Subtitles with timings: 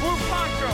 [0.00, 0.70] blue poncho.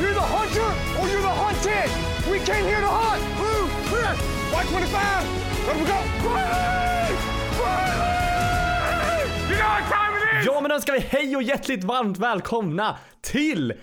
[0.00, 1.88] You're the hunter or you're the hunted.
[2.30, 3.22] We came here to hunt.
[3.38, 4.12] Blue, clear.
[4.52, 5.46] White 25.
[5.66, 5.98] Let we go.
[6.28, 7.14] Riley!
[7.60, 9.22] Riley!
[9.50, 10.46] You know what time it is.
[10.46, 13.74] Ja men önskar vi hej och hjärtligt varmt välkomna till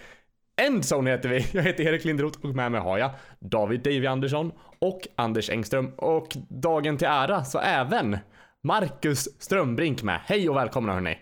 [0.61, 1.47] Endzone heter vi.
[1.51, 5.91] Jag heter Erik Lindroth och med mig har jag David Davy Andersson och Anders Engström
[5.97, 8.17] och dagen till ära så även
[8.63, 10.19] Marcus Strömbrink med.
[10.25, 11.17] Hej och välkomna hörni.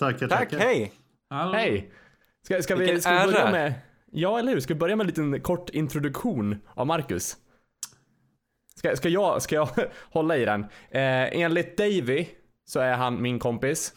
[0.00, 0.58] Tackar, Tack, tackar.
[0.58, 0.92] hej!
[1.30, 1.52] Hallå.
[1.52, 1.90] Hej!
[2.44, 3.74] Ska, ska, vi, ska vi börja med...
[4.12, 4.60] Ja, eller hur?
[4.60, 7.36] Ska vi börja med en liten kort introduktion av Marcus?
[8.76, 9.68] Ska, ska, jag, ska jag
[10.12, 10.60] hålla i den?
[10.90, 12.26] Eh, enligt Davy
[12.64, 13.94] så är han min kompis.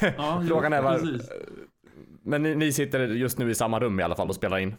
[0.00, 1.30] Ja, jo, Frågan är var- precis.
[2.22, 4.74] Men ni, ni sitter just nu i samma rum i alla fall och spelar in.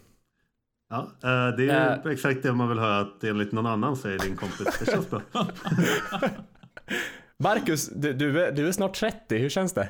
[0.90, 4.36] Ja, eh, det är exakt det man vill höra att enligt någon annan säger din
[4.36, 4.80] kompis.
[4.80, 5.22] Det känns bra.
[7.44, 9.90] Marcus, du, du, är, du är snart 30, hur känns det?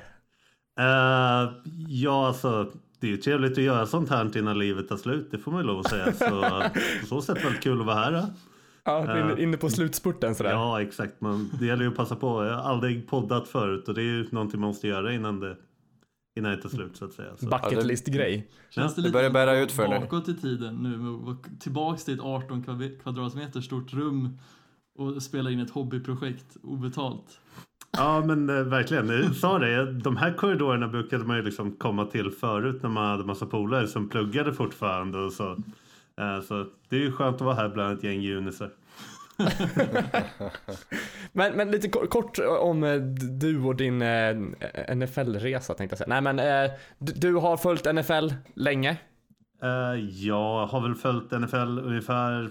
[0.79, 1.51] Eh,
[1.87, 2.71] ja, alltså.
[2.99, 5.27] Det är ju trevligt att göra sånt här innan livet tar slut.
[5.31, 6.13] Det får man ju lov att säga.
[6.13, 6.29] Så
[7.01, 8.11] på så sätt väldigt kul att vara här.
[8.11, 8.23] Då.
[8.83, 10.51] Ja, du är inne- inne på slutspurten sådär.
[10.51, 11.21] Ja, exakt.
[11.21, 12.45] Man, det gäller ju att passa på.
[12.45, 15.57] Jag har aldrig poddat förut och det är ju någonting man måste göra innan det,
[16.37, 17.29] innan det tar slut så att säga.
[17.37, 17.45] Så.
[17.45, 18.51] Bucket list-grej.
[18.69, 19.99] Känns det det börjar bära ut för nu.
[19.99, 24.37] bakåt i tiden nu tillbaks till ett 18 kvav- kvadratmeter stort rum
[24.97, 27.39] och spela in ett hobbyprojekt obetalt.
[27.97, 29.91] Ja men eh, verkligen, jag sa det.
[29.93, 33.87] De här korridorerna brukade man ju liksom komma till förut när man hade massa polare
[33.87, 35.51] som pluggade fortfarande och så.
[36.19, 38.69] Eh, så det är ju skönt att vara här bland ett gäng junisar.
[41.31, 42.95] Men, men lite ko- kort om eh,
[43.39, 44.35] du och din eh,
[44.95, 46.21] NFL-resa tänkte jag säga.
[46.21, 48.97] Nej men, eh, du, du har följt NFL länge.
[49.63, 52.49] Eh, jag har väl följt NFL ungefär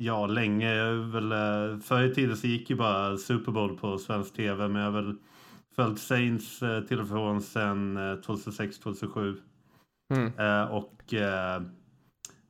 [0.00, 0.74] Ja, länge.
[0.74, 4.68] Jag väl, eh, förr i tiden så gick ju bara Super Bowl på svensk tv
[4.68, 5.14] men jag har väl
[5.76, 9.36] följt Saints eh, till och från sedan eh, 2006-2007.
[10.14, 10.32] Mm.
[10.38, 11.62] Eh, och eh,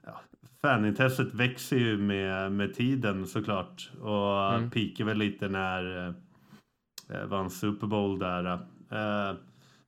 [0.06, 0.20] ja,
[0.62, 3.90] fanintresset växer ju med, med tiden såklart.
[4.00, 4.70] Och Mm.
[4.70, 6.14] pikar väl lite när eh,
[7.16, 8.44] eh, vann Super Bowl där.
[8.90, 9.36] Eh,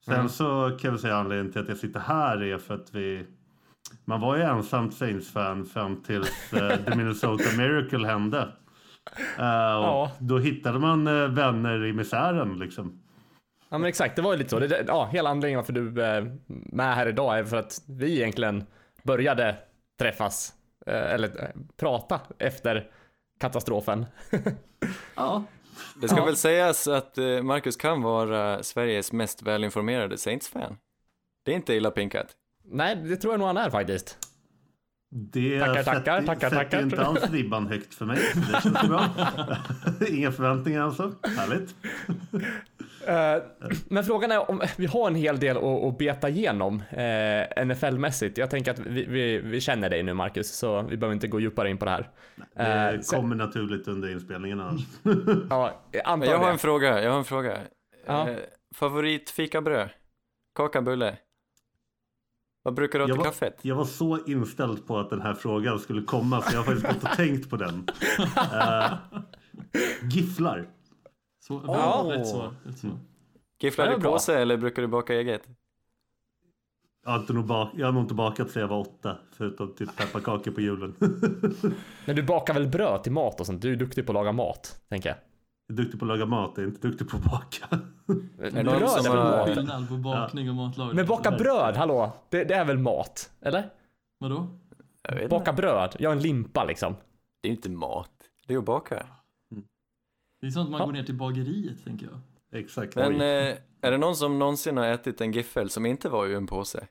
[0.04, 0.28] sen Mm.
[0.28, 3.26] så kan jag säga anledningen till att jag sitter här är för att vi
[4.04, 8.38] man var ju ensamt Saints-fan fram tills eh, The Minnesota Miracle hände.
[9.38, 10.12] Eh, och Ja.
[10.18, 13.02] Då hittade man eh, vänner i misären liksom.
[13.68, 14.58] Ja men exakt, det var ju lite så.
[14.58, 16.36] Det, ja, hela anledningen varför du är
[16.72, 18.64] med här idag är för att vi egentligen
[19.02, 19.56] började
[19.98, 20.54] träffas,
[20.86, 22.90] eh, eller eh, prata efter
[23.40, 24.06] katastrofen.
[25.16, 25.44] Ja,
[26.00, 26.24] Det ska Ja.
[26.24, 30.76] väl sägas att eh, Marcus kan vara Sveriges mest välinformerade Saints-fan.
[31.44, 32.26] Det är inte illa pinkat.
[32.70, 34.19] Nej, det tror jag nog han är faktiskt.
[35.32, 38.19] Det Tackar, sätter- tackar, tackar, sätter inte alls ribban högt för mig.
[38.34, 39.04] Det känns bra.
[40.08, 41.12] Inga förväntningar alltså.
[41.22, 41.75] Härligt.
[43.06, 43.42] Eh,
[43.88, 48.38] men frågan är om vi har en hel del att, beta igenom eh, NFL-mässigt.
[48.41, 51.41] Jag tänker att vi, vi, vi känner dig nu Marcus, så vi behöver inte gå
[51.41, 52.10] djupare in på det här.
[52.56, 54.80] Det Eh, kommer naturligt under inspelningen annars.
[55.50, 56.53] ja, jag antar Men jag har det.
[56.53, 57.59] en fråga, jag har en fråga.
[58.06, 58.28] Ja.
[58.75, 59.88] Favorit fikabröd?
[60.54, 61.16] Kaka, bulle?
[62.62, 63.59] Vad brukar du ha Jag till var, kaffet?
[63.62, 66.87] jag var så inställd på att den här frågan skulle komma så jag har faktiskt
[67.03, 67.88] gått och tänkt på den.
[68.37, 68.93] Eh,
[70.03, 70.66] gifflar.
[71.41, 72.06] så, Ja.
[72.10, 72.19] rätt.
[72.19, 72.53] Rätt svar.
[73.62, 74.12] Gifflar bra.
[74.12, 75.43] påse eller brukar du baka eget?
[77.04, 79.16] Jag har, inte nog bak- jag har nog inte bakat sedan jag var åtta.
[79.32, 80.94] Förutom typ pepparkakor på julen.
[82.06, 83.62] Men du bakar väl bröd till mat och sånt?
[83.62, 85.19] Du är duktig på att laga mat, tänker jag.
[85.66, 87.78] Jag är duktig på att laga mat, jag är inte duktig på att baka.
[88.41, 89.48] Är det Bröd är väl mat?
[89.48, 90.97] Skillnad på bakning och matlagning.
[90.97, 92.12] Men baka bröd, hallå?
[92.28, 93.31] Det, det är väl mat?
[93.41, 93.71] Eller?
[94.19, 94.47] Vadå?
[95.03, 95.62] Jag vet Baka inte.
[95.62, 95.97] bröd?
[95.98, 96.94] Ja, en limpa liksom.
[97.41, 98.10] Det är inte mat.
[98.47, 99.06] Det är att baka.
[100.41, 100.87] Det är sånt man Ja.
[100.87, 102.60] går ner till bageriet, tänker jag.
[102.60, 102.97] Exakt.
[102.97, 106.37] Men eh, är det någon som någonsin har ätit en giffel som inte var ur
[106.37, 106.87] en påse?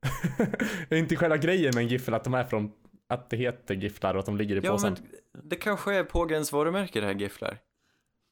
[0.88, 2.72] Det är inte själva grejen med en giffel att de är från,
[3.08, 4.96] att det heter gifflar och att de ligger i Ja, påsen.
[5.32, 7.58] men det kanske är pågens varumärke det här gifflar.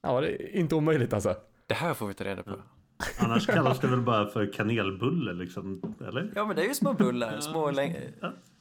[0.03, 1.35] Ja, det är inte omöjligt alltså.
[1.66, 2.57] Det här får vi ta reda på.
[3.18, 6.33] Annars kallas det väl bara för kanelbulle liksom, eller?
[6.34, 7.97] Ja, men det är ju små bullar, små, läng-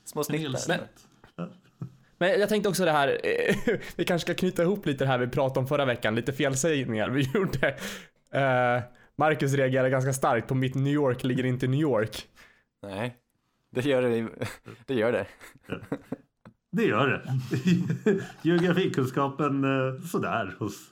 [0.06, 0.80] små snittar.
[2.18, 3.18] Men jag tänkte också det här,
[3.96, 7.10] vi kanske ska knyta ihop lite det här vi pratade om förra veckan, lite felsägningar
[7.10, 7.68] vi gjorde.
[8.32, 8.84] Eh,
[9.18, 12.28] Marcus reagerade ganska starkt på mitt New York ligger inte i New York.
[12.84, 13.16] Nej,
[13.72, 14.30] det gör det.
[14.86, 15.26] Det gör det.
[16.72, 17.22] Det gör det.
[18.42, 20.92] Geografikunskapen eh, sådär hos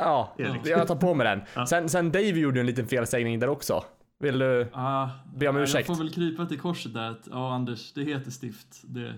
[0.00, 0.66] Ja, Erik.
[0.66, 1.66] jag tar på mig den.
[1.66, 3.84] Sen, sen Dave gjorde en liten felsägning där också.
[4.18, 4.68] Vill du?
[4.72, 5.88] Ah, Be om ja, ursäkt.
[5.88, 8.82] Jag får väl krypa till korset där att, ja Anders, det heter stift.
[8.82, 9.14] Det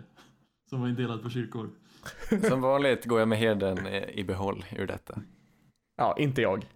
[0.71, 1.71] som var indelat på kyrkor.
[2.49, 5.19] Som vanligt går jag med heden i behåll ur detta.
[5.97, 6.67] Ja, inte jag.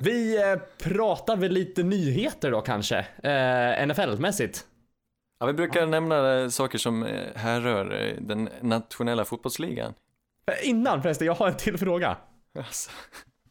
[0.00, 4.64] Vi eh, pratar väl lite nyheter då kanske, eh, NFL-mässigt.
[5.40, 9.94] Ja, vi brukar nämna eh, saker som eh, härrör den nationella fotbollsligan.
[10.46, 12.16] Eh, Innan förresten, jag har en till fråga.
[12.58, 12.90] Alltså.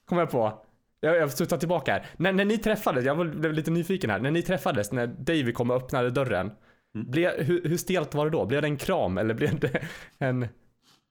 [0.05, 0.65] Kom jag på.
[0.99, 2.05] Jag, jag får ta tillbaka här.
[2.17, 4.19] När, när ni träffades, jag var- blev lite nyfiken här.
[4.19, 6.51] När ni träffades, när Davy kom och öppnade dörren.
[6.93, 8.45] Blev, hur, hur stelt var det då?
[8.45, 9.81] Blev det en kram eller blev det
[10.19, 10.47] en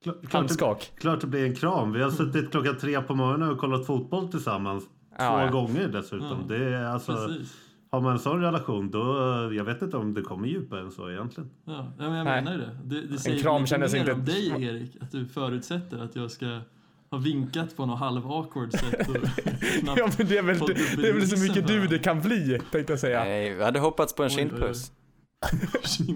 [0.03, 0.91] Klart, klart, det, handskak?
[0.99, 1.93] klart det blir en kram.
[1.93, 4.83] Vi har suttit klockan tre på morgonen och kollat fotboll tillsammans.
[5.17, 5.49] Ja, två ja.
[5.51, 6.45] gånger dessutom.
[6.49, 7.53] Ja, Det är alltså, Precis.
[7.91, 8.99] Har man en sån relation då,
[9.53, 11.49] jag vet inte om det kommer djupare än så egentligen.
[11.65, 12.43] Ja, ja, men jag Nej.
[12.43, 12.77] menar ju det.
[12.83, 16.15] Det, det säger kram lite kändes mer inte- om dig Erik, att du förutsätter att
[16.15, 16.59] jag ska
[17.11, 19.09] ha vinkat på något halv-awkward sätt.
[19.09, 19.15] Och
[19.79, 20.67] knappt Ja men det är väl, upp
[20.97, 23.23] det är väl så mycket du det kan bli, tänkte jag säga.
[23.23, 24.91] Nej, vi hade hoppats på en kindpuss.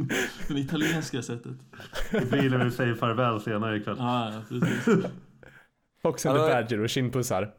[0.48, 1.54] Det italienska sättet.
[2.12, 3.96] Det blir när vi säger farväl senare ikväll.
[4.00, 5.06] Ja, ja, precis.
[6.02, 7.52] Fox and the Badger och kindpussar.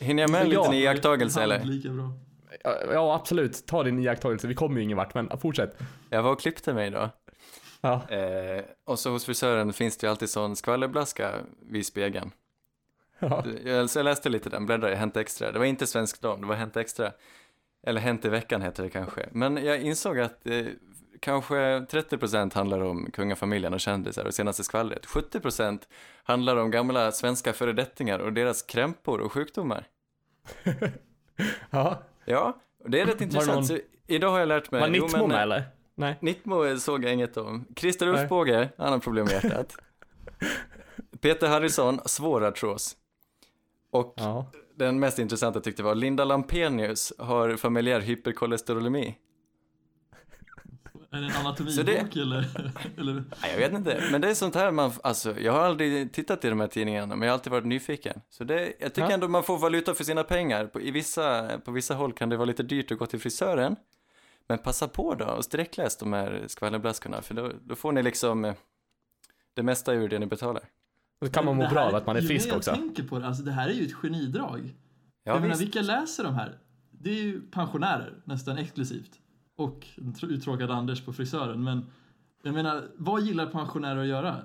[0.00, 1.64] Hinner jag med en liten iakttagelse eller?
[1.64, 2.12] Lika bra.
[2.64, 4.46] Ja, absolut, ta din iakttagelse.
[4.46, 5.78] Vi kommer ju ingen vart men fortsätt.
[6.10, 7.10] Jag var och klippte mig då.
[7.80, 8.08] Ja.
[8.08, 11.30] Eh, och så hos frisören finns det ju alltid sån skvallerblaska
[11.62, 12.30] vid spegeln.
[13.18, 13.44] Ja.
[13.64, 15.52] Jag, så jag läste lite den, bläddrade i Hänt Extra.
[15.52, 17.12] Det var inte Svensk Dam, det var Hänt Extra.
[17.86, 19.28] Eller Hänt i veckan heter det kanske.
[19.32, 20.66] Men jag insåg att eh,
[21.20, 25.06] kanske 30% handlar om kungafamiljen och kändisar och senaste skvallret.
[25.06, 25.80] 70%
[26.24, 29.86] handlar om gamla svenska föredettingar och deras krämpor och sjukdomar.
[31.70, 32.02] ja.
[32.24, 32.56] Ja,
[32.86, 33.54] det är rätt intressant.
[33.54, 34.80] någon- Så idag har jag lärt mig...
[34.80, 35.62] Var jo, Nittmo men, med eh, eller?
[35.94, 36.16] Nej.
[36.20, 37.64] Nittmo såg jag inget om.
[37.76, 38.06] Christer.
[38.08, 39.76] Ulfbåge, han har problem med hjärtat.
[41.20, 42.96] Peter Harrison, svår artros.
[43.90, 44.46] Och Ja.
[44.74, 49.16] den mest intressanta tyckte jag var Linda Lampenius har familjär hyperkolesterolemi.
[51.14, 52.44] Är det en anatomibok det- eller?
[52.98, 53.14] eller?
[53.14, 56.44] Nej, jag vet inte, men det är sånt här man, alltså jag har aldrig tittat
[56.44, 58.20] i de här tidningarna, men jag har alltid varit nyfiken.
[58.30, 59.14] Så det, jag tycker Ja.
[59.14, 60.66] ändå man får valuta för sina pengar.
[60.66, 63.76] På, i vissa, på vissa håll kan det vara lite dyrt att gå till frisören.
[64.48, 68.44] Men passa på då och sträckläs de här skvallerblaskorna, för då, då får ni liksom
[68.44, 68.54] eh,
[69.54, 70.62] det mesta ur det ni betalar.
[71.20, 72.70] Då kan man må bra av att man är ju frisk mer också.
[72.70, 74.74] Jag tänker på det, alltså det här är ju ett genidrag.
[75.24, 76.58] Ja, jag menar, vilka läser de här?
[76.90, 79.10] Det är ju pensionärer, nästan exklusivt.
[79.56, 81.64] Och en tr- uttråkad Anders på frisören.
[81.64, 81.86] Men
[82.42, 84.36] jag menar, vad gillar pensionärer att göra?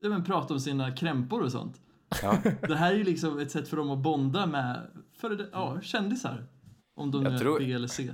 [0.00, 1.80] Ja, men prata om sina krämpor och sånt.
[2.22, 2.38] Ja.
[2.68, 4.80] Det här är ju liksom ett sätt för dem att bonda med
[5.20, 6.46] det, ja, kändisar.
[6.96, 8.12] Om de Jag tror- är B eller C.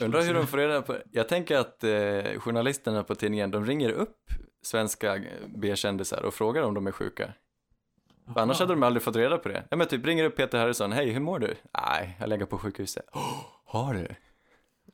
[0.00, 1.90] Undrar hur de får reda på, jag tänker att eh,
[2.40, 4.16] journalisterna på tidningen, de ringer upp
[4.62, 5.20] svenska
[5.56, 7.32] B-kändisar och frågar om de är sjuka.
[8.34, 9.64] För annars hade de aldrig fått reda på det.
[9.70, 11.54] Ja men typ ringer upp Peter Harrison, hej hur mår du?
[11.90, 13.04] Nej, jag lägger på sjukhuset.
[13.12, 14.08] Oh, har du?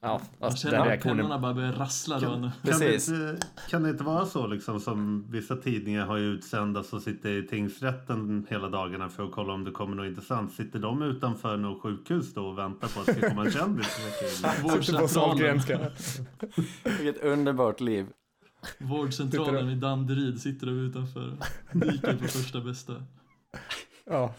[0.05, 1.17] Ja, den känner att reaktionen.
[1.17, 2.27] pennorna bara börjar rassla då.
[2.27, 3.09] Kan, kan, det Precis.
[3.09, 7.31] inte, kan det inte vara så liksom som vissa tidningar har ju utsända som sitter
[7.31, 10.53] i tingsrätten hela dagarna för att kolla om det kommer något intressant.
[10.53, 13.99] Sitter de utanför något sjukhus då och väntar på att det ska komma en kändis?
[14.63, 15.61] Vårdcentralen.
[16.85, 18.07] Vilket underbart liv.
[18.79, 21.37] vårdcentralen i Danderyd sitter de utanför.
[21.73, 22.93] Dyker på första bästa.
[24.05, 24.35] Ja.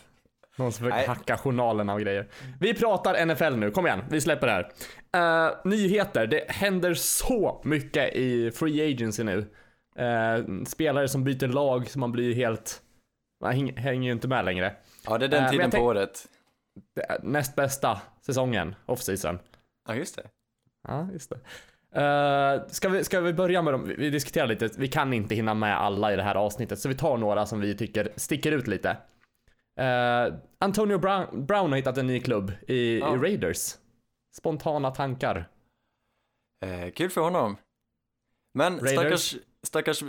[0.57, 1.07] Någon som försöker Nej.
[1.07, 2.27] hacka journalerna och grejer.
[2.59, 4.71] Vi pratar NFL nu, kom igen, vi släpper det här.
[5.47, 9.45] Eh, nyheter, det händer så mycket i Free Agency nu.
[9.95, 12.81] Eh, spelare som byter lag så man blir helt,
[13.44, 14.75] man häng- hänger ju inte med längre.
[15.05, 16.25] Ja, det är den men tiden på året.
[17.21, 19.39] Näst bästa säsongen, off-season.
[19.87, 20.23] Ja, just det.
[20.87, 21.35] Ja, just det.
[21.95, 23.87] Uh, ska, vi, ska vi börja med dem?
[23.87, 26.89] Vi, vi diskuterar lite, vi kan inte hinna med alla i det här avsnittet, så
[26.89, 28.97] vi tar några som vi tycker sticker ut lite.
[29.80, 33.15] Eh, Antonio Brown, Brown har hittat en ny klubb i, Ja.
[33.15, 33.75] i Raiders.
[34.35, 35.49] Spontana tankar.
[36.65, 37.57] Eh, kul för honom.
[38.53, 39.30] Men Raiders.
[39.30, 40.03] stackars, stackars,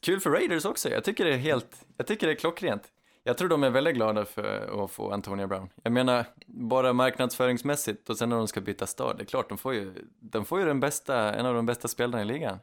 [0.00, 0.88] kul för Raiders också.
[0.88, 2.92] Jag tycker det är helt, jag tycker det är klockrent.
[3.22, 5.68] Jag tror de är väldigt glada för att få Antonio Brown.
[5.82, 9.58] Jag menar, bara marknadsföringsmässigt och sen när de ska byta stad, det är klart, de
[9.58, 12.58] får ju, de får ju den bästa, en av de bästa spelarna i ligan.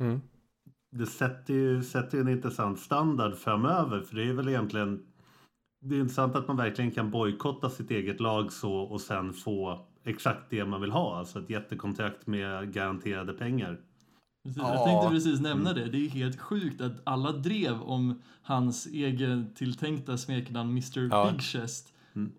[0.00, 0.20] Mm.
[0.90, 4.00] Det sätter ju, sätter ju en intressant standard framöver.
[4.00, 5.06] För det är väl egentligen
[5.80, 9.86] det är intressant att man verkligen kan bojkotta sitt eget lag så och sen få
[10.04, 11.18] exakt det man vill ha.
[11.18, 13.80] Alltså ett jättekontrakt med garanterade pengar.
[14.44, 14.74] Precis, Ja.
[14.74, 15.84] Jag tänkte precis nämna det.
[15.84, 21.30] Det är helt sjukt att alla drev om hans egen tilltänkta smeknamn Mr Ja.
[21.30, 21.92] Big Chest.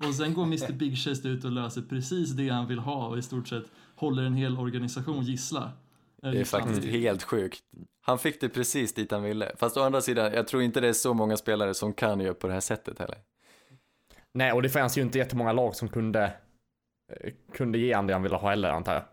[0.07, 3.17] Och sen går Mr Big Chest ut och löser precis det han vill ha och
[3.17, 5.71] i stort sett håller en hel organisation gissla.
[6.21, 7.63] Det är faktiskt hans- helt sjukt.
[8.01, 9.55] Han fick det precis dit han ville.
[9.57, 12.33] Fast å andra sidan, jag tror inte det är så många spelare som kan göra
[12.33, 13.17] på det här sättet heller.
[14.33, 16.33] Nej, och det fanns ju inte jättemånga lag som kunde,
[17.13, 19.03] eh, kunde ge han det han ville ha heller antar jag.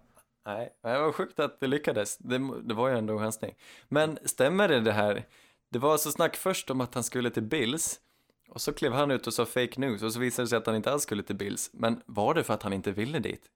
[0.47, 2.19] Nej, det var sjukt att det lyckades.
[2.19, 3.55] Det, det var ju ändå en chansning.
[3.89, 5.25] Men stämmer det det här?
[5.71, 8.01] Det var alltså snack först om att han skulle till Bills
[8.49, 10.67] Och så klev han ut och sa fake news och så visade det sig att
[10.67, 11.71] han inte alls skulle till Bills.
[11.73, 13.47] Men var det för att han inte ville dit?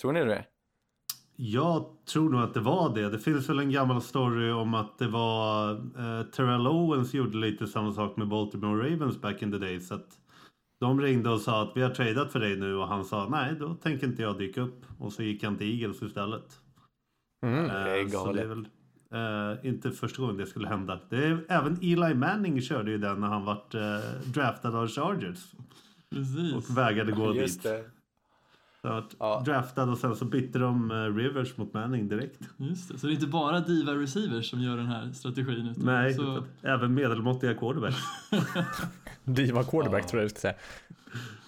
[0.00, 0.44] Tror ni det?
[1.36, 3.10] Jag tror nog att det var det.
[3.10, 7.66] Det finns väl en gammal story om att det var eh, Terrell Owens gjorde lite
[7.66, 9.92] samma sak med Baltimore Ravens back in the days.
[9.92, 10.18] Att
[10.80, 13.56] de ringde och sa att vi har tradat för dig nu och han sa nej,
[13.60, 14.84] då tänker inte jag dyka upp.
[14.98, 16.60] Och så gick han till Eagles istället.
[17.46, 17.64] Mm.
[17.64, 18.36] Eh, det är galet.
[18.36, 18.68] det är väl
[19.54, 21.00] eh, inte första gången det skulle hända.
[21.08, 23.80] Det är, även Eli Manning körde ju den när han vart eh,
[24.34, 25.52] draftad av Chargers
[26.10, 26.54] Precis.
[26.54, 27.62] och vägrade gå dit.
[27.62, 27.84] det.
[28.86, 29.42] Så att Ja.
[29.44, 32.40] Draftad och sen så bytte de eh, Rivers mot Manning direkt.
[32.56, 32.98] Just det.
[32.98, 35.66] Så det är inte bara diva receivers som gör den här strategin.
[35.68, 37.96] Utan Nej, så, utan även medelmåttiga quarterbacks.
[39.24, 40.08] Diva quarterback Ja.
[40.08, 40.54] tror jag du ska säga.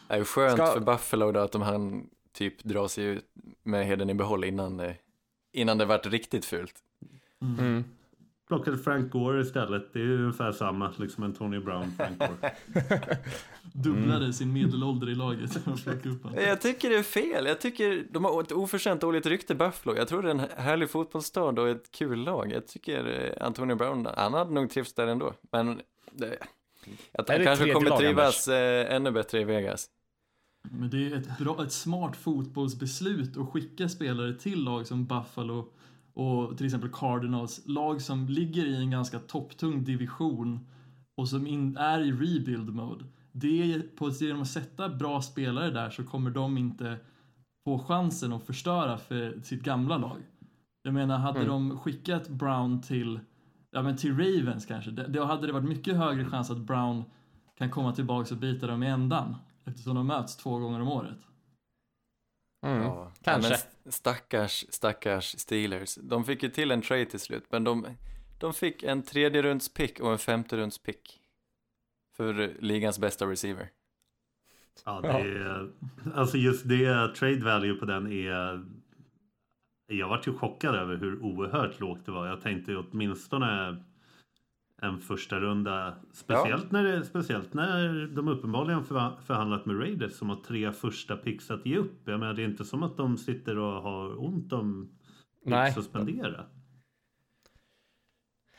[0.09, 3.25] Det är skönt Ska- för Buffalo då att de han typ drar sig ut
[3.63, 4.93] med heden i behåll innan, eh,
[5.53, 6.75] innan det vart riktigt fult.
[7.59, 7.85] Mm.
[8.49, 9.93] Plockade Frank Gore istället.
[9.93, 12.53] Det är ju ungefär samma, liksom Antonio Brown, Frank Gore.
[13.73, 15.53] dubblade sin medelålder i laget.
[15.53, 16.39] för att plocka upp honom.
[16.45, 17.47] Jag tycker det är fel.
[17.47, 19.97] Jag tycker de har ett oförtjänt dåligt rykte Buffalo.
[19.97, 22.53] Jag tror det är en härlig fotbollsstad och ett kul lag.
[22.53, 25.33] Jag tycker eh, Antonio Brown, han hade nog trivts där ändå.
[25.53, 25.81] Men
[26.13, 26.39] det,
[27.13, 29.91] han det kanske kommer trivas eh, ännu bättre i Vegas.
[30.71, 35.73] Men det är ett, bra, ett smart fotbollsbeslut att skicka spelare till lag som Buffalo
[36.19, 37.63] och till exempel Cardinals.
[37.67, 40.67] Lag som ligger i en ganska topptung division
[41.17, 43.05] och som in, är i rebuild mode.
[43.33, 46.97] Det är, på, genom att sätta bra spelare där så kommer de inte
[47.65, 50.19] få chansen att förstöra för sitt gamla lag.
[50.83, 51.51] Jag menar, hade Mm.
[51.51, 53.21] de skickat Brown till,
[53.71, 57.05] ja, men till Ravens kanske, det, då hade det varit mycket högre chans att Brown
[57.59, 61.19] kan komma tillbaka och bita dem i ändan eftersom de möts två gånger om året.
[62.67, 62.83] Mm.
[62.83, 63.57] Ja, kanske
[63.91, 65.95] stackars, stackars Steelers.
[65.95, 67.87] De fick ju till en trade till slut, men de,
[68.39, 71.21] de fick en tredje runds pick och en femte runds pick.
[72.17, 73.71] För ligans bästa receiver.
[74.85, 75.71] Ja, det är,
[76.15, 78.65] alltså just det, trade value på den är...
[79.91, 82.27] Jag vart ju chockad över hur oerhört lågt det var.
[82.27, 83.85] Jag tänkte åtminstone
[84.83, 85.95] en första runda.
[86.13, 88.85] Speciellt, när, det, speciellt när de uppenbarligen
[89.27, 92.01] förhandlat med Raiders som har tre första picks att ge upp.
[92.05, 94.99] Jag menar, det är inte som att de sitter och har ont om
[95.45, 96.45] picks att spendera.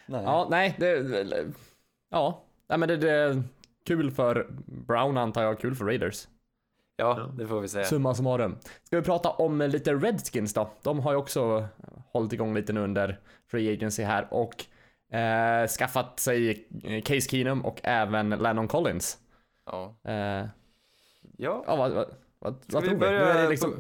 [0.08, 0.24] Nej.
[0.24, 1.54] Ja, nej, det...
[2.10, 3.44] Ja, nej men det, det är
[3.86, 6.28] kul för Brown antar jag, kul för Raiders.
[6.96, 7.86] Ja, det får vi säga.
[7.86, 8.56] Summa summarum.
[8.84, 10.70] Ska vi prata om lite Redskins då?
[10.84, 11.68] De har ju också
[12.12, 14.66] hållit igång lite nu under Free Agency här och
[15.12, 16.68] eh, skaffat sig
[17.06, 19.18] Case Keenum och även Landon Collins.
[19.66, 20.13] Ja, Eh,
[21.38, 21.63] ja.
[21.68, 22.06] ja, vad, vad,
[22.39, 22.89] vad, tror vi?
[22.89, 23.75] Nu börja är det liksom...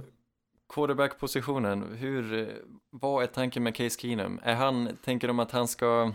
[0.73, 1.83] quarterback-positionen?
[1.97, 2.47] Hur, eh,
[2.89, 4.39] vad är tanken med Case Keenum?
[4.43, 6.11] Är han, tänker de att han ska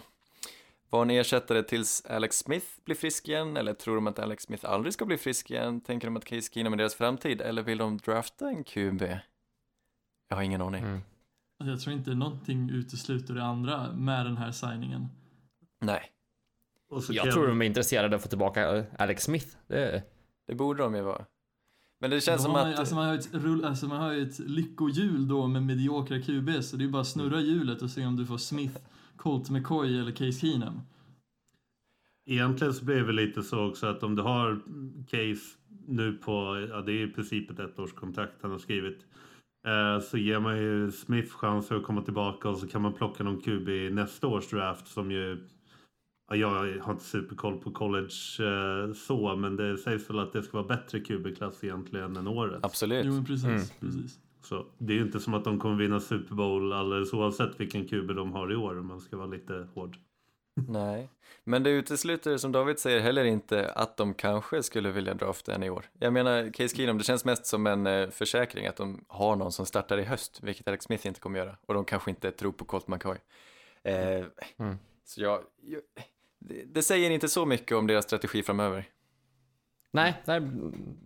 [0.90, 3.56] vara en ersättare tills Alex Smith blir frisk igen?
[3.56, 5.80] Eller tror de att Alex Smith aldrig ska bli frisk igen?
[5.80, 7.40] Tänker de att Case Keenum är deras framtid?
[7.40, 9.02] Eller vill de drafta en QB?
[10.28, 10.84] Jag har ingen aning.
[10.84, 11.00] Mm.
[11.58, 15.08] Alltså, Jag tror inte någonting utesluter det andra med den här signingen.
[15.80, 16.02] Nej,
[16.90, 19.56] Och så Jag tror de är intresserade av att få tillbaka eh, Alex Smith.
[19.66, 20.02] Det,
[20.46, 21.24] det borde de ju vara.
[22.00, 22.78] Men det känns Då som har man, att...
[22.78, 26.20] alltså man, har ju ett, rull, alltså man har ju ett lyckohjul då med mediokra
[26.20, 28.78] QB så det är bara att snurra hjulet och se om du får Smith,
[29.16, 30.80] Colt McCoy eller Case Keenum.
[32.26, 34.60] Egentligen så blir det lite så också att om du har
[35.06, 39.06] case nu på, ja det är i princip ett ettårskontrakt han har skrivit.
[39.64, 43.24] Eh, så ger man ju Smith chans att komma tillbaka och så kan man plocka
[43.24, 45.38] någon QB i nästa års draft som ju
[46.30, 48.08] Ja, jag har inte superkoll på college
[48.40, 52.60] eh, så, men det sägs väl att det ska vara bättre QB-klass egentligen än året.
[52.64, 53.04] Absolut.
[53.06, 53.60] Jo men precis, Mm.
[53.80, 54.18] precis.
[54.42, 57.88] Så det är ju inte som att de kommer vinna Super Bowl alldeles oavsett vilken
[57.88, 59.96] QB de har i år om man ska vara lite hård.
[60.54, 61.08] Nej,
[61.44, 65.62] men det utesluter som David säger heller inte att de kanske skulle vilja drafta en
[65.62, 65.84] i år.
[65.98, 69.52] Jag menar, Case Keenum, det känns mest som en eh, försäkring att de har någon
[69.52, 71.56] som startar i höst, vilket Alex Smith inte kommer göra.
[71.66, 73.16] Och de kanske inte tror på Colt McCoy.
[73.82, 74.24] Eh,
[74.58, 74.78] Mm.
[75.04, 75.80] Så jag, jag
[76.38, 78.84] det, det säger inte så mycket om deras strategi framöver.
[79.90, 80.40] nej, det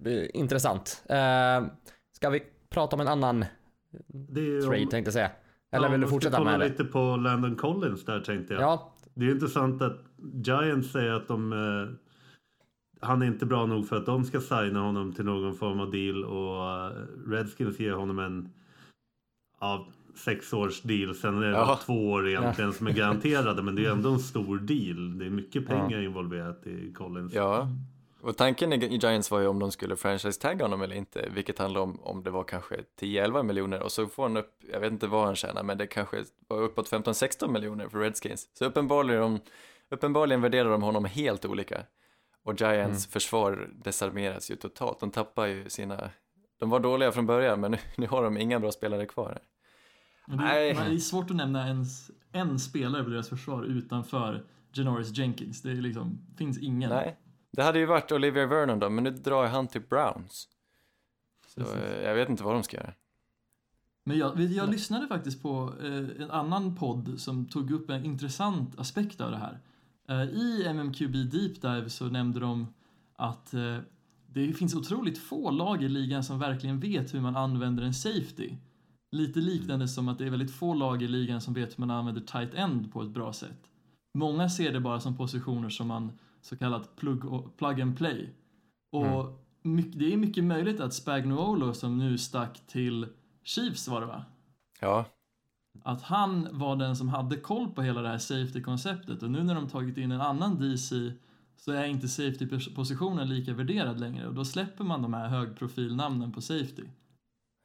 [0.00, 1.02] blir intressant.
[1.08, 1.66] Eh,
[2.12, 3.44] ska vi prata om en annan
[4.06, 5.30] Det är ju trade om- tänkte jag säga?
[5.70, 6.68] Eller Ja, vill du fortsätta med det?
[6.68, 8.62] lite på Landon Collins där tänkte jag.
[8.62, 10.04] Ja, Det är intressant att
[10.44, 11.94] Giants säger att de eh,
[13.00, 15.90] han är inte bra nog för att de ska signa honom till någon form av
[15.90, 16.92] deal och eh,
[17.26, 18.48] Redskins ger honom en
[19.60, 21.14] ja, sex års deal.
[21.14, 21.78] Sen är det Ja.
[21.84, 25.18] två år egentligen som är garanterade men det är ändå en stor deal.
[25.18, 27.34] Det är mycket pengar involverat i Collins.
[27.34, 27.68] Ja,
[28.20, 31.82] och tanken i Giants var ju om de skulle franchise-tagga honom eller inte, vilket handlade
[31.84, 35.06] om om det var kanske 10-11 miljoner och så får han upp, jag vet inte
[35.06, 38.48] vad han tjänar, men det kanske var uppåt 15-16 miljoner för Redskins.
[38.58, 39.40] Så uppenbarligen,
[39.90, 41.82] uppenbarligen värderar de honom helt olika.
[42.44, 43.10] Och Giants Mm.
[43.12, 45.00] försvar desarmeras ju totalt.
[45.00, 46.10] De tappar ju sina...
[46.58, 49.38] De var dåliga från början men nu, nu har de inga bra spelare kvar.
[50.26, 50.74] Det, Nej.
[50.74, 55.62] det är svårt att nämna ens en spelare på deras försvar utanför Janoris Jenkins.
[55.62, 56.90] Det är liksom, finns ingen.
[56.90, 57.16] Nej,
[57.52, 60.48] det hade ju varit Olivia Vernon då, men nu drar han till Browns.
[61.46, 61.76] Så Precis.
[61.76, 62.92] eh, jag vet inte vad de ska göra.
[64.04, 68.78] Men jag, jag lyssnade faktiskt på eh, en annan podd som tog upp en intressant
[68.78, 69.60] aspekt av det här.
[70.08, 72.74] Eh, I MMQB Deep Dive så nämnde de
[73.16, 73.54] att
[74.26, 78.50] det finns otroligt få lag i ligan som verkligen vet hur man använder en safety.
[79.10, 81.90] Lite liknande som att det är väldigt få lag i ligan som vet hur man
[81.90, 83.70] använder tight end på ett bra sätt.
[84.14, 87.22] Många ser det bara som positioner som man så kallat plug,
[87.56, 88.28] plug and play.
[88.92, 93.06] Och mycket, det är mycket möjligt att Spagnuolo som nu stack till
[93.44, 94.24] Chiefs var det va?
[94.80, 95.04] Ja,
[95.84, 99.54] Att han var den som hade koll på hela det här safety-konceptet och nu när
[99.54, 101.12] de tagit in en annan DC
[101.56, 106.40] så är inte safety-positionen lika värderad längre och då släpper man de här högprofilnamnen på
[106.40, 106.82] safety.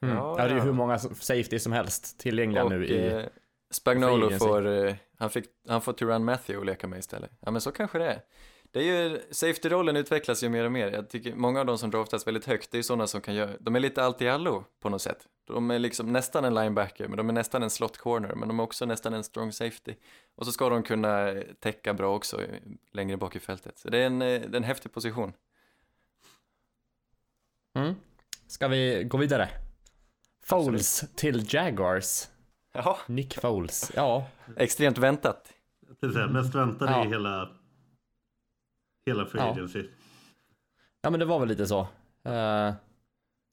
[0.05, 0.15] Mm.
[0.15, 3.07] Ja, Ja, det är ju hur många safety som helst tillgängliga och nu i...
[3.13, 3.23] eh,
[3.73, 7.31] Spagnolo får, eh, han, fick, han får Tyrann Matthew att leka med istället.
[7.39, 8.21] Ja men så kanske det är.
[8.73, 10.91] Det är ju, safety-rollen utvecklas ju mer och mer.
[10.91, 13.35] Jag tycker många av de som draftas väldigt högt, det är ju sådana som kan
[13.35, 15.27] göra, de är lite allt i allo på något sätt.
[15.47, 18.59] De är liksom nästan en linebacker, men de är nästan en slot corner, men de
[18.59, 19.95] är också nästan en strong safety.
[20.35, 22.41] Och så ska de kunna täcka bra också
[22.91, 23.77] längre bak i fältet.
[23.79, 25.33] Så det är en, eh, det är en häftig position.
[27.75, 27.93] Mm.
[28.47, 29.49] Ska vi gå vidare?
[30.45, 32.27] Foles till Jaguars.
[32.71, 33.91] Ja, Nick Foles.
[33.95, 34.27] Ja,
[34.57, 35.53] extremt väntat.
[36.01, 37.05] Det säga, mest väntade Ja.
[37.05, 37.49] i hela,
[39.05, 39.51] hela Free Ja.
[39.51, 39.83] Agency.
[41.01, 41.79] ja men det var väl lite så.
[42.23, 42.73] Eh,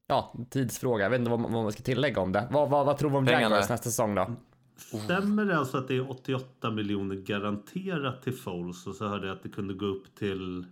[0.07, 1.05] ja, tidsfråga.
[1.05, 2.49] Jag vet inte vad, man- vad man ska tillägga om det.
[2.51, 3.43] Vad, vad, vad tror vi om Pengarna.
[3.43, 4.31] Jaguars nästa säsong då?
[4.77, 9.37] Stämmer det alltså att det är 88 miljoner garanterat till Foles och så hörde jag
[9.37, 10.65] att det kunde gå upp till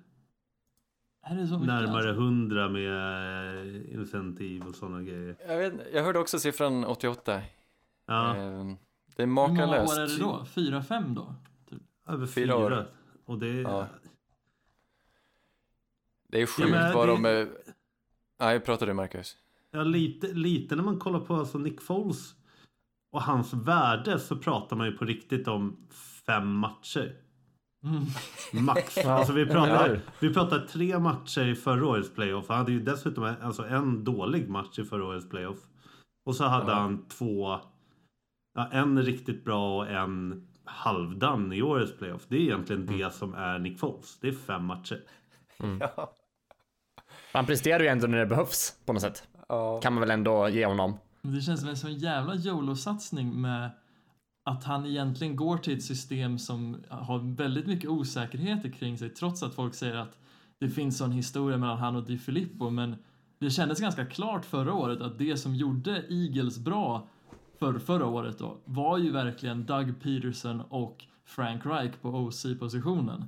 [1.26, 1.66] Är det så mycket?
[1.66, 2.23] närmare alltså?
[2.23, 5.37] 100 med eh, incentiv och sådana grejer.
[5.49, 7.42] Jag, vet, jag hörde också siffran 88.
[8.07, 8.64] Ja, Eh,
[9.16, 9.98] Det är Hur många makalöst.
[9.98, 10.44] år är det då?
[10.44, 11.35] Fyra, fem då?
[11.70, 11.83] Typ.
[12.09, 12.57] över fyra fyra.
[12.57, 12.87] år.
[13.24, 13.87] Och det Ja.
[16.28, 17.24] Det är sjukt men vad det- de...
[17.24, 17.48] är-
[18.40, 19.36] Nej, pratar du Marcus?
[19.70, 22.34] Ja, lite, lite när man kollar på alltså Nick Foles
[23.12, 25.88] och hans värde så pratar man ju på riktigt om
[26.26, 27.14] fem matcher.
[27.84, 28.64] Mm.
[28.64, 28.98] Max.
[29.06, 32.48] Alltså vi pratar, vi pratar tre matcher i förra årets playoff.
[32.48, 35.58] Han hade ju dessutom en- alltså en dålig match i förra årets playoff.
[36.24, 36.78] Och så hade Ja.
[36.78, 37.60] han två,
[38.54, 42.22] ja, en riktigt bra och en halvdan i årets playoff.
[42.28, 44.18] Det är egentligen det som är Nick Foles.
[44.20, 45.00] Det är fem matcher.
[45.80, 46.12] Ja.
[47.38, 49.29] Han presterar ju ändå när det behövs på något sätt.
[49.48, 49.81] ja.
[49.81, 50.98] Kan man väl ändå ge honom.
[51.22, 53.70] Det känns som en sån jävla YOLO-satsning med
[54.44, 59.42] att han egentligen går till ett system som har väldigt mycket osäkerheter kring sig trots
[59.42, 60.18] att folk säger att
[60.59, 62.96] det finns en historia mellan han och Di Filippo men
[63.38, 67.09] det kändes ganska klart förra året att det som gjorde Eagles bra
[67.59, 73.24] för förra året då var ju verkligen Doug Peterson och Frank Reich på OC-positionen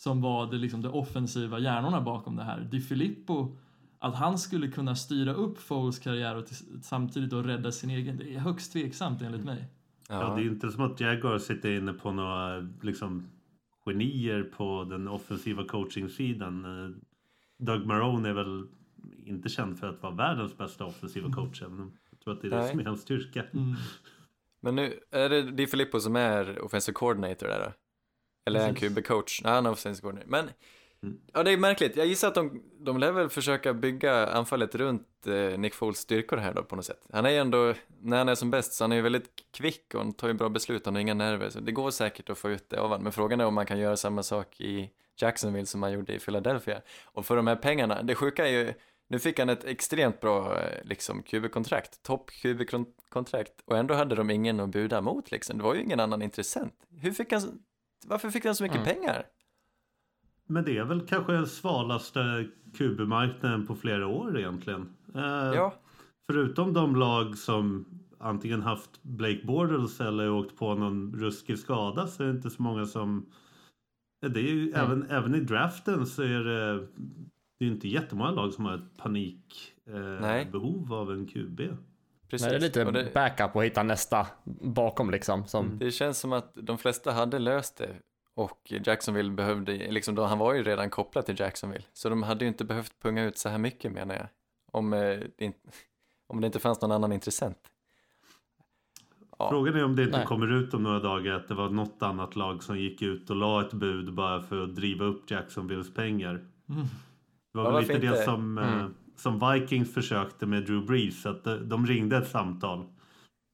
[0.00, 2.60] som var det, liksom, de offensiva hjärnorna bakom det här.
[2.60, 3.56] Di Filippo
[3.98, 6.44] att han skulle kunna styra upp Foles karriär och
[6.82, 9.64] samtidigt då rädda sin egen, det är högst tveksamt enligt mig.
[10.08, 10.34] Ja, Ja.
[10.34, 13.30] det är inte som att Jaguar sitter inne på några liksom,
[13.86, 16.64] genier på den offensiva coachingsidan.
[16.64, 16.90] Eh,
[17.58, 18.66] Doug Marone är väl
[19.26, 21.62] inte känd för att vara världens bästa offensiva coach.
[21.62, 22.70] även Jag tror att det är det Nej.
[22.70, 23.42] som är hans styrka.
[23.42, 23.74] Mm.
[24.60, 27.72] Men nu, är det Di Filippo som är offensive coordinator där då?
[28.46, 28.96] Eller han Precis.
[28.98, 29.40] QB-coach?
[29.44, 30.30] Nej, han är offensive coordinator.
[30.30, 30.50] Men,
[31.02, 31.20] Mm.
[31.32, 31.96] ja det är märkligt.
[31.96, 36.36] Jag gissar att de, de lär väl försöka bygga anfallet runt eh, Nick Foles styrkor
[36.36, 37.06] här då på något sätt.
[37.12, 39.94] Han är ju ändå, när han är som bäst, så han är ju väldigt kvick
[39.94, 41.50] och han tar ju bra beslut, han har inga nerver.
[41.50, 43.02] Så det går säkert att få ut det av honom.
[43.02, 46.18] Men frågan är om man kan göra samma sak i Jacksonville som man gjorde i
[46.18, 46.80] Philadelphia.
[47.04, 48.74] Och för de här pengarna, det sjuka är ju,
[49.08, 54.30] nu fick han ett extremt bra eh, liksom QB-kontrakt, topp QB-kontrakt och ändå hade de
[54.30, 55.58] ingen att buda mot liksom.
[55.58, 56.74] Det var ju ingen annan intressent.
[57.00, 57.62] Hur fick han,
[58.06, 58.88] varför fick han så mycket Mm.
[58.94, 59.22] pengar?
[60.46, 64.94] Men det är väl kanske den svalaste QB-marknaden på flera år egentligen.
[65.14, 65.20] Eh,
[65.54, 65.74] Ja,
[66.30, 67.84] Förutom de lag som
[68.18, 72.62] antingen haft Blake Bortles eller åkt på någon ruskig skada så är det inte så
[72.62, 73.26] många som...
[74.20, 74.74] Det är ju, Mm.
[74.86, 76.74] även, även i draften så är det,
[77.58, 81.60] det är ju inte jättemånga lag som har ett panikbehov eh, behov av en QB.
[82.30, 82.46] Precis.
[82.46, 84.26] Nej, det är lite Och det, backup och hitta nästa
[84.60, 85.46] bakom liksom.
[85.46, 87.96] Som, det känns som att de flesta hade löst det
[88.34, 91.84] och Jacksonville behövde, liksom då, han var ju redan kopplad till Jacksonville.
[91.92, 94.26] Så de hade ju inte behövt punga ut så här mycket menar jag.
[94.72, 95.58] Om, eh, det, inte,
[96.28, 97.58] om det inte fanns någon annan intressent.
[99.38, 99.50] Ja.
[99.50, 100.26] Frågan är om det inte Nej.
[100.26, 103.36] kommer ut om några dagar att det var något annat lag som gick ut och
[103.36, 106.30] la ett bud bara för att driva upp Jacksonvilles pengar.
[106.68, 106.82] Mm.
[107.52, 108.22] Det var Ja, väl lite det inte?
[108.22, 108.94] som, eh, Mm.
[109.22, 111.26] Som Vikings försökte med Drew Brees.
[111.26, 112.86] Att de, de ringde ett samtal.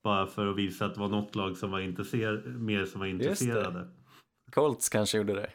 [0.04, 3.06] Bara för att visa att det var något lag som var intresser, mer som var
[3.06, 3.88] intresserade.
[4.52, 5.50] Colts kanske gjorde det.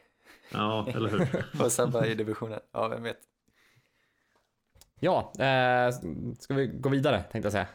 [0.51, 1.45] Ja, eller hur?
[1.63, 2.59] Och sabba i divisionen.
[2.71, 3.19] Ja, vem vet.
[4.99, 5.93] Ja, eh,
[6.39, 7.67] ska vi gå vidare tänkte jag säga.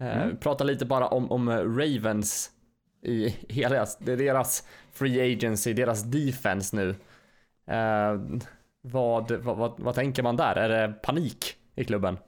[0.00, 2.50] Eh, Prata lite bara om, om Ravens
[3.02, 6.88] i hela deras, det är deras free agency, deras defense nu.
[7.74, 8.20] Eh,
[8.80, 10.56] vad, vad, vad, vad tänker man där?
[10.56, 12.18] Är det panik i klubben?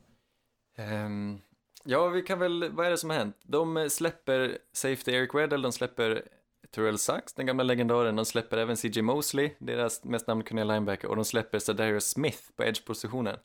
[0.77, 1.39] Ehm,
[1.85, 3.37] ja, vi kan väl, vad är det som har hänt?
[3.43, 6.23] De släpper Safety Eric Weddle, de släpper
[6.71, 11.17] Terrell Sachs, den gamla legendaren, de släpper även CJ Mosley, deras mest namnkunniga linebacker, och
[11.17, 13.37] de släpper Sadarius Smith på edge-positionen.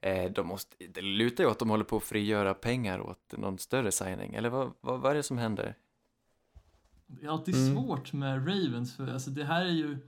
[0.00, 3.32] Eh, de måste, det lutar ju åt att de håller på att frigöra pengar åt
[3.36, 5.74] någon större signing, eller vad, vad, vad är det som händer?
[7.06, 7.74] Det är alltid Mm.
[7.74, 9.98] svårt med Ravens för alltså det här är ju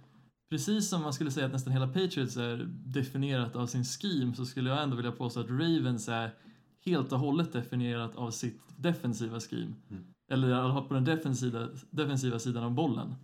[0.52, 4.46] precis som man skulle säga att nästan hela Patriots är definierat av sin scheme så
[4.46, 6.34] skulle jag ändå vilja påstå att Ravens är
[6.84, 9.74] helt och hållet definierat av sitt defensiva scheme.
[10.30, 13.14] Eller i alla fall på den defensiva, defensiva sidan av bollen.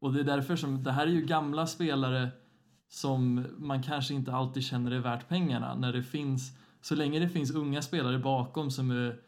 [0.00, 2.30] Och det är därför som det här är ju gamla spelare
[2.88, 7.28] som man kanske inte alltid känner är värt pengarna när det finns så länge det
[7.28, 9.20] finns unga spelare bakom som är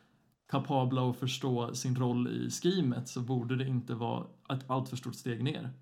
[0.51, 5.15] kapabla att förstå sin roll i schemet så borde det inte vara ett alltför stort
[5.15, 5.73] steg ner.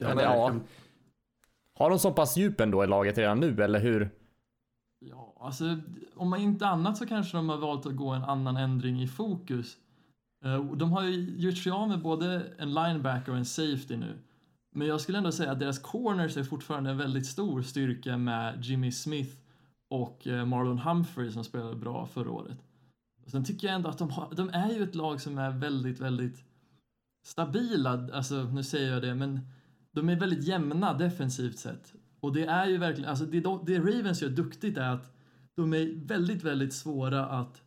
[0.00, 0.54] Men ja.
[1.78, 4.10] Har de så pass djup ändå i laget redan nu, eller hur?
[4.98, 5.78] Ja, alltså
[6.14, 9.08] om man inte annat så kanske de har valt att gå en annan ändring i
[9.08, 9.76] fokus.
[10.44, 14.18] Eh, De har ju gjort sig av med både en linebacker och en safety nu.
[14.74, 18.64] Men jag skulle ändå säga att deras corners är fortfarande en väldigt stor styrka med
[18.64, 19.36] Jimmy Smith
[19.90, 22.58] och eh, Marlon Humphrey som spelade bra förra året.
[23.24, 25.50] Och sen tycker jag ändå att de, har, de är ju ett lag som är
[25.50, 26.44] väldigt, väldigt
[27.26, 28.08] stabila.
[28.12, 29.40] Alltså, nu säger jag det, men
[29.92, 31.92] de är väldigt jämna defensivt sett.
[32.20, 35.12] Och det är ju verkligen, alltså det, det Ravens gör duktigt är att
[35.54, 37.62] de är väldigt, väldigt svåra att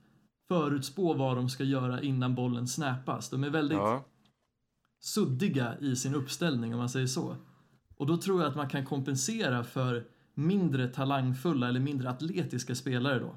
[0.47, 3.29] förutspå vad de ska göra innan bollen snappas.
[3.29, 4.05] De är väldigt Ja,
[4.99, 7.35] suddiga i sin uppställning om man säger så.
[7.97, 13.19] Och då tror jag att man kan kompensera för mindre talangfulla eller mindre atletiska spelare
[13.19, 13.35] då.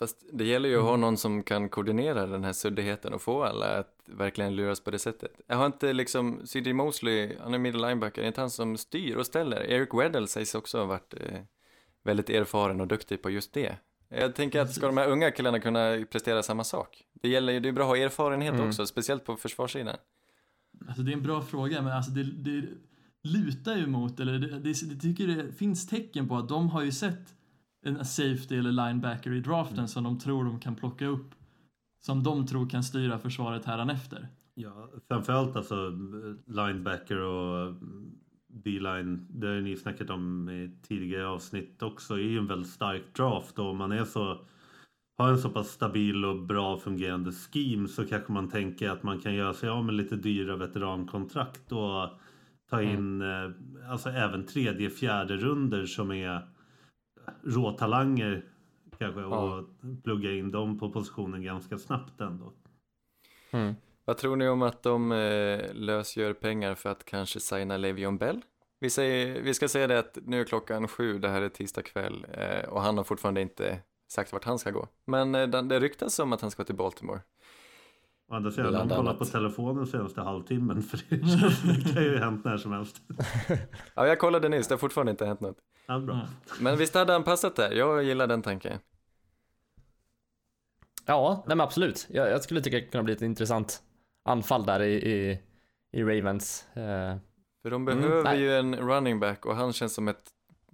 [0.00, 3.42] Fast det gäller ju att ha någon som kan koordinera den här suddigheten och få
[3.44, 5.40] alla att verkligen luras på det sättet.
[5.46, 8.76] Jag har inte liksom, CJ Mosley, han är middle linebacker, det är inte han som
[8.76, 9.60] styr och ställer.
[9.70, 11.40] Eric Weddle sägs också ha varit eh,
[12.04, 13.76] väldigt erfaren och duktig på just det.
[14.08, 17.04] Jag tänker att ska de här unga killarna kunna prestera samma sak?
[17.22, 18.68] Det gäller ju, det är bra att ha erfarenhet Mm.
[18.68, 19.96] också, speciellt på försvarssidan.
[20.88, 22.66] Alltså det är en bra fråga, men alltså det, det
[23.22, 26.82] lutar ju mot, eller det, det, det tycker det finns tecken på att de har
[26.82, 27.34] ju sett
[27.82, 31.34] en safety eller linebacker i draften som de tror de kan plocka upp.
[32.02, 34.28] Som de tror kan styra försvaret hädanefter.
[34.54, 35.90] Ja, framförallt alltså
[36.46, 37.74] linebacker och
[38.48, 43.02] D-line, det har ni snackat om i tidigare avsnitt också, är ju en väldigt stark
[43.16, 44.40] draft och om man är så
[45.18, 49.20] har en så pass stabil och bra fungerande scheme så kanske man tänker att man
[49.20, 52.08] kan göra sig av med lite dyra veterankontrakt och
[52.70, 53.50] ta in eh,
[53.90, 56.48] alltså även tredje, fjärde runder som är
[57.42, 58.44] råtalanger
[58.98, 59.64] kanske och
[60.04, 62.52] plugga in dem på positionen ganska snabbt ändå.
[63.50, 63.74] Mm.
[64.04, 68.42] Vad tror ni om att de eh, lösgör pengar för att kanske signa Le'Veon Bell?
[68.80, 71.82] Vi, säger, vi ska säga det att nu är klockan sju, det här är tisdag
[71.82, 74.88] kväll eh, och han har fortfarande inte sagt vart han ska gå.
[75.04, 77.20] Men eh, det, det ryktas om att han ska till Baltimore.
[78.30, 79.18] Å andra sidan, Bland de kollar annat.
[79.18, 83.02] på telefonen senaste halvtimmen för det, kan ju ha hänt när som helst.
[83.94, 85.56] Ja, jag kollade nyss, det har fortfarande inte hänt något.
[85.86, 86.14] Ja, bra.
[86.14, 86.26] Mm.
[86.60, 87.70] Men visst hade han passat där?
[87.72, 88.78] Jag gillar den tanken.
[91.06, 92.06] Ja, nej men absolut.
[92.10, 93.82] Jag, jag skulle tycka det kunde bli ett intressant
[94.24, 95.40] anfall där i, i,
[95.92, 96.68] i Ravens.
[96.76, 97.16] Eh,
[97.62, 98.40] För de Mm, behöver nej.
[98.40, 100.30] ju en running back och han känns som ett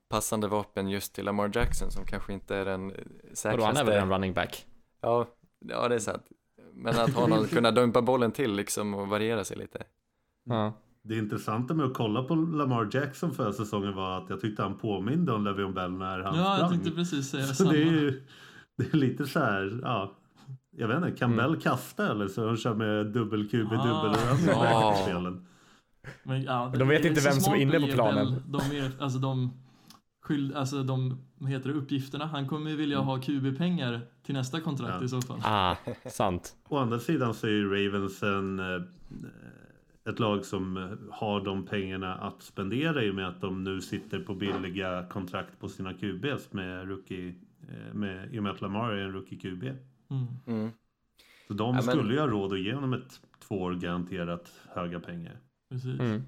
[0.09, 2.97] passande vapen just till Lamar Jackson som kanske inte är den eh,
[3.45, 4.15] vadå, han är väl en säkraste.
[4.15, 4.67] running back?
[5.01, 5.27] Ja,
[5.59, 6.23] ja, det är sant.
[6.77, 9.83] Men att ha någon kunna dumpa bollen till liksom och variera sig lite.
[10.49, 10.73] Ja.
[11.03, 14.79] Det intressanta med att kolla på Lamar Jackson förra säsongen var att jag tyckte han
[14.79, 16.71] påminde om Le'Veon Bell när han Ja, jag sprang.
[16.71, 17.73] tänkte precis säga Så samma.
[17.73, 18.23] det är ju
[18.77, 20.13] det är lite så här, ja.
[20.77, 21.37] Jag vet inte, kan Mm.
[21.53, 23.87] Bell kasta eller så han kör med dubbel QB, Ah.
[23.87, 25.33] dubbel Ja.
[26.23, 28.27] Men, ja, De vet inte vem som är inne på planen.
[28.27, 29.53] Bell De, är, alltså de,
[30.27, 32.27] skyld, alltså de vad heter det, uppgifterna.
[32.27, 35.05] Han kommer ju vilja ha QB-pengar till nästa kontrakt Ja.
[35.05, 35.41] i så fall.
[35.45, 35.77] Ah,
[36.11, 36.57] sant.
[36.69, 38.83] Å andra sidan så är ju Ravens en, eh,
[40.09, 43.81] ett lag som eh, har de pengarna att spendera i och med att de nu
[43.81, 47.35] sitter på billiga kontrakt på sina QBs med rookie,
[47.69, 49.63] eh, med, i och med att Lamar är en rookie QB.
[50.11, 50.27] Mm.
[50.47, 50.71] Mm.
[51.49, 54.53] Så de Ja, men- skulle ju ha råd att ge honom ett två år garanterat
[54.75, 55.37] höga pengar.
[55.71, 56.01] Precis.
[56.01, 56.23] Mm.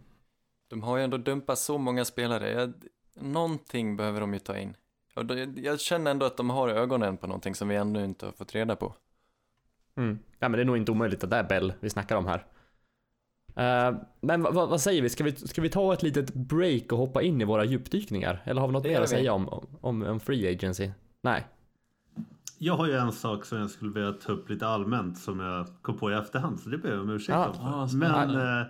[0.71, 2.51] De har ju ändå dumpat så många spelare.
[2.51, 2.73] Jag,
[3.21, 4.75] någonting behöver de ju ta in.
[5.15, 8.27] Och då, jag känner ändå att de har ögonen på någonting som vi ännu inte
[8.27, 8.95] har fått reda på.
[9.97, 10.19] Mm.
[10.39, 12.45] Ja men det är nog inte omöjligt att det är Bell vi snackar om här.
[13.59, 15.09] Uh, men vad, vad säger vi?
[15.09, 15.33] Ska, vi?
[15.37, 18.43] ska vi ta ett litet break och hoppa in i våra djupdykningar?
[18.45, 19.49] Eller har vi något mer att säga om,
[19.81, 20.91] om, om Free Agency?
[21.23, 21.47] Nej.
[22.59, 25.67] Jag har ju en sak som jag skulle vilja ta upp lite allmänt som jag
[25.83, 27.47] kom på i efterhand så det ber jag om ursäkt Ah.
[27.47, 27.75] om.
[27.75, 28.67] Ah, Men eh,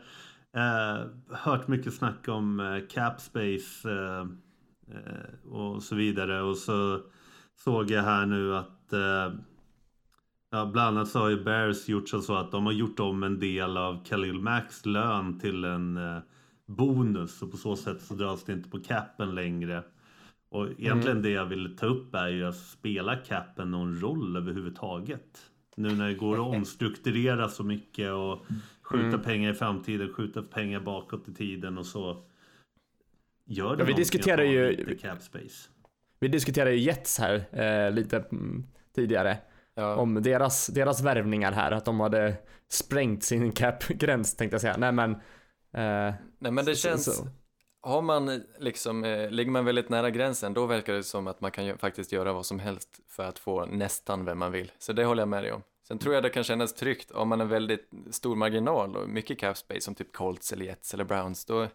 [0.59, 4.21] eh, hört mycket snack om eh, cap space eh,
[4.97, 7.01] eh, och så vidare och så
[7.57, 9.33] såg jag här nu att eh,
[10.51, 13.41] ja, bland annat så har ju Bears gjort så att de har gjort om en
[13.41, 16.19] del av Khalil Macks lön till en eh,
[16.67, 19.83] bonus och på så sätt så dras det inte på capen längre.
[20.51, 25.51] Och egentligen det jag vill ta upp är ju att spela capen någon roll överhuvudtaget.
[25.77, 28.47] Nu när det går att omstrukturera så mycket och
[28.89, 32.25] skjuta pengar i framtiden, skjuta pengar bakåt i tiden och så.
[33.45, 33.99] Gör det Ja, vi ha
[34.53, 35.69] ju- lite cap space.
[36.21, 39.39] Vi diskuterade ju Jets här eh, lite mm, tidigare.
[39.75, 41.73] Ja, Om deras, deras värvningar här.
[41.73, 42.37] Att de hade
[42.69, 44.77] sprängt sin cap-gräns tänkte jag säga.
[44.77, 45.11] Nej men.
[45.13, 47.27] Eh, nej men det så- känns, så-
[47.81, 51.51] har man liksom, eh, ligger man väldigt nära gränsen, då verkar det som att man
[51.51, 54.73] kan ju, faktiskt göra vad som helst för att få nästan vem man vill.
[54.79, 55.63] Så det håller jag med dig om.
[55.89, 59.09] Sen tror jag det kan kännas tryggt om man har en väldigt stor marginal och
[59.09, 61.45] mycket cap space som typ Colts eller Jets eller Browns.
[61.45, 61.69] Då,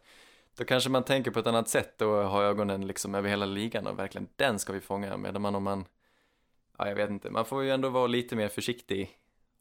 [0.57, 3.87] då kanske man tänker på ett annat sätt och har ögonen liksom över hela ligan
[3.87, 5.17] och verkligen den ska vi fånga.
[5.17, 5.85] Medan man om man,
[6.77, 9.19] ja jag vet inte, man får ju ändå vara lite mer försiktig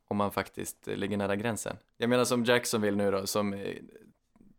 [0.09, 1.77] om man faktiskt ligger nära gränsen.
[1.97, 3.77] Jag menar som Jacksonville nu då, som eh,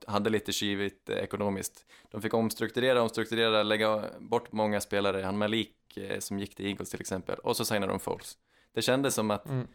[0.08, 1.86] hade lite kivigt eh, ekonomiskt.
[2.12, 5.22] De fick omstrukturera, omstrukturera, lägga bort många spelare.
[5.22, 7.40] Han Malik eh, som gick till Eagles till exempel.
[7.40, 8.38] Och så signade de Foles.
[8.74, 9.68] Det kändes som att, Mm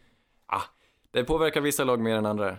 [0.49, 0.63] ah,
[1.11, 2.57] det påverkar vissa lag mer än andra.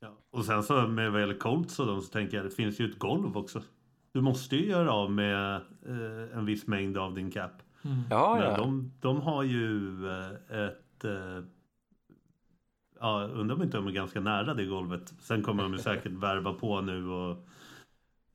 [0.00, 0.08] Ja.
[0.30, 2.90] Och sen så med vad gäller Colts och dem så tänker jag det finns ju
[2.90, 3.62] ett golv också.
[4.12, 5.54] Du måste ju göra av med
[5.86, 7.52] eh, en viss mängd av din cap.
[7.82, 8.00] Mm.
[8.10, 8.56] Ja, Men ja.
[8.56, 11.04] de, de har ju eh, ett...
[11.04, 11.44] Eh,
[13.00, 15.14] ja, undrar om inte de är ganska nära det golvet.
[15.20, 17.46] Sen kommer de säkert värva på nu och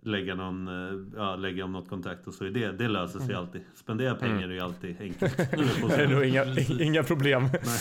[0.03, 2.71] lägga någon, eh, ja, lägga om något kontrakt och så det.
[2.71, 3.61] Det löser sig alltid.
[3.75, 5.37] Spendera pengar är ju alltid enkelt.
[5.87, 6.45] det är nog inga,
[6.85, 7.43] inga problem.
[7.51, 7.79] Nej.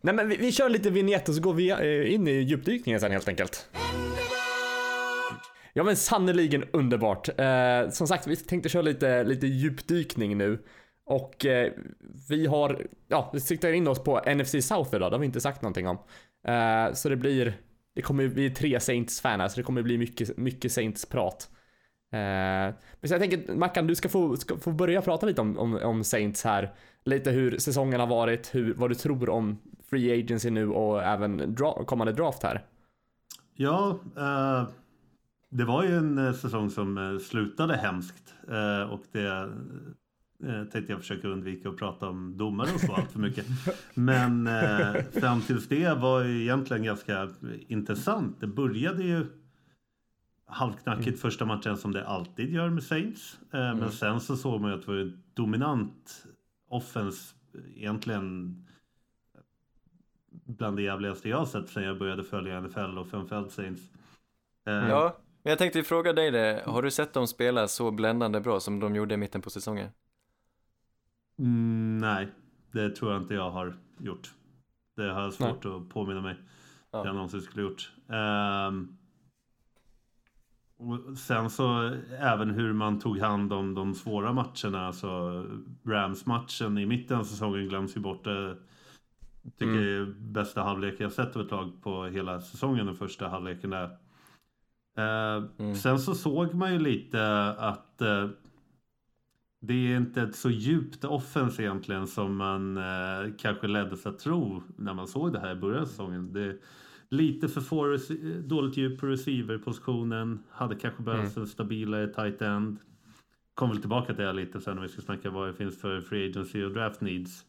[0.00, 3.00] Nej men vi, vi kör lite vignett och så går vi eh, in i djupdykningen
[3.00, 3.70] sen helt enkelt.
[5.72, 7.28] Ja men sannoliken underbart.
[7.38, 10.58] Eh, som sagt, vi tänkte köra lite, lite djupdykning nu.
[11.06, 11.72] Och eh,
[12.28, 15.40] vi har, ja, vi siktar in oss på NFC South idag, det har vi inte
[15.40, 15.98] sagt någonting om.
[16.48, 17.54] Eh, så det blir,
[17.98, 21.50] det kommer ju bli tre Saints-fan här, så det kommer bli mycket, mycket Saints-prat.
[22.12, 25.58] Eh, men så jag tänker, Mackan, du ska få, ska få börja prata lite om,
[25.58, 26.74] om, om Saints här.
[27.04, 29.58] Lite hur säsongen har varit, hur, vad du tror om
[29.90, 32.64] Free Agency nu och även dra, kommande draft här.
[33.54, 34.68] Ja, eh,
[35.50, 38.34] det var ju en eh, säsong som eh, slutade hemskt.
[38.48, 39.50] Eh, och det
[40.72, 43.46] tänkte jag försöka undvika att prata om domare och så allt för mycket.
[43.94, 47.30] Men eh, fram tills det var ju egentligen ganska
[47.68, 48.40] intressant.
[48.40, 49.26] Det började ju
[50.46, 53.38] halvknackigt första matchen som det alltid gör med Saints.
[53.52, 56.24] Eh, Men sen så såg man ju att det var en dominant
[56.68, 57.34] offens
[57.76, 58.56] egentligen
[60.30, 63.82] bland det jävligaste jag sett sen jag började följa NFL och framförallt Saints.
[64.66, 66.62] Eh, Ja, men jag tänkte fråga dig det.
[66.66, 69.88] Har du sett dem spela så bländande bra som de gjorde i mitten på säsongen?
[71.38, 72.28] Mm, nej,
[72.72, 74.30] det tror jag inte jag har gjort.
[74.96, 76.36] Det har jag svårt att påminna mig
[76.90, 76.98] Ja.
[77.00, 77.92] att jag någonsin skulle gjort.
[78.08, 78.96] Ehm,
[80.76, 84.86] och sen så även hur man tog hand om de svåra matcherna.
[84.86, 85.44] Alltså
[85.84, 88.24] Rams-matchen i mitten av säsongen glöms ju bort.
[88.24, 88.56] Det
[89.58, 93.28] tycker jag är bästa halvlek jag sett av ett lag på hela säsongen, den första
[93.28, 93.84] halvleken där.
[94.98, 95.74] Eh, Mm.
[95.74, 98.28] Sen så såg man ju lite att eh,
[99.60, 104.62] det är inte ett så djupt offens egentligen som man eh, kanske leddes att tro
[104.76, 106.32] när man såg det här i början av säsongen.
[106.32, 106.58] Det
[107.10, 107.98] lite för få
[108.44, 110.42] dåligt djup på receiverpositionen.
[110.50, 112.78] Hade kanske behövts en stabilare tight end.
[113.54, 116.00] Kommer väl tillbaka till det lite sen när vi ska snacka vad det finns för
[116.00, 117.44] free agency och draft needs.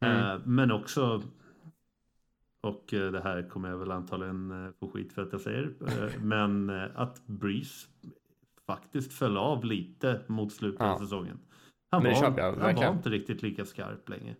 [0.00, 1.22] Eh, men också
[2.60, 5.74] och eh, det här kommer jag väl antagligen eh, få skit för att jag säger.
[5.86, 7.88] Eh, men eh, att Breeze
[8.76, 10.94] faktiskt föll av lite mot slutet Ja.
[10.94, 11.38] av säsongen.
[11.90, 14.34] Han, det var, han var inte riktigt lika skarp längre.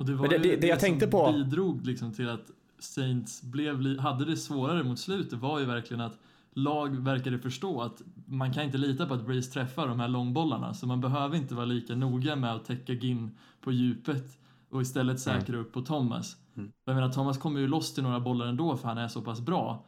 [0.00, 2.50] Och det var det- ju det- det jag som tänkte på- bidrog liksom till att
[2.78, 6.18] Saints blev, hade det svårare mot slutet var ju verkligen att
[6.54, 10.74] lag verkade förstå att man kan inte lita på att Breeze träffar de här långbollarna
[10.74, 14.38] så man behöver inte vara lika noga med att täcka Ginn på djupet
[14.70, 15.40] och istället Mm.
[15.40, 16.36] säkra upp på Thomas.
[16.56, 16.72] Mm.
[16.84, 19.40] Jag menar Thomas kommer ju loss till några bollar ändå för han är så pass
[19.40, 19.84] bra.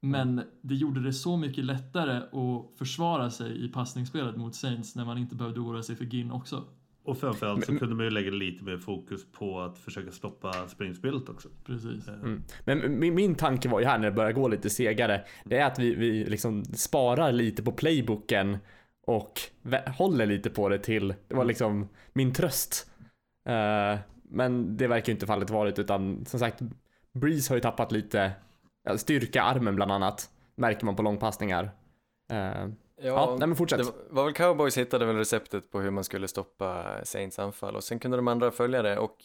[0.00, 5.04] Men det gjorde det så mycket lättare att försvara sig i passningsspelet mot Saints när
[5.04, 6.64] man inte behövde oroa sig för Ginn också.
[7.08, 11.28] Och framförallt så kunde man ju lägga lite mer fokus på att försöka stoppa springspelet
[11.28, 11.48] också.
[11.64, 12.08] Precis.
[12.08, 12.42] Mm.
[12.64, 15.24] Men min, min tanke var ju här när det börjar gå lite segare.
[15.44, 18.58] Det är att vi, vi liksom sparar lite på playbooken
[19.06, 19.40] och
[19.96, 21.14] håller lite på det till.
[21.28, 22.90] Det var liksom min tröst.
[23.48, 23.98] Eh,
[24.30, 26.62] men det verkar ju inte fallet varit utan som sagt
[27.12, 28.32] Breeze har ju tappat lite
[28.96, 30.30] styrka armen bland annat.
[30.54, 31.70] Märker man på långpassningar.
[32.30, 32.68] Eh,
[33.02, 33.78] ja, nej men fortsätt.
[33.78, 37.84] Det var väl cowboys hittade väl receptet på hur man skulle stoppa Saints anfall och
[37.84, 39.16] sen kunde de andra följa det och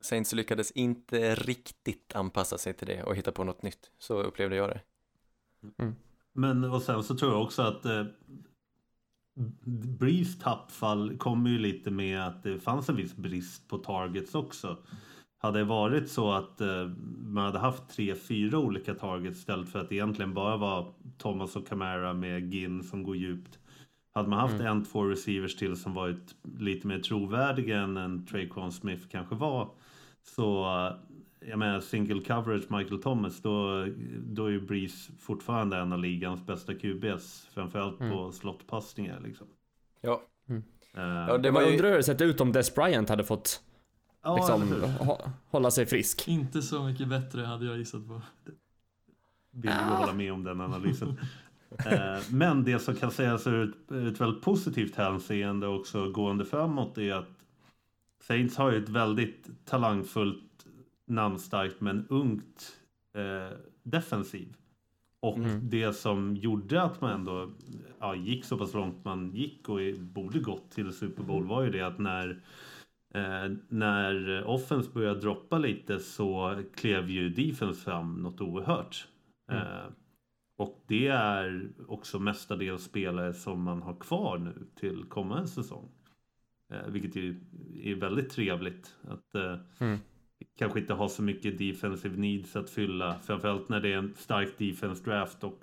[0.00, 3.90] Saints lyckades inte riktigt anpassa sig till det och hitta på något nytt.
[3.98, 4.80] Så upplevde jag det.
[6.32, 8.04] Men och sen så tror jag också att eh,
[9.98, 14.78] Breeze tappfall kommer ju lite med att det fanns en viss brist på targets också.
[15.42, 16.90] Hade det varit så att eh,
[17.26, 21.56] man hade haft tre, fyra olika targets istället för att det egentligen bara var Thomas
[21.56, 23.58] och Camara med Ginn som går djupt.
[24.14, 28.72] Hade man haft en, två receivers till som varit lite mer trovärdiga än en Traquan
[28.72, 29.70] Smith kanske var.
[30.22, 30.96] Så eh,
[31.48, 33.86] jag menar single coverage Michael Thomas då,
[34.18, 37.48] då är ju Breeze fortfarande en av ligans bästa QBs.
[37.54, 39.46] Framförallt på slottpassningar liksom.
[40.00, 40.22] Ja,
[40.96, 41.76] Eh, ja det Man var ju...
[41.76, 43.60] undrar hur det sett ut om Des Bryant hade fått
[44.22, 44.88] ja, liksom,
[45.50, 46.28] hålla sig frisk.
[46.28, 48.22] Inte så mycket bättre hade jag gissat på.
[49.50, 51.18] vill ju hålla med om den analysen.
[51.86, 57.14] Eh, Men det som kan sägas ur ett, väldigt positivt hänseende också gående framåt är
[57.14, 57.28] att
[58.20, 60.66] Saints har ju ett väldigt talangfullt,
[61.06, 62.72] namnstarkt men ungt
[63.14, 64.56] eh, defensiv.
[65.20, 67.50] Och det som gjorde att man ändå
[68.00, 71.70] ja, gick så pass långt man gick och borde gått till Super Bowl var ju
[71.70, 72.40] det att när
[73.14, 79.08] Eh, när offense började droppa lite så klev ju defense fram något oerhört.
[79.52, 79.86] Eh,
[80.58, 85.88] och det är också mestadels spelare som man har kvar nu till kommande säsong.
[86.72, 87.40] Eh, vilket ju
[87.82, 88.96] är väldigt trevligt.
[89.08, 89.98] Att eh, Mm.
[90.58, 93.18] kanske inte ha så mycket defensive needs att fylla.
[93.18, 95.60] Framförallt när det är en stark defense draft och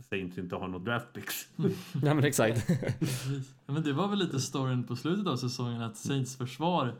[0.00, 1.48] Saints inte har något draft picks.
[2.02, 2.68] Ja men exakt.
[3.66, 6.94] Ja, men det var väl lite storyn på slutet av säsongen att Saints försvar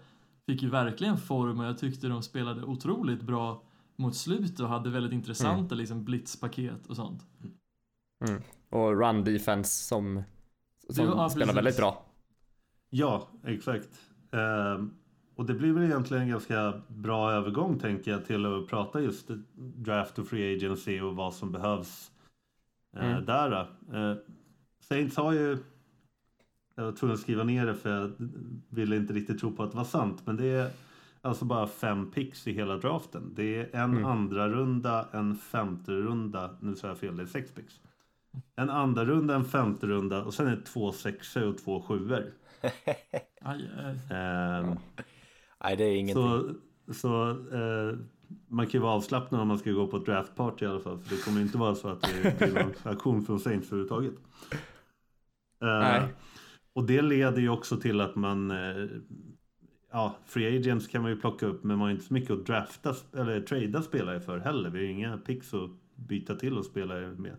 [0.47, 3.63] fick ju verkligen form och jag tyckte de spelade otroligt bra
[3.97, 7.23] mot slutet och hade väldigt intressanta liksom blitzpaket och sånt.
[8.29, 8.43] Mm.
[8.71, 10.23] Och run defense som,
[10.89, 11.57] som var- ja, spelar precis.
[11.57, 12.05] väldigt bra.
[12.91, 13.89] Ja, exakt.
[14.33, 14.91] Ehm,
[15.37, 19.31] och det blir väl egentligen en ganska bra övergång tänker jag till att prata just
[19.57, 22.14] draft och free agency och vad som behövs eh,
[22.97, 23.25] Mm.
[23.25, 23.51] där.
[23.51, 23.97] då.
[23.99, 24.17] Eh,
[24.81, 25.59] Saints har ju,
[26.75, 28.13] jag var tvungen att skriva ner det för jag
[28.69, 30.71] ville inte riktigt tro på att det var sant, men det är
[31.21, 33.33] alltså bara fem picks i hela draften.
[33.35, 34.05] Det är en Mm.
[34.05, 37.81] andra runda, en femte runda, nu sa jag fel, det är sex picks.
[38.57, 42.25] En andra runda, en femte runda och sen är det två sexor och två sjuor.
[43.41, 44.17] Aj, aj.
[44.19, 44.75] Ehm,
[45.65, 46.15] Nej, det är ingenting.
[46.25, 46.55] så
[46.95, 47.99] så eh,
[48.49, 50.99] man kan ju vara avslappnad om man ska gå på ett draftparty i alla fall.
[50.99, 54.15] För det kommer ju inte vara så att det blir någon aktion från Saints överhuvudtaget.
[55.61, 56.03] Nej.
[56.73, 58.87] och det leder ju också till att man eh,
[59.95, 62.47] Ja, free agents kan man ju plocka upp men man har inte så mycket att
[62.47, 64.71] drafta eller trada spelare för heller.
[64.71, 67.37] Vi har ju inga picks att byta till och spelare med.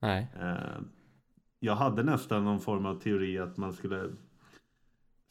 [0.00, 0.28] Nej.
[0.40, 0.80] Eh,
[1.60, 4.10] jag hade nästan någon form av teori att man skulle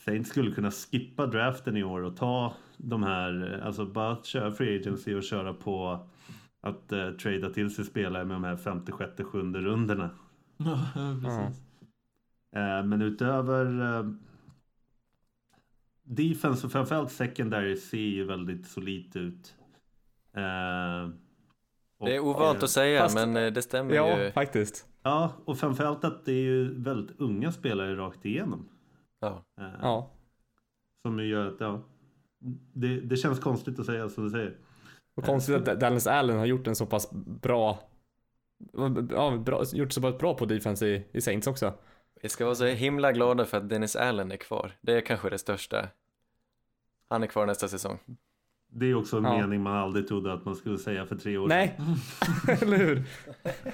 [0.05, 4.79] Saints skulle kunna skippa draften i år och ta de här, alltså bara köra free
[4.79, 6.07] agency och köra på
[6.61, 10.09] att eh, trada till sig spelare med de här femte, sjätte, sjunde rundorna.
[10.57, 10.79] Ja,
[11.23, 11.61] precis.
[12.55, 14.05] Eh, men utöver eh,
[16.03, 19.55] defense och framförallt secondary ser ju väldigt solitt ut.
[20.33, 21.09] Eh,
[21.97, 24.31] och, Det är ovant eh, att säga, fast- men eh, det stämmer Ja, ju.
[24.31, 24.87] faktiskt.
[25.03, 28.69] Ja, och framförallt att det är ju väldigt unga spelare rakt igenom.
[29.19, 29.43] Ja.
[29.61, 30.11] Eh, Ja.
[31.01, 31.81] Som ju gör att, ja.
[32.73, 34.57] Det, det känns konstigt att säga som du säger.
[35.15, 37.11] Och konstigt att Dallas Allen har gjort en så pass
[37.41, 37.79] bra
[39.11, 41.73] Ja, bra, gjort så pass bra på defense i, i Saints också.
[42.21, 44.71] Vi ska vara så himla glada för att Dennis Allen är kvar.
[44.81, 45.87] Det är kanske det största.
[47.09, 47.99] Han är kvar nästa säsong.
[48.71, 49.37] Det är också en Ja.
[49.37, 51.79] mening man aldrig trodde att man skulle säga för tre år Nej,
[52.61, 52.95] eller hur?
[52.95, 53.03] sedan.
[53.53, 53.73] Nej,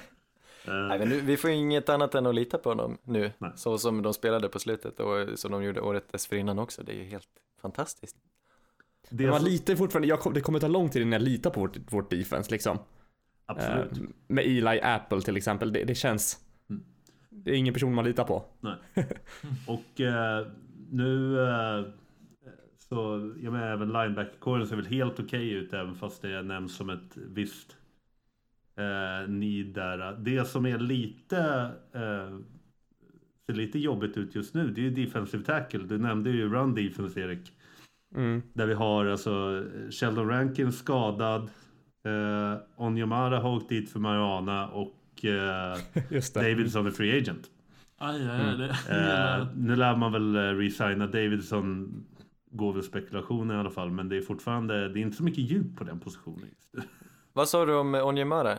[0.68, 3.32] Eh, men nu, vi får inget annat än att lita på dem nu.
[3.38, 3.52] Nej.
[3.56, 6.82] Så som de spelade på slutet och som de gjorde året dessförinnan också.
[6.82, 7.28] Det är ju helt
[7.62, 8.16] fantastiskt.
[9.10, 11.60] Det Men man litar fortfarande, jag, det kommer ta lång tid innan jag litar på
[11.60, 12.78] vårt, vårt defense liksom.
[13.46, 13.98] absolut.
[13.98, 16.38] Eh, med Eli Apple till exempel, det, det känns...
[16.70, 16.82] Mm.
[17.30, 18.44] Det är ingen person man litar på.
[18.60, 18.76] Nej.
[19.66, 20.46] Och eh,
[20.90, 21.84] nu eh,
[22.88, 26.90] så, jag menar även linebacker-kåren ser väl helt okej ut även fast det nämns som
[26.90, 27.76] ett visst
[28.76, 30.16] eh, need där.
[30.18, 31.38] Det som är lite
[31.92, 32.38] eh,
[33.46, 35.84] ser lite jobbigt ut just nu det är ju defensive tackle.
[35.84, 37.52] Du nämnde ju run defense Erik.
[38.14, 38.42] Mm.
[38.52, 41.42] Där vi har alltså Sheldon Rankins skadad.
[42.04, 45.76] Eh, Onyemara har åkt dit för marijuana och eh.
[46.34, 47.50] Davidson är free agent.
[47.98, 48.56] Aj, aj, aj.
[48.56, 52.04] Det, Eh, nu lär man väl eh, resigna Davidson.
[52.50, 53.90] Går väl spekulation i alla fall.
[53.90, 56.48] Men det är fortfarande, det är inte så mycket djup på den positionen.
[57.32, 58.52] Vad sa du om Onyemara?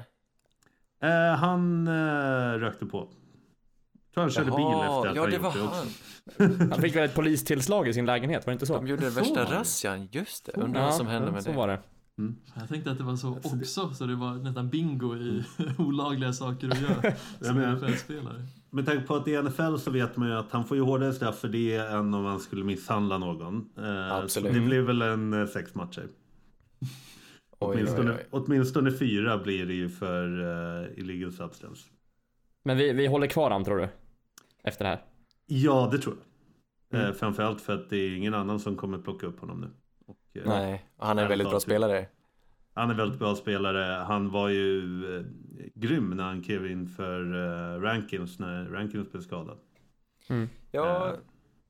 [1.02, 3.10] Eh, han eh, rökte på.
[4.18, 5.86] Tror han körde bil efter att ja det gjort var det också.
[6.40, 6.70] han.
[6.72, 8.74] Han fick väl ett polistillslag i sin lägenhet, var det inte så?
[8.76, 10.52] De gjorde Så värsta razzian, just det.
[10.62, 11.58] Undrar vad som hände med så det.
[11.58, 11.80] var det.
[12.56, 15.44] jag tänkte att det var så också, så det var nästan bingo i
[15.78, 18.46] olagliga saker att göra som men- NFL-spelare.
[18.70, 21.14] Med tanke på att är NFL så vet man ju att han får ju hårdare
[21.14, 23.70] straff för det än om han skulle misshandla någon.
[23.78, 24.48] Eh, Absolut.
[24.54, 26.02] Så det blir väl en eh, sex matcher.
[26.02, 26.88] Oj,
[27.60, 28.26] oj, Åtminstone, oj.
[28.32, 30.40] åtminstone fyra blir det ju för
[30.82, 31.82] uh, illegal substance.
[32.64, 33.88] Men vi, vi håller kvar han tror du?
[34.68, 35.02] Efter det här?
[35.46, 36.16] Ja, det tror
[36.90, 37.00] jag.
[37.00, 37.12] Mm.
[37.12, 39.70] Eh, framförallt för att det är ingen annan som kommer plocka upp honom nu.
[40.06, 42.08] Och, eh, Nej, och han är en väldigt bra spelare.
[42.74, 44.04] Han är väldigt bra spelare.
[44.04, 44.80] Han var ju
[45.18, 45.26] eh,
[45.76, 47.22] grym när han klev in för
[47.76, 49.58] eh, Rankins när Rankins blev skadad.
[50.72, 51.14] Ja, Eh.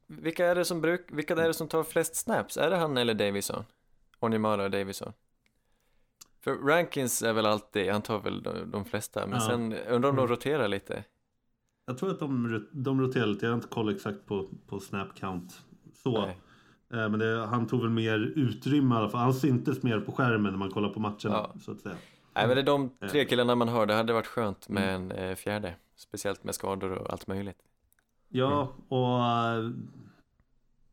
[0.08, 2.58] vilka är det som bruk, vilka är det som tar flest snaps?
[2.58, 3.64] Är det han eller Davison?
[4.20, 5.14] Onyemara och Davison?
[6.44, 9.48] För Rankins är väl alltid, han tar väl de, de flesta, men Ja.
[9.48, 11.04] sen undrar om de roterar lite.
[11.90, 13.46] Jag tror att de, de roterar lite.
[13.46, 15.62] Jag har inte koll exakt på, på snap count.
[15.94, 16.22] Så.
[16.22, 16.38] Nej.
[16.94, 19.22] Eh, Men det, han tog väl mer utrymme i alla fall.
[19.22, 21.18] Han syntes mer på skärmen när man kollar på matcherna.
[21.24, 21.54] Ja.
[21.62, 21.96] Så att säga.
[22.36, 23.10] Nej men det är de Eh.
[23.10, 25.12] tre killarna man har, det hade varit skönt med Mm.
[25.12, 25.76] en eh, fjärde.
[25.96, 27.58] Speciellt med skador och allt möjligt.
[28.30, 29.72] Ja, och eh,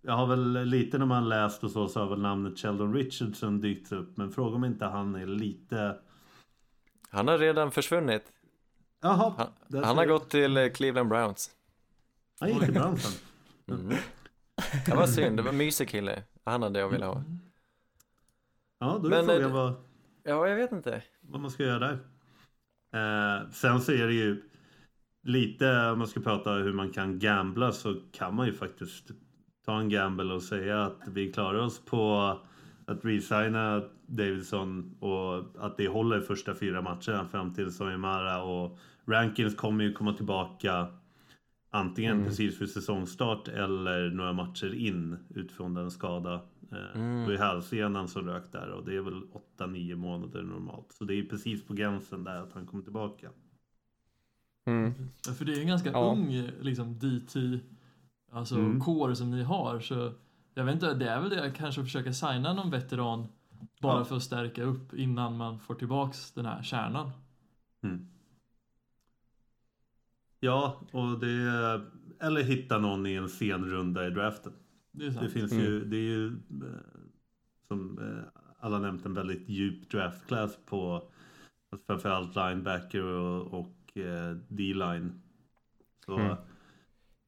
[0.03, 3.61] jag har väl lite när man läst och så, så har väl namnet Sheldon Richardson
[3.61, 4.17] dykt upp.
[4.17, 5.97] Men fråga om inte han är lite...
[7.11, 8.33] Han har redan försvunnit.
[9.05, 9.33] Jaha,
[9.71, 11.51] Han, han har gått till eh, Cleveland Browns.
[12.41, 13.13] Han gick till Brownson.
[13.69, 13.97] Mm.
[14.87, 16.23] Det var synd, det var en mysig kille.
[16.45, 17.25] Han hade jag velat ha.
[18.79, 19.75] Ja, då är Men, frågan eh, vad,
[20.23, 21.03] Ja, jag vet inte.
[21.21, 21.99] vad man ska göra där.
[23.43, 24.43] Eh, sen så är det ju
[25.23, 29.11] lite, om man ska prata hur man kan gambla så kan man ju faktiskt
[29.65, 32.39] ta en gamble och säga att vi klarar oss på
[32.87, 39.55] att resigna Davidson och att det håller första fyra matcherna fram till Soimara och Rankins
[39.55, 40.87] kommer ju komma tillbaka
[41.71, 42.27] antingen Mm.
[42.27, 46.35] precis för säsongstart eller några matcher in utifrån den skada.
[46.73, 47.19] Eh, Mm.
[47.21, 50.93] Det var ju hälsenan som rök där och det är väl 8-9 månader normalt.
[50.93, 53.31] Så det är precis på gränsen där att han kommer tillbaka.
[54.67, 54.93] Mm.
[55.27, 56.13] Ja, För det är en ganska Ja.
[56.13, 57.61] ung liksom DT,
[58.33, 58.81] alltså Mm.
[58.81, 59.81] core som ni har.
[59.81, 60.13] Så
[60.55, 63.27] jag vet inte, det är väl det kanske att försöka signa någon veteran
[63.81, 64.05] bara Ja.
[64.05, 67.11] för att stärka upp innan man får tillbaks den här kärnan.
[67.83, 68.07] Mm.
[70.45, 71.81] Ja, och det...
[72.21, 74.53] Eller hitta någon i en sen runda i draften.
[74.93, 75.11] Det.
[75.21, 75.85] Det finns ju...
[75.85, 76.33] Det är ju eh,
[77.69, 80.95] som eh, alla nämnt en väldigt djup draftklass på
[81.73, 85.23] alltså framförallt linebacker och, och eh, D-line.
[86.07, 86.37] Så Mm.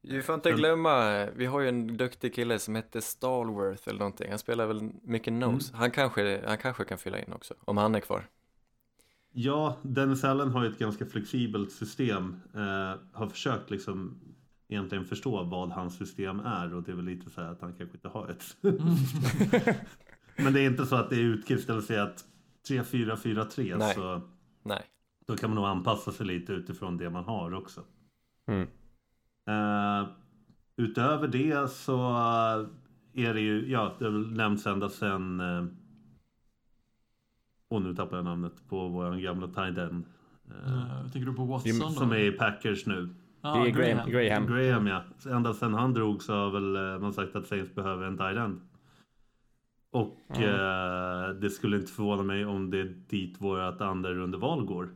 [0.08, 4.30] Vi får inte glömma, vi har ju en duktig kille som heter Stalworth eller någonting.
[4.30, 5.70] Han spelar väl mycket nose.
[5.72, 5.80] Mm.
[5.80, 8.28] Han, kanske, han kanske kan fylla in också, om han är kvar.
[9.38, 12.36] Ja, Dennis Allen har ju ett ganska flexibelt system.
[12.54, 14.20] Eh, har försökt liksom
[14.68, 17.72] egentligen förstå vad hans system är och det är väl lite så här att han
[17.72, 18.56] kanske inte har ett.
[20.36, 22.24] Men det är inte så att det är utkristalliserat
[22.68, 23.94] 3-4-4-3 Nej.
[23.94, 24.20] så
[24.62, 24.82] Nej.
[25.26, 27.80] då kan man nog anpassa sig lite utifrån det man har också.
[28.46, 28.68] Mm.
[29.48, 30.08] Eh,
[30.76, 31.98] utöver det så
[33.14, 35.64] är det ju, ja det har nämnts ända sedan eh,
[37.68, 40.04] och nu tappar jag namnet på vår gamla tight end.
[40.50, 41.88] Eh, Uh, tänker du på Watson då?
[41.90, 43.08] som är i Packers nu.
[43.40, 44.10] Ja, Det är Graham.
[44.10, 44.46] Graham.
[44.46, 45.02] Graham ja.
[45.30, 48.36] Ända sedan han drog så har väl eh, man sagt att Saints behöver en tight
[48.36, 48.60] end.
[49.90, 54.88] Och eh, det skulle inte förvåna mig om det är dit vårat andra rundeval går.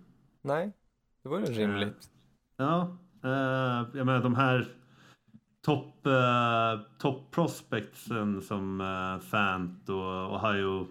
[0.43, 0.73] Nej,
[1.23, 2.11] det vore rimligt.
[2.57, 4.69] Ja, eh, jag menar de här
[5.65, 10.87] topp eh, top prospectsen som eh, Fant och Ohio,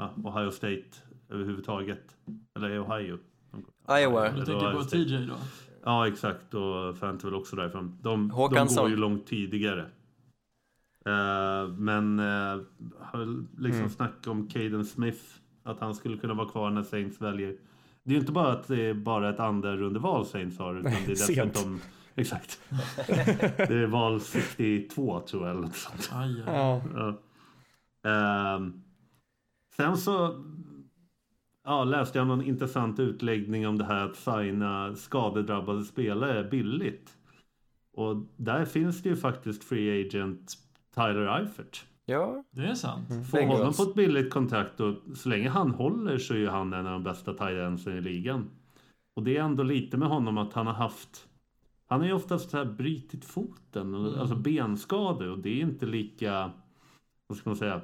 [0.00, 0.84] ja, Ohio State
[1.28, 2.16] överhuvudtaget.
[2.56, 3.18] Eller Ohio.
[4.00, 4.28] Iowa.
[4.30, 5.04] Du tänker Ohio på State.
[5.04, 5.34] TJ då?
[5.84, 6.54] Ja, exakt.
[6.54, 7.98] Och Fant väl också därifrån.
[8.02, 9.80] De, de går ju långt tidigare.
[11.06, 12.62] Eh, men uh,
[13.58, 13.90] liksom Mm.
[13.90, 15.22] snack om Caden Smith.
[15.62, 17.56] Att han skulle kunna vara kvar när Saints väljer.
[18.02, 20.74] Det är ju inte bara att det är bara ett andra rundeval Saints har.
[20.74, 21.80] Utan det är dessutom...
[22.14, 22.60] Exakt.
[23.56, 25.50] det är val 62 tror jag.
[25.50, 26.10] Eller något sånt.
[26.12, 26.54] Aj, aj.
[26.54, 26.82] Ja.
[26.94, 27.14] Ja.
[28.10, 28.82] Ehm,
[29.80, 30.44] sen så
[31.64, 37.16] ja, läste jag någon intressant utläggning om det här att signa skadedrabbade spelare billigt.
[37.92, 40.54] Och där finns det ju faktiskt free agent
[40.94, 41.84] Tyler Eifert.
[42.06, 43.08] Ja, Det är sant.
[43.30, 46.72] Få honom på ett billigt kontrakt och så länge han håller så är ju han
[46.72, 48.50] en av de bästa tight i ligan.
[49.16, 51.26] Och det är ändå lite med honom att han har haft
[51.86, 55.86] han har ju oftast så här brutit foten, och- alltså benskador och det är inte
[55.86, 56.50] lika,
[57.26, 57.80] vad ska man säga?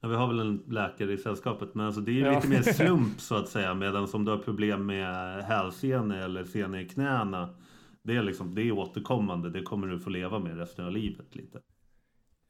[0.00, 2.34] Ja, vi har väl en läkare i sällskapet men alltså det är ju Ja.
[2.34, 6.78] lite mer slump så att säga medan om du har problem med hälsenor eller senor
[6.80, 7.54] i knäna
[8.02, 11.34] det är liksom, det är återkommande, det kommer du få leva med resten av livet
[11.36, 11.60] lite.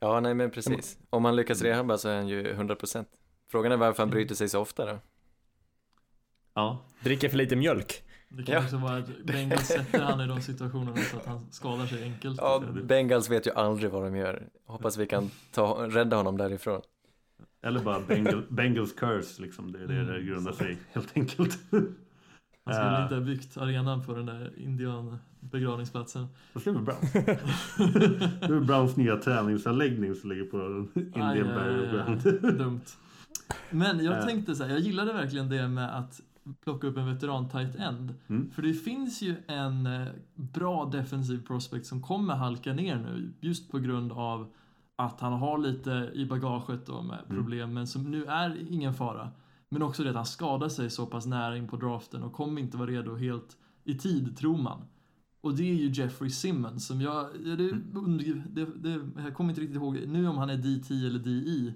[0.01, 0.99] ja nej men precis.
[1.11, 3.05] Om han lyckas rehabba så är han ju 100%.
[3.51, 4.99] Frågan är varför han bryter sig så ofta då?
[6.55, 8.03] Ja, Dricker för lite mjölk.
[8.29, 8.61] Det kan Ja.
[8.65, 12.39] också vara att Bengals sätter han i de situationerna så att han skadar sig enkelt.
[12.41, 14.49] Ja, Bengals vet ju aldrig vad de gör.
[14.67, 16.81] Hoppas vi kan ta, rädda honom därifrån.
[17.63, 19.73] Eller bara Bengal, Bengals curse liksom.
[19.73, 21.59] Det är det det grundar sig helt enkelt.
[22.65, 26.27] Han skulle Eh, inte ha byggt arenan på den där indian begravningsplatsen.
[26.53, 27.13] Vad ska vi Browns?
[27.13, 27.19] Det
[28.55, 31.87] är Browns nya träningsanläggning som ligger på Indian Burial.
[32.23, 32.59] Ground.
[32.59, 32.81] Dumt.
[33.71, 34.25] Men jag Eh.
[34.25, 36.21] tänkte så här, jag gillade verkligen det med att
[36.65, 38.15] plocka upp en veteran tight end.
[38.29, 38.51] Mm.
[38.51, 43.71] För det finns ju en eh, bra defensiv prospect som kommer halka ner nu just
[43.71, 44.49] på grund av
[44.99, 47.37] att han har lite i bagaget då med Mm.
[47.37, 49.31] problem men som nu är ingen fara.
[49.69, 52.61] Men också det att han skadar sig så pass nära in på draften och kommer
[52.61, 54.85] inte vara redo helt i tid tror man.
[55.41, 58.43] Och det är ju Jeffrey Simmons som jag, ja, det, Mm.
[58.51, 61.75] det, det, jag kommer inte riktigt ihåg nu om han är D10 eller DI.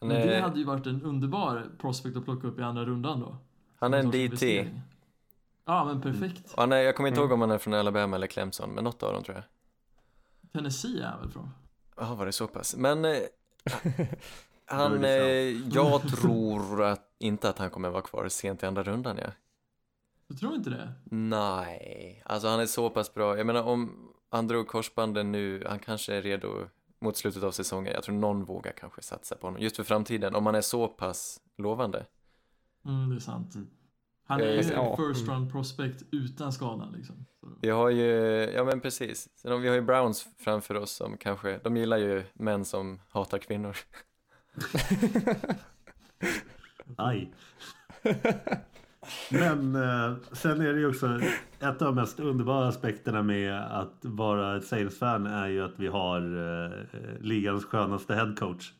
[0.00, 2.84] Han Men det är, hade ju varit en underbar prospect att plocka upp i andra
[2.84, 3.36] rundan då.
[3.78, 4.68] han är en DT.
[5.64, 6.52] Ja men perfekt.
[6.54, 7.30] Och han är, jag kommer inte Mm.
[7.30, 9.44] ihåg om han är från Alabama eller Clemson, men något av dem tror jag.
[10.52, 11.50] Tennessee är han väl från?
[12.00, 12.76] Ja, var det så pass?
[12.76, 13.18] Men eh,
[14.66, 15.10] han, eh,
[15.74, 19.30] jag tror att, inte att han kommer vara kvar sent i andra rundan ja.
[20.28, 20.92] Du tror inte det?
[21.04, 23.36] Nej, alltså han är så pass bra.
[23.36, 26.68] Jag menar om han drog korsbanden nu, han kanske är redo
[27.00, 27.92] mot slutet av säsongen.
[27.92, 30.88] Jag tror någon vågar kanske satsa på honom, just för framtiden, om han är så
[30.88, 32.06] pass lovande.
[32.84, 33.54] Mm, det är sant.
[33.54, 33.70] Mm.
[34.30, 34.96] Han är ju Eh, en ja.
[34.96, 37.26] first round prospect utan skadan liksom.
[37.40, 37.46] Så.
[37.62, 38.06] Vi har ju,
[38.54, 39.28] ja men precis.
[39.36, 43.00] Sen har vi har ju Browns framför oss som kanske, de gillar ju män som
[43.08, 43.76] hatar kvinnor.
[46.96, 47.32] Aj.
[49.30, 51.20] Men eh, sen är det ju också
[51.60, 55.86] ett av de mest underbara aspekterna med att vara ett Saints-fan är ju att vi
[55.86, 56.70] har eh,
[57.20, 58.72] ligans skönaste headcoach.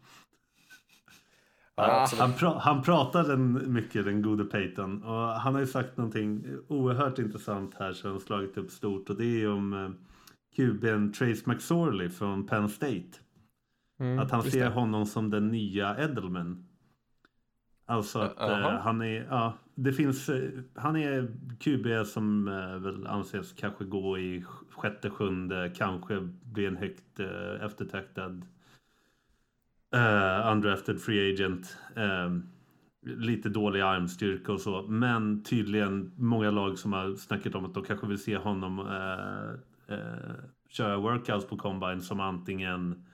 [2.19, 6.45] Han, pra- han pratade en- mycket den gode Peyton och han har ju sagt någonting
[6.69, 9.91] oerhört intressant här som har slagit upp stort och det är om eh,
[10.57, 13.05] QB'n Trace McSorley från Penn State.
[14.01, 14.71] Mm, Att han ser det.
[14.71, 16.67] honom som den nya Edelman.
[17.87, 18.73] Alltså att Jaha.
[18.75, 21.29] eh, han är, ja, det finns, eh, han är
[21.61, 27.65] QB som eh, väl anses kanske gå i sjätte, sjunde, kanske blir en högt eh,
[27.65, 28.45] eftertraktad
[29.95, 31.77] uh, undrafted free agent.
[31.97, 32.31] Eh,
[33.07, 37.85] lite dålig armstyrka och så, men tydligen många lag som har snackat om att de
[37.85, 40.35] kanske vill se honom eh, eh,
[40.69, 43.07] köra workouts på combine som antingen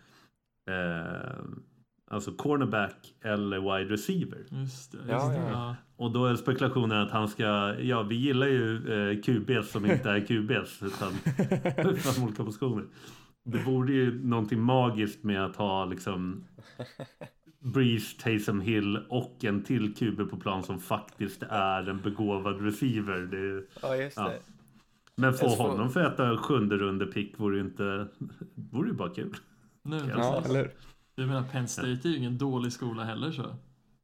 [2.11, 4.45] alltså cornerback eller wide receiver.
[4.51, 4.99] Just det.
[4.99, 5.37] Just Ja, det.
[5.37, 5.51] ja.
[5.51, 5.77] Ja.
[5.97, 10.11] Och då är spekulationen att han ska, ja vi gillar ju eh, QBs som inte
[10.11, 11.13] är QBs utan
[11.97, 12.85] från olika positioner.
[13.49, 16.45] Det vore ju någonting magiskt med att ha liksom
[17.61, 23.19] Breeze, Taysom Hill och en till QB på plan som faktiskt är en begåvad receiver.
[23.21, 24.29] Det, Ja, just Ja.
[24.29, 24.39] det.
[25.17, 28.07] men få Jag får- honom för att ha sjunde runde pick vore ju inte,
[28.55, 29.37] vore ju bara kul.
[29.83, 30.71] Nu, Ja, eller?
[31.15, 33.45] Jag menar Penn State är ju ingen dålig skola heller så.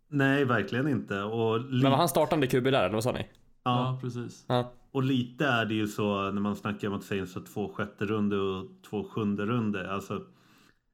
[0.08, 1.22] Nej, verkligen inte.
[1.22, 3.26] Och, li- Men var han startande QB där, eller vad sa ni?
[3.62, 4.44] Ja, Ja, precis.
[4.48, 4.72] Ja.
[4.90, 8.04] och lite är det ju så när man snackar om att Saints har två sjätte
[8.06, 9.92] runde och två sjunde runde.
[9.92, 10.22] Alltså,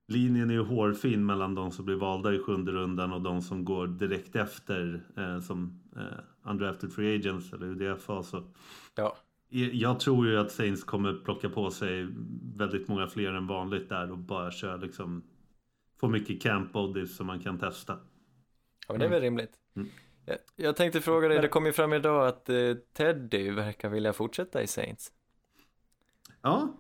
[0.09, 3.65] linjen är ju hårfin mellan de som blir valda i sjunde rundan och de som
[3.65, 8.23] går direkt efter eh, som eh, undrafted free agents eller UDFA.
[8.23, 8.43] Så
[8.97, 9.17] Ja.
[9.73, 12.09] jag tror ju att Saints kommer plocka på sig
[12.57, 15.23] väldigt många fler än vanligt där och bara köra liksom
[16.01, 17.93] få mycket camp bodies som man kan testa.
[18.89, 19.53] Ja, men det är väl rimligt.
[19.77, 19.89] Mm.
[20.29, 22.57] Jag, jag tänkte fråga dig, det kom ju fram idag att eh,
[22.97, 25.13] Teddy verkar vilja fortsätta i Saints.
[26.43, 26.75] Ja,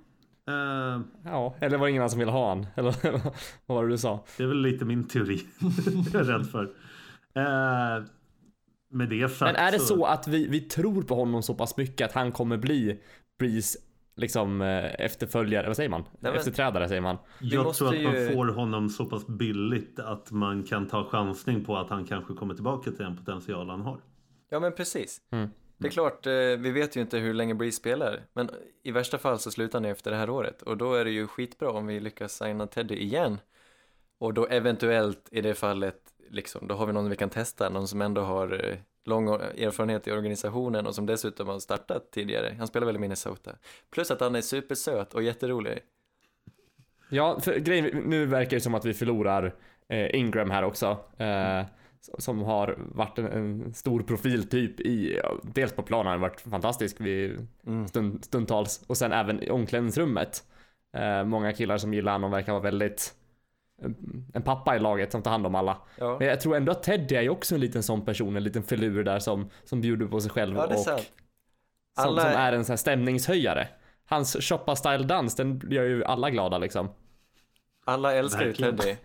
[0.49, 2.66] eh, ja, eller var det ingen annan som ville ha han?
[2.76, 2.94] Eller
[3.66, 4.24] vad var det du sa?
[4.36, 5.46] det är väl lite min teori.
[6.12, 6.64] jag är rädd för.
[7.34, 8.05] Eh,
[8.90, 11.76] med det sagt Men är det så att vi, vi tror på honom så pass
[11.76, 13.01] mycket att han kommer bli
[13.38, 13.78] Breeze
[14.18, 16.04] liksom eh, efterföljare, vad säger man?
[16.20, 17.16] men- Efterträdare säger man.
[17.40, 21.64] Jag tror att man ju- får honom så pass billigt att man kan ta chansning
[21.64, 24.00] på att han kanske kommer tillbaka till den potential han har.
[24.50, 25.20] Ja men precis.
[25.30, 25.48] Mm.
[25.78, 28.50] Det är klart, eh, vi vet ju inte hur länge Breeze spelar, men
[28.84, 31.26] i värsta fall så slutar han efter det här året och då är det ju
[31.26, 33.38] skitbra om vi lyckas signa Teddy igen.
[34.20, 35.96] Och då eventuellt i det fallet,
[36.30, 38.76] liksom, då har vi någon vi kan testa, någon som ändå har eh,
[39.09, 42.54] lång erfarenhet i organisationen och som dessutom har startat tidigare.
[42.59, 43.50] Han spelar väl i Minnesota.
[43.90, 45.78] Plus att han är supersöt och jätterolig.
[47.11, 49.54] Ja, för grejen, nu verkar det som att vi förlorar
[49.88, 50.96] eh, Ingram här också.
[51.16, 51.62] Eh,
[52.18, 56.40] som har varit en, en stor profil typ i, dels på planen, han har varit
[56.40, 57.88] fantastisk vid Mm.
[57.88, 60.44] stund, stundtals och sen även i omklädningsrummet.
[60.96, 63.14] Eh, många killar som gillar honom verkar vara väldigt
[64.34, 65.78] en- pappa i laget som tar hand om alla.
[65.98, 68.44] Ja, Men jag tror ändå att Teddy är ju också en liten sån person, en
[68.44, 70.98] liten filur där som, som bjuder på sig själv ja och som,
[71.96, 73.68] Alla- som är en sån här stämningshöjare.
[74.06, 76.88] Hans shoppa style dans, den gör ju alla glada liksom.
[77.84, 78.52] Alla älskar ju.
[78.52, 78.96] Teddy.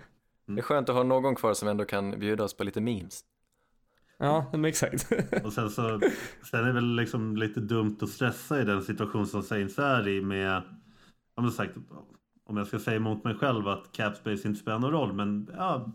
[0.45, 3.21] Det är skönt att ha någon kvar som ändå kan bjuda oss på lite memes.
[4.19, 5.11] Ja, men exakt.
[5.43, 5.99] Och sen så
[6.51, 10.07] sen är det väl liksom lite dumt att stressa i den situation som Saints är
[10.07, 10.61] i med,
[11.35, 11.73] om jag sagt,
[12.45, 15.91] om jag ska säga emot mig själv att capspace inte spelar någon roll, men ja,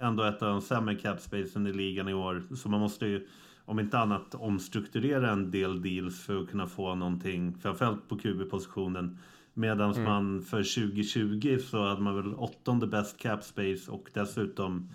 [0.00, 2.42] ändå ett av de sämre capspacen i ligan i år.
[2.56, 3.28] Så man måste ju,
[3.64, 9.18] om inte annat, omstrukturera en del deals för att kunna få någonting, framförallt på QB-positionen.
[9.54, 14.90] Medan man för 2020 så hade man väl åttonde bäst capspace och dessutom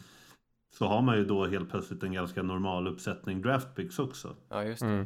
[0.74, 4.36] så har man ju då helt plötsligt en ganska normal uppsättning draftpicks också.
[4.49, 4.88] Ja, just det.
[4.88, 5.05] Mm.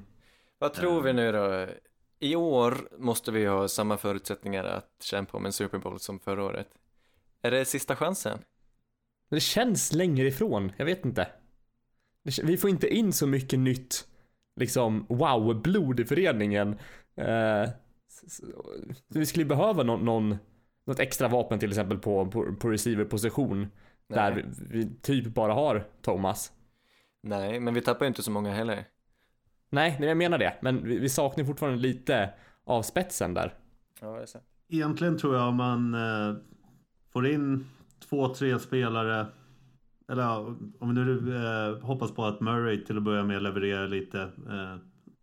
[0.60, 1.68] Vad tror vi nu då?
[2.24, 6.44] I år måste vi ha samma förutsättningar att kämpa om en Super Bowl som förra
[6.44, 6.68] året.
[7.42, 8.40] Är det sista chansen?
[9.30, 11.28] Det känns längre ifrån, jag vet inte.
[12.44, 14.08] Vi får inte in så mycket nytt,
[14.56, 16.80] liksom, wow-blod i föreningen.
[17.16, 17.70] Eh,
[19.08, 20.38] vi skulle behöva någon, någon,
[20.86, 23.68] något extra vapen till exempel på, på, på receiver-position.
[24.08, 26.52] Där vi, vi typ bara har Thomas.
[27.24, 28.86] Nej, men vi tappar ju inte så många heller.
[29.72, 30.54] Nej, jag menar det.
[30.62, 32.30] Men vi, vi saknar fortfarande lite
[32.64, 33.54] av spetsen där.
[34.02, 34.42] Ja, det är.
[34.70, 36.36] Egentligen tror jag om man eh,
[37.14, 37.66] får in
[38.10, 39.26] två, tre spelare
[40.12, 43.88] eller ja, om vi nu eh, hoppas på att Murray till att börja med levererar
[43.88, 44.22] lite.
[44.22, 44.74] Eh,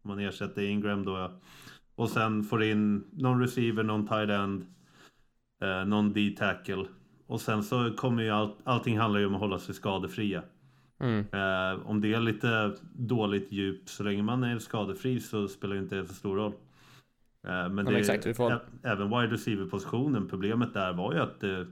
[0.03, 1.17] om man ersätter Ingram då.
[1.17, 1.41] ja.
[1.95, 4.67] Och sen får in någon receiver, någon tight end,
[5.63, 6.85] eh, någon D-tackle.
[7.27, 10.43] Och sen så kommer ju allt, allting handlar ju om att hålla sig skadefria.
[11.01, 11.19] Mm.
[11.33, 15.83] Eh, om det är lite dåligt djup, så länge man är skadefri så spelar det
[15.83, 16.53] inte så stor roll.
[16.53, 21.43] Eh, men men det exakt, får- ä- även wide receiver-positionen, problemet där var ju att
[21.43, 21.65] eh,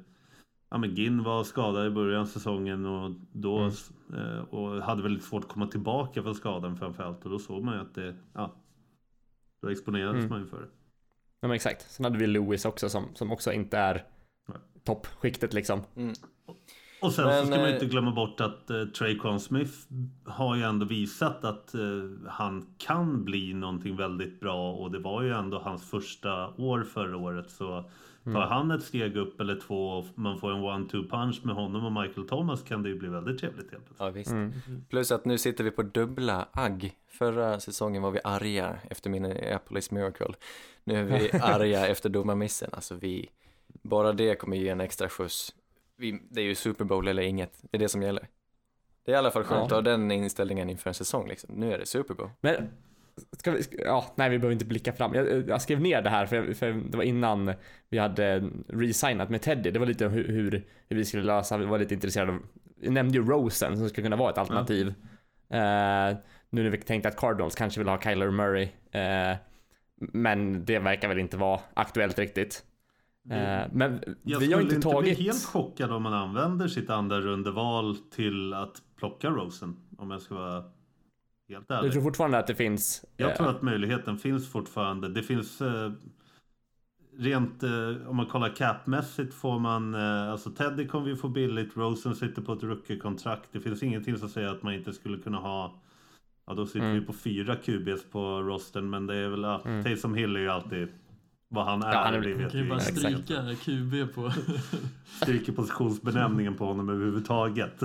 [0.70, 3.72] ja, men Ginn var skadad i början av säsongen och, då, Mm.
[4.14, 7.24] eh, och hade väldigt svårt att komma tillbaka från skadan framförallt.
[7.24, 8.55] Och då såg man ju att det, ja,
[9.62, 10.29] då exponerades Mm.
[10.31, 10.68] man ju för det.
[11.41, 11.91] Ja, men exakt.
[11.91, 14.05] Sen hade vi Lewis också som, som också inte är
[14.85, 15.81] toppskiktet liksom.
[15.97, 16.12] Mm.
[17.01, 19.73] Och sen Men, så ska man eh, inte glömma bort att eh, Traycon Smith
[20.25, 21.81] har ju ändå visat att eh,
[22.29, 27.17] han kan bli någonting väldigt bra och det var ju ändå hans första år förra
[27.17, 27.91] året så
[28.33, 31.85] tar han ett steg upp eller två och man får en one-two punch med honom
[31.85, 33.85] och Michael Thomas kan det ju bli väldigt trevligt helt.
[33.99, 34.31] Ja, visst.
[34.31, 34.53] Mm.
[34.89, 36.93] Plus att nu sitter vi på dubbla agg.
[37.09, 40.35] Förra säsongen var vi arga efter Minneapolis Miracle.
[40.85, 42.71] Nu är vi arga efter domarmissen.
[42.73, 43.31] Alltså vi,
[43.83, 45.55] bara det kommer ge en extra skjuts.
[45.99, 47.59] Vi, det är ju Super Bowl eller inget.
[47.71, 48.29] Det är det som gäller.
[49.05, 49.65] Det är i alla fall skönt Ja.
[49.65, 51.55] att ha den inställningen inför en säsong liksom.
[51.55, 52.31] Nu är det Super Bowl.
[52.41, 52.69] Men,
[53.39, 55.15] ska vi, ska, ja, nej vi behöver inte blicka fram.
[55.15, 57.53] Jag, jag skrev ner det här för, för det var innan
[57.89, 59.71] vi hade resignat med Teddy.
[59.71, 62.39] Det var lite hur, hur, hur vi skulle lösa, vi var lite intresserade av,
[62.81, 64.87] jag nämnde ju Rosen som skulle kunna vara ett alternativ.
[65.49, 66.17] Eh,
[66.51, 68.69] nu när vi tänkte att Cardinals kanske vill ha Kyler Murray.
[68.91, 69.37] Eh,
[69.99, 72.65] men det verkar väl inte vara aktuellt riktigt.
[73.31, 75.16] Eh, men Jag vi har skulle inte inte tagit...
[75.16, 79.77] bli helt chockad om man använder sitt andra rundeval till att plocka Rosen.
[79.99, 80.64] Om jag ska vara
[81.49, 81.87] helt ärlig.
[81.87, 83.05] Jag tror fortfarande att det finns...
[83.16, 85.09] Jag eh, tror att möjligheten finns fortfarande.
[85.09, 85.93] Det finns eh,
[87.18, 91.77] rent eh, om man kollar capmässigt får man eh, alltså Teddy kommer vi få billigt.
[91.77, 93.49] Rosen sitter på ett rookie-kontrakt.
[93.53, 95.83] Det finns ingenting som säger att man inte skulle kunna ha
[96.49, 97.01] Ja då sitter Mm.
[97.01, 99.85] vi på fyra QBs på rosten men det är väl Mm.
[99.85, 100.89] Taysom Hill är ju alltid
[101.57, 101.93] vad han är.
[101.93, 104.33] Ja, han är- det vet kan ju bara stryka QB på...
[105.23, 107.83] Stryker positionsbenämningen på honom överhuvudtaget.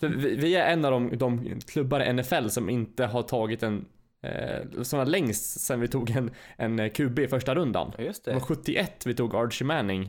[0.00, 3.84] Vi, vi är en av de, de klubbar i NFL som inte har tagit en
[4.22, 7.92] eh, som var längst sen vi tog en, en QB i första rundan.
[7.98, 8.46] Just Det var det.
[8.46, 10.02] 71 vi tog Archie Manning.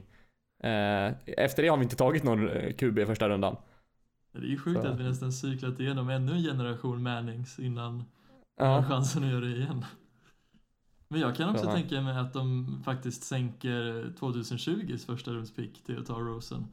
[0.64, 3.56] Eh, efter det har vi inte tagit någon eh, QB i första rundan.
[4.34, 4.88] Det är ju sjukt Så.
[4.88, 8.04] att vi nästan cyklat igenom ännu en generation Mannings innan
[8.60, 9.86] Ja, chansen att göra det igen.
[11.08, 11.74] Men jag kan också Jaha.
[11.76, 16.66] tänka mig att de faktiskt sänker 2020s första rundspick till att ta Rosen.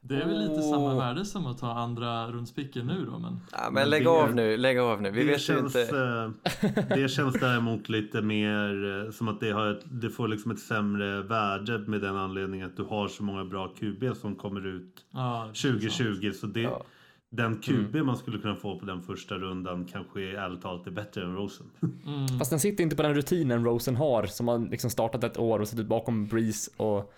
[0.00, 0.70] Det är väl lite Åh.
[0.70, 4.10] samma värde som att ta andra rundspicken nu då, men Ja, men Men lägg det-
[4.10, 5.10] av nu, lägg av nu.
[5.10, 6.30] Vi det, vet ju känns, inte.
[6.62, 10.50] eh, det känns däremot lite mer eh, som att det, har ett, det får liksom
[10.50, 14.66] ett sämre värde med den anledningen att du har så många bra QB som kommer
[14.66, 15.48] ut ja.
[15.52, 15.80] det är sant.
[15.82, 16.32] 2020.
[16.32, 16.82] Så det, Ja.
[17.30, 20.90] Den QB man skulle kunna få på den första rundan kanske är ärligt talat är
[20.90, 21.66] bättre än Rosen.
[21.82, 22.38] Mm.
[22.38, 25.58] Fast den sitter inte på den rutinen Rosen har som har liksom startat ett år
[25.60, 27.12] och suttit bakom Breeze och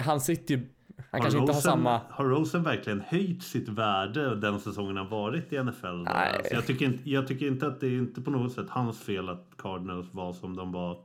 [0.00, 0.66] han sitter ju,
[1.10, 5.08] han kanske inte har Rosen, samma har Rosen verkligen höjt sitt värde den säsongen han
[5.08, 5.86] varit i NFL?
[5.86, 9.00] Alltså jag, tycker inte, jag tycker inte att det är inte på något sätt hans
[9.00, 10.96] fel att Cardinals var som de var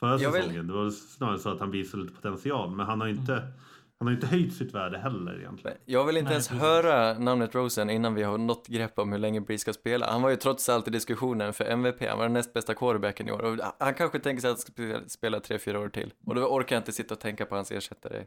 [0.00, 0.66] förra Jag vill- säsongen.
[0.66, 2.70] Det var snarare så att han visade lite potential.
[2.70, 3.42] Men han har inte,
[3.98, 5.76] han har inte höjt sitt värde heller egentligen.
[5.84, 6.62] Jag vill inte Nej, ens precis.
[6.62, 10.06] höra namnet Rosen innan vi har något grepp om hur länge Breeze ska spela.
[10.10, 13.28] Han var ju trots allt i diskussionen för MVP, han var den näst bästa quarterbacken
[13.28, 13.40] i år.
[13.42, 16.12] Och han kanske tänker sig att han ska spela- spela tre, fyra år till.
[16.26, 18.24] Och då orkar jag inte sitta och tänka på hans ersättare.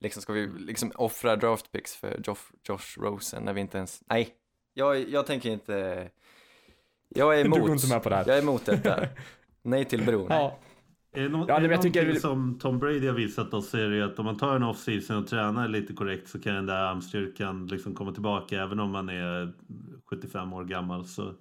[0.00, 2.36] Liksom ska vi liksom offra draft picks för Josh,
[2.68, 4.02] Josh Rosen när vi inte ens...
[4.06, 4.28] Nej,
[4.74, 6.08] jag, jag tänker inte...
[7.08, 7.70] Jag är Du går emot.
[7.70, 8.24] inte med på det här.
[8.26, 9.00] Jag är emot detta.
[9.62, 10.26] Nej till bron.
[10.30, 10.58] Ja,
[11.14, 13.90] Är det, något, Ja, är jag tycker jag som Tom Brady har visat oss är
[13.90, 16.76] det att om man tar en off-season och tränar lite korrekt så kan den där
[16.76, 19.52] armstyrkan liksom komma tillbaka även om man är
[20.10, 21.04] 75 år gammal.
[21.04, 21.34] Så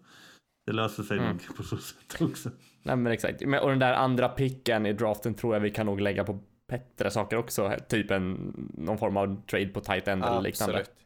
[0.65, 1.29] det löser sig Mm.
[1.29, 2.49] nog på så sätt också.
[2.83, 3.45] nej men exakt.
[3.45, 6.39] Men, och den där andra picken i draften tror jag vi kan nog lägga på
[6.67, 7.71] bättre saker också.
[7.89, 10.77] Typ en, någon form av trade på tight end eller liknande.
[10.77, 10.97] Absolut.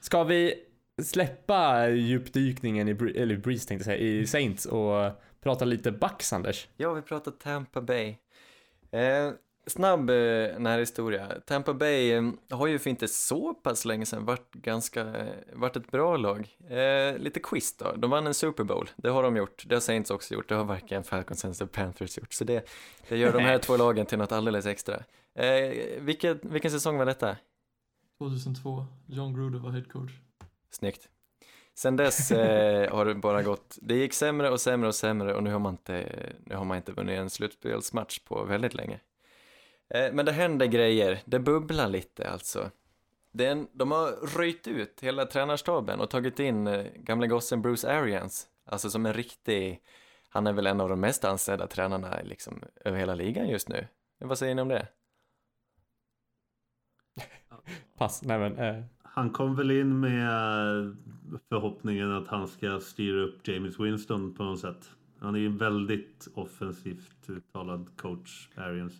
[0.00, 0.54] Ska vi
[1.02, 6.68] släppa djupdykningen i, eller Breeze tänkte jag säga, i Saints och prata lite Bucks Anders?
[6.76, 8.16] Ja, vi pratar Tampa Bay.
[8.90, 9.30] Eh,
[9.66, 11.40] snabb eh, närhistoria.
[11.46, 15.76] Tampa Bay eh, har ju för inte så pass länge sedan varit ganska, eh, varit
[15.76, 16.56] ett bra lag.
[16.68, 17.92] Eh, lite quiz då.
[17.96, 18.90] De vann en Super Bowl.
[18.96, 19.64] Det har de gjort.
[19.66, 20.48] Det har Saints också gjort.
[20.48, 22.32] Det har varken Falcons eller Panthers gjort.
[22.32, 22.68] Så det,
[23.08, 24.94] det gör de här två lagen till något alldeles extra.
[25.34, 27.36] Eh, vilket, vilken säsong var detta?
[28.18, 30.12] 2002, John Gruden var head coach.
[30.70, 31.08] Snyggt.
[31.78, 35.42] Sen dess eh, har det bara gått, det gick sämre och sämre och sämre och
[35.42, 36.06] nu har man inte,
[36.44, 39.00] nu har man inte vunnit en slutspelsmatch på väldigt länge.
[39.88, 42.70] Eh, men det händer grejer, det bubblar lite alltså.
[43.30, 48.46] Den, de har röjt ut hela tränarstaben och tagit in eh, gamle gossen Bruce Arians,
[48.64, 49.82] alltså som en riktig,
[50.28, 53.86] han är väl en av de mest ansedda tränarna liksom över hela ligan just nu.
[54.18, 54.88] Vad säger ni om det?
[57.98, 58.58] Pass, nej men.
[58.58, 58.84] Eh,
[59.16, 60.96] han kom väl in med
[61.48, 64.90] förhoppningen att han ska styra upp James Winston på något sätt.
[65.20, 68.92] Han är ju en väldigt offensivt uttalad coach, Arians.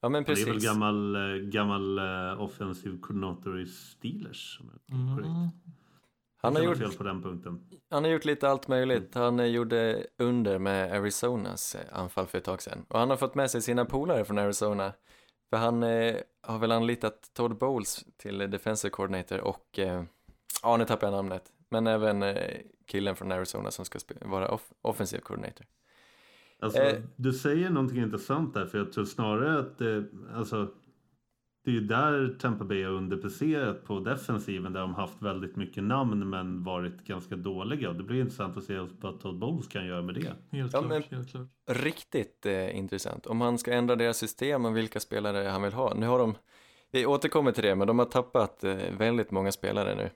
[0.00, 0.64] Ja men Han är väl precis.
[0.64, 4.60] gammal, eh, gammal eh, offensiv koordinator i Steelers.
[4.60, 5.08] Om jag Mm.
[5.08, 5.54] är korrekt.
[6.42, 7.60] Han har gjort fel på den punkten.
[7.90, 9.14] Han har gjort lite allt möjligt.
[9.14, 12.84] Han eh, gjorde under med Arizonas anfall för ett tag sedan.
[12.88, 14.92] Och han har fått med sig sina polare från Arizona.
[15.50, 20.02] För han eh, har väl anlitat Todd Bowles till eh, defensive coordinator och, eh,
[20.62, 24.72] ja nu tappar jag namnet, men även eh, killen från Arizona som ska vara off-
[24.82, 25.66] offensive coordinator.
[26.62, 27.00] Alltså, Eh.
[27.16, 30.68] Du säger någonting intressant där, för jag tror snarare att det, alltså,
[31.64, 35.82] det är ju där Tampa Bay har underpresterat på defensiven, där de haft väldigt mycket
[35.84, 37.88] namn men varit ganska dåliga.
[37.88, 40.20] Och det blir intressant att se vad Todd Bowles kan göra med det.
[40.56, 41.46] Helt Ja, klart, men- helt klart.
[41.70, 43.26] Riktigt eh, intressant.
[43.26, 45.94] Om han ska ändra deras system och vilka spelare han vill ha.
[45.94, 46.34] Nu har de,
[46.90, 50.10] vi återkommer till det, men de har tappat eh, väldigt många spelare nu.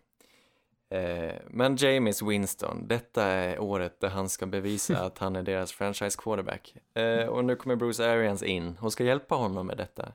[0.98, 5.72] Eh, men James Winston, detta är året där han ska bevisa att han är deras
[5.72, 6.74] franchise quarterback.
[6.94, 10.12] Eh, och nu kommer Bruce Arians in och ska hjälpa honom med detta.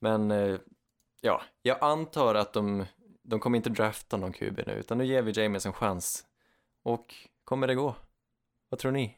[0.00, 0.58] Men eh,
[1.20, 2.84] ja, jag antar att de,
[3.22, 6.24] de kommer inte drafta någon QB nu, utan nu ger vi James en chans.
[6.82, 7.94] Och kommer det gå?
[8.68, 9.16] Vad tror ni?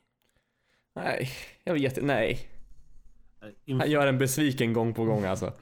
[0.95, 1.29] nej,
[1.65, 2.49] jag vet nej.
[3.67, 5.53] Inf- Han gör en besviken gång på gång alltså.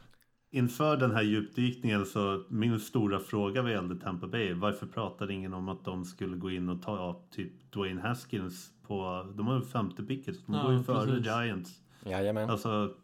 [0.50, 5.54] Inför den här djupdykningen så min stora fråga vad gällde Tampa Bay, varför pratade ingen
[5.54, 9.64] om att de skulle gå in och ta typ Dwayne Haskins på, de har ju
[9.64, 11.18] femte picket, de Ja, går ju före.
[11.44, 11.80] Giants.
[12.04, 12.50] Jajamän.
[12.50, 12.94] Alltså,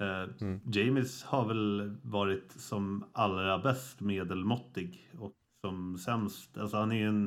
[0.00, 0.60] Mm.
[0.72, 5.32] James har väl varit som allra bäst medelmåttig och
[5.66, 6.58] som sämst.
[6.58, 7.24] Alltså han är ju en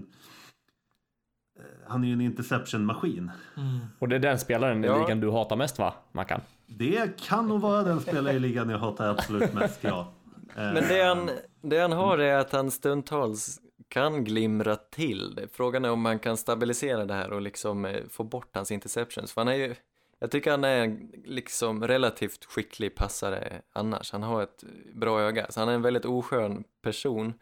[1.60, 3.32] eh, han är ju en interception-maskin.
[3.58, 3.80] Mm.
[4.00, 5.02] Och det är den spelaren i Ja.
[5.02, 6.42] ligan du hatar mest va, Mackan?
[6.68, 10.14] Det kan nog vara den spelare i ligan jag hatar absolut mest, ja.
[10.56, 11.30] Eh, Men det han,
[11.62, 15.48] det han har är att han stundtals kan glimra till det.
[15.54, 19.32] Frågan är om man kan stabilisera det här och liksom få bort hans interceptions.
[19.34, 19.76] För han är ju,
[20.20, 24.12] jag tycker han är en liksom relativt skicklig passare annars.
[24.12, 24.64] Han har ett
[24.94, 27.34] bra öga, så han är en väldigt oskön person.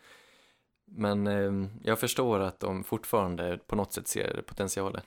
[0.92, 5.02] Men eh, jag förstår att de fortfarande på något sätt ser potentialen.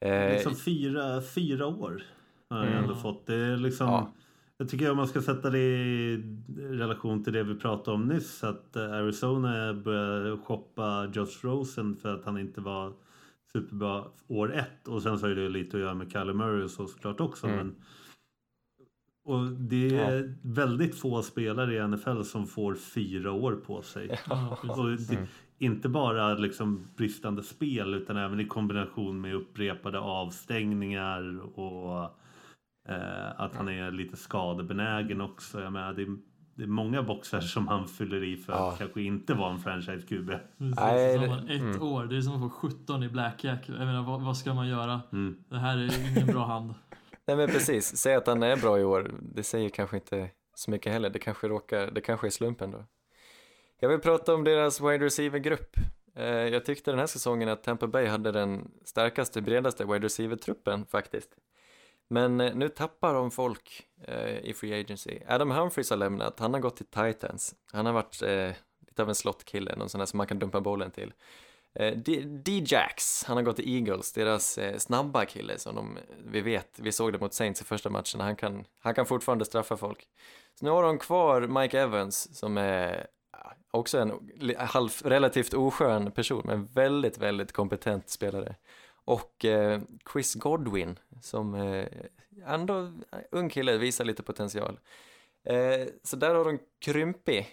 [0.00, 2.02] Eh, Liksom fyra, fyra år
[2.48, 2.78] har han Mm.
[2.82, 3.26] ändå fått.
[3.26, 4.12] Det är liksom, Ja.
[4.56, 6.16] Jag tycker om man ska sätta det i
[6.58, 8.44] relation till det vi pratade om nyss.
[8.44, 12.92] Att eh, Arizona började shoppa Josh Rosen för att han inte var
[13.56, 14.88] superbra år ett.
[14.88, 17.46] Och sen så har det lite att göra med Kyler Murray och så såklart också.
[17.46, 17.56] Mm.
[17.56, 17.76] Men,
[19.24, 24.18] och det är väldigt få spelare i NFL som får fyra år på sig.
[24.28, 24.58] Ja,
[25.08, 25.28] det,
[25.58, 32.04] Inte bara liksom bristande spel utan även i kombination med upprepade avstängningar och
[32.88, 35.60] eh, att han är lite skadebenägen också.
[35.60, 36.06] Jag menar, det,
[36.54, 38.74] det är många boxar som han fyller i för att Ja.
[38.78, 40.38] kanske inte vara en franchise-QB.
[40.58, 41.82] Precis, Nej, ett mm.
[41.82, 43.68] år, det är som att få 17 i blackjack.
[43.68, 45.00] Jag menar, vad, vad ska man göra?
[45.12, 45.44] Mm.
[45.48, 46.74] Det här är ingen bra hand.
[47.26, 50.70] Nej men precis, säg att han är bra i år, det säger kanske inte så
[50.70, 52.84] mycket heller, det kanske råkar, det kanske är slumpen då.
[53.80, 55.76] Jag vill prata om deras wide receiver-grupp.
[56.16, 60.86] Eh, jag tyckte den här säsongen att Tampa Bay hade den starkaste, bredaste wide receiver-truppen
[60.86, 61.30] faktiskt.
[62.08, 65.18] Men eh, nu tappar de folk eh, i Free Agency.
[65.28, 67.54] Adam Humphries har lämnat, han har gått till Titans.
[67.72, 68.52] Han har varit eh,
[68.86, 71.12] lite av en slottkille, någon sån där som man kan dumpa bollen till.
[71.74, 71.96] Eh,
[72.26, 76.92] D-Jax, han har gått till Eagles, deras eh, snabba kille som de, vi vet, vi
[76.92, 80.08] såg det mot Saints i första matchen, han kan, han kan fortfarande straffa folk.
[80.58, 84.12] Så nu har de kvar Mike Evans som är eh, också en
[84.58, 88.56] halv, relativt oskön person, men väldigt, väldigt kompetent spelare.
[89.04, 89.80] Och eh,
[90.12, 91.88] Chris Godwin som eh,
[92.46, 92.92] ändå,
[93.30, 94.80] ung kille, visar lite potential.
[95.44, 97.46] Eh, så där har de krympit.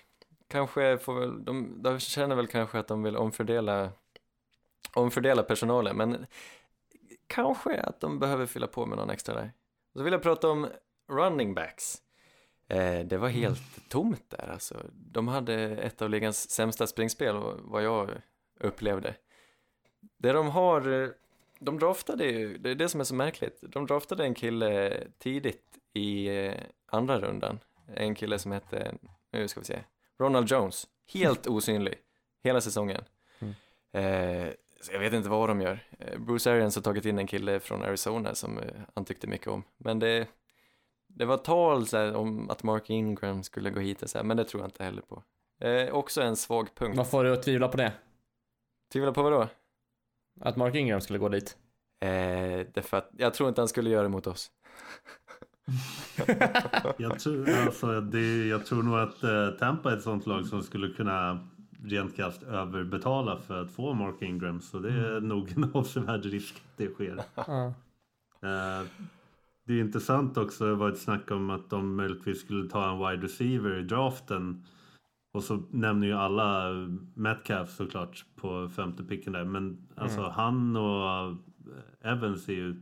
[0.47, 3.91] Kanske får väl, de, de känner väl kanske att de vill omfördela
[4.93, 6.25] omfördela personalen, men
[7.27, 9.51] kanske att de behöver fylla på med någon extra där.
[9.93, 10.67] Så vill jag prata om
[11.09, 12.01] running backs.
[12.67, 14.85] Eh, det var helt tomt där alltså.
[14.93, 18.11] De hade ett av ligans sämsta springspel, vad jag
[18.59, 19.15] upplevde.
[20.17, 21.09] Det de har, eh,
[21.59, 25.63] de draftade ju, det är det som är så märkligt, de draftade en kille tidigt
[25.93, 26.53] i eh,
[26.85, 27.59] andra rundan.
[27.95, 28.95] En kille som hette,
[29.31, 29.79] nu ska vi se,
[30.19, 30.87] Ronald Jones.
[31.13, 31.95] Helt osynlig,
[32.43, 33.03] hela säsongen.
[33.93, 34.47] Eh,
[34.81, 35.79] så jag vet inte vad de gör.
[35.99, 39.47] Eh, Bruce Arians har tagit in en kille från Arizona som eh, han tyckte mycket
[39.47, 39.63] om.
[39.77, 40.27] Men det,
[41.07, 44.37] det var tal här, om att Mark Ingram skulle gå hit och så här, men
[44.37, 45.23] det tror jag inte heller på.
[45.65, 46.97] Eh, också en svag punkt.
[46.97, 47.93] Vad får du att tvivla på det?
[48.91, 49.47] Tvivlar på vad då?
[50.39, 51.57] Att Mark Ingram skulle gå dit?
[52.01, 54.51] Eh, därför att jag tror inte han skulle göra det mot oss.
[56.97, 60.63] Jag, tror, alltså, det, jag tror nog att eh, Tampa är ett sånt lag som
[60.63, 61.47] skulle kunna
[61.83, 64.61] rent krasst överbetala för att få Mark Ingram.
[64.61, 67.17] Så det är nog en avsevärd risk att det sker.
[68.41, 68.87] Eh,
[69.63, 72.99] det är intressant också, det var ett snack om att de möjligtvis skulle ta en
[72.99, 74.65] wide receiver i draften.
[75.31, 76.71] Och så nämner ju alla
[77.15, 79.45] Metcalf såklart på femte picken där.
[79.45, 81.35] Men alltså han och
[82.03, 82.81] Evans är ju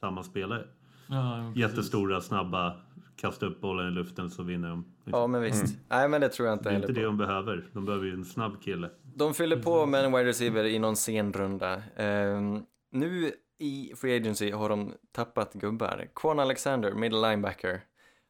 [0.00, 0.64] samma spelare.
[1.08, 1.52] Ja.
[1.56, 2.76] Jättestora, snabba,
[3.16, 4.84] kasta upp bollen i luften så vinner de.
[5.04, 5.78] Ja, men visst.
[5.88, 7.00] Nej, men det tror jag inte det är heller inte på.
[7.00, 7.68] det de behöver.
[7.72, 8.90] De behöver ju en snabb kille.
[9.14, 11.82] De fyller på med en wide receiver i någon sen runda.
[11.96, 16.08] Ehm, nu i Free Agency har de tappat gubbar.
[16.14, 17.80] Quan Alexander, middle linebacker,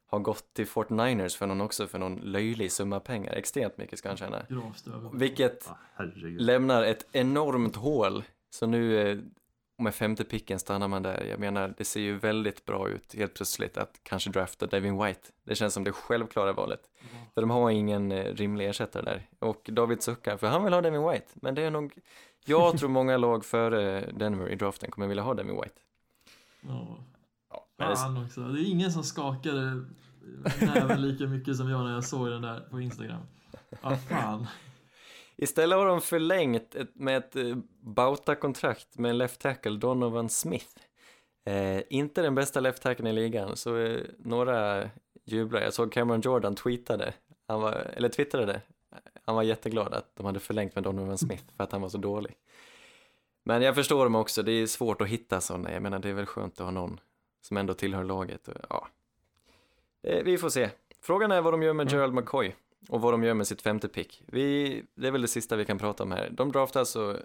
[0.07, 3.33] har gått till 49ers för någon också för någon löjlig summa pengar.
[3.33, 4.45] Extremt mycket ska han tjäna.
[5.13, 6.03] Vilket Ah,
[6.37, 8.23] lämnar ett enormt hål.
[8.49, 9.17] Så nu eh,
[9.77, 11.23] med femte picken stannar man där.
[11.29, 15.21] Jag menar, det ser ju väldigt bra ut helt plötsligt att kanske drafta Devin White.
[15.43, 16.89] Det känns som det självklara valet.
[17.33, 19.27] För de har ingen eh, rimlig ersättare där.
[19.39, 21.27] Och David suckar, för han vill ha Devin White.
[21.33, 21.93] Men det är nog,
[22.45, 25.79] jag tror många lag före Denver i draften kommer vilja ha Devin White.
[26.61, 26.97] Ja.
[27.77, 28.41] Men det- Fan också.
[28.41, 29.83] Det är ingen som skakade
[30.61, 33.21] näven lika mycket som jag när jag såg den där på Instagram.
[33.81, 34.47] Ja, fan.
[35.35, 40.75] Istället har de förlängt ett, med ett eh, Bauta-kontrakt med en left tackle, Donovan Smith.
[41.45, 44.89] Eh, inte den bästa left tacklen i ligan, så eh, några
[45.25, 45.61] jublar.
[45.61, 47.13] Jag såg Cameron Jordan tweetade,
[47.47, 48.61] han var, eller twittrade,
[49.25, 51.97] han var jätteglad att de hade förlängt med Donovan Smith för att han var så
[51.97, 52.35] dålig.
[53.45, 55.71] Men jag förstår dem också, det är svårt att hitta sådana.
[55.71, 56.99] Jag menar, det är väl skönt att ha någon
[57.41, 58.47] som ändå tillhör laget.
[58.47, 58.87] Och, ja.
[60.03, 60.69] Eh, vi får se.
[61.01, 62.55] Frågan är vad de gör med Gerald McCoy
[62.89, 64.23] och vad de gör med sitt femte pick.
[64.27, 66.29] Vi, det är väl det sista vi kan prata om här.
[66.31, 67.19] De draftar alltså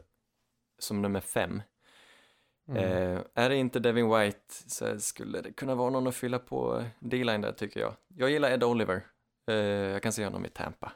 [0.79, 1.63] som nummer fem.
[2.69, 6.85] Eh, är det inte Devin White så skulle det kunna vara någon att fylla på
[7.01, 7.95] D-line där tycker jag.
[8.09, 9.07] Jag gillar Ed Oliver.
[9.47, 10.93] Eh, jag kan se honom i Tampa.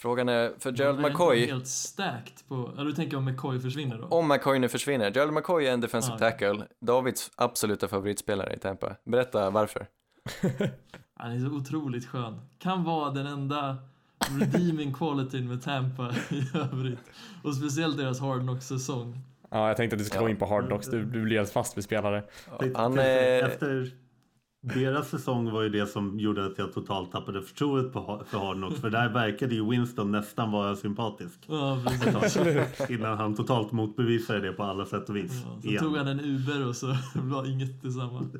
[0.00, 2.72] Frågan är, för Gerald är McCoy, helt stacked på...
[2.76, 4.04] Ja, du tänker om McCoy försvinner då?
[4.06, 6.18] om McCoy nu försvinner, Gerald McCoy är en defensive Ja.
[6.18, 8.96] tackle, Davids absoluta favoritspelare i Tampa.
[9.04, 9.86] Berätta varför.
[11.14, 12.40] Han är så otroligt skön.
[12.58, 13.76] Kan vara den enda
[14.40, 16.98] redeeming qualityn med Tampa i övrigt.
[17.44, 19.18] Och speciellt deras Hard Knocks-säsong.
[19.50, 20.24] Ja, jag tänkte att du skulle Ja.
[20.24, 20.86] gå in på Hard Knocks.
[20.86, 22.24] Du, du blir helt fast vid spelare.
[22.74, 23.42] Han är...
[23.48, 23.90] Efter
[24.60, 28.80] deras säsong var ju det som gjorde att jag totalt tappade förtroendet för Hard Knocks.
[28.80, 31.38] För där verkade ju Winston nästan vara sympatisk.
[31.46, 32.90] Ja, precis.
[32.90, 35.32] Innan han totalt motbevisade det på alla sätt och vis.
[35.44, 35.84] Ja, så Igen.
[35.84, 38.30] tog han en Uber och så var inget detsamma.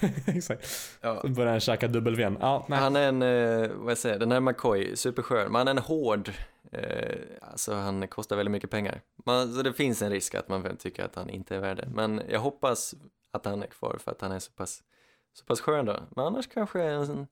[0.26, 0.66] Exakt.
[1.00, 1.20] Ja.
[1.22, 2.38] Så börjar han käka dubbel-Ven.
[2.40, 2.66] Ja.
[2.68, 5.78] Han är en, eh, vad jag säger, den här McCoy, superskön, men han är en
[5.78, 6.30] hård,
[6.72, 9.00] eh, alltså han kostar väldigt mycket pengar.
[9.26, 11.76] Man, så det finns en risk att man väl tycker att han inte är värd
[11.76, 11.88] det.
[11.94, 12.94] Men jag hoppas
[13.32, 14.82] att han är kvar för att han är så pass,
[15.32, 15.96] så pass skön då.
[16.16, 17.26] Men annars kanske en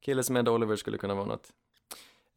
[0.00, 1.52] kille som Ed Oliver skulle kunna vara något.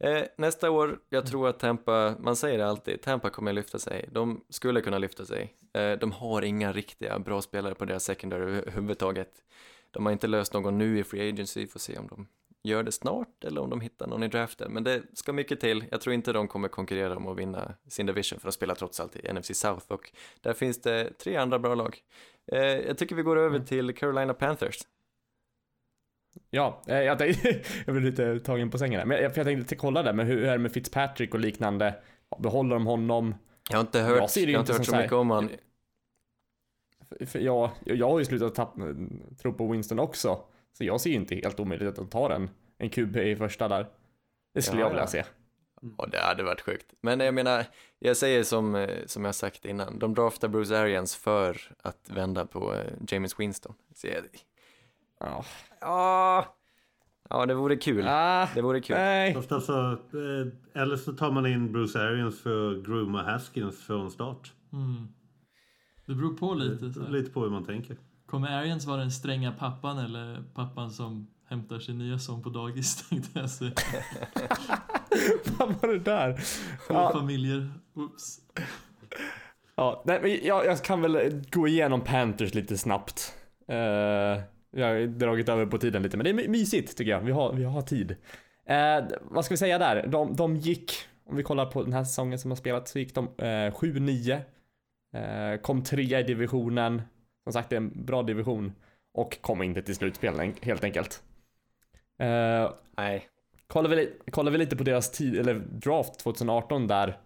[0.00, 4.08] Eh, nästa år, jag tror att Tampa, man säger det alltid, Tampa kommer lyfta sig.
[4.12, 5.54] De skulle kunna lyfta sig.
[5.72, 9.44] Eh, de har inga riktiga bra spelare på deras secondary överhuvudtaget.
[9.90, 12.26] De har inte löst någon nu i Free Agency, får se om de
[12.62, 14.72] gör det snart eller om de hittar någon i draften.
[14.72, 15.84] Men det ska mycket till.
[15.90, 19.00] Jag tror inte de kommer konkurrera om att vinna sin division för de spelar trots
[19.00, 21.98] allt i NFC South och där finns det tre andra bra lag.
[22.52, 24.78] Eh, jag tycker vi går över till Carolina Panthers.
[26.50, 27.48] Ja, eh, jag, tänkte,
[27.86, 29.06] jag blev lite tagen på sängen där.
[29.06, 31.94] Men jag, för jag tänkte kolla där, men hur är det med Fitzpatrick och liknande?
[32.38, 33.34] Behåller de honom?
[33.70, 35.50] Jag har inte hört, Jag jag har inte hört så mycket om han.
[37.26, 38.80] För- jag, jag har ju slutat tappa,
[39.42, 40.40] tro på Winston också.
[40.72, 43.68] Så jag ser ju inte helt omöjligt att de tar en, en QB i första
[43.68, 43.86] där.
[44.54, 45.06] Det skulle Ja, jag vilja ja.
[45.06, 45.24] se.
[45.98, 46.86] Ja, det hade varit sjukt.
[47.00, 47.64] Men jag menar,
[47.98, 52.46] jag säger som, eh, som jag sagt innan, de draftar Bruce Arians för att vända
[52.46, 53.74] på eh, James Winston.
[53.94, 54.16] Så jag,
[55.20, 55.44] Ja,
[55.80, 56.44] ja,
[57.30, 58.04] ja, det vore kul.
[58.08, 58.96] ah, Det vore kul.
[58.96, 59.34] nej.
[59.34, 59.72] Fast alltså,
[60.72, 64.52] eh, eller så tar man in Bruce Arians för att grooma Haskins från start.
[64.72, 65.08] Mm.
[66.06, 66.92] Det beror på lite.
[66.92, 67.02] Så.
[67.02, 67.08] här.
[67.10, 67.96] Lite på hur man tänker.
[68.26, 73.08] Kommer Arians vara den stränga pappan eller pappan som hämtar sin nya son på dagis
[73.08, 73.72] tänkte jag säga.
[75.58, 76.32] Vad var det där?
[76.86, 77.12] Två Ja.
[77.12, 77.70] familjer.
[77.94, 78.38] Oops.
[79.74, 83.34] Ja, nej, men jag, jag kan väl gå igenom Panthers lite snabbt.
[83.68, 87.20] Eh, jag har dragit över på tiden lite, men det är my- mysigt tycker jag.
[87.20, 88.16] Vi har, vi har tid.
[88.66, 90.06] Eh, vad ska vi säga där?
[90.06, 90.92] De, de gick,
[91.26, 94.40] om vi kollar på den här säsongen som har spelat, så gick de eh, 7-9.
[95.14, 97.02] Eh, kom trea i divisionen.
[97.44, 98.72] Som sagt, det är en bra division.
[99.14, 101.22] Och kom inte till slutspel helt enkelt.
[102.18, 103.28] Eh, Nej,
[103.66, 107.18] kollar, vi, kollar vi lite på deras tid, eller draft 2018 där.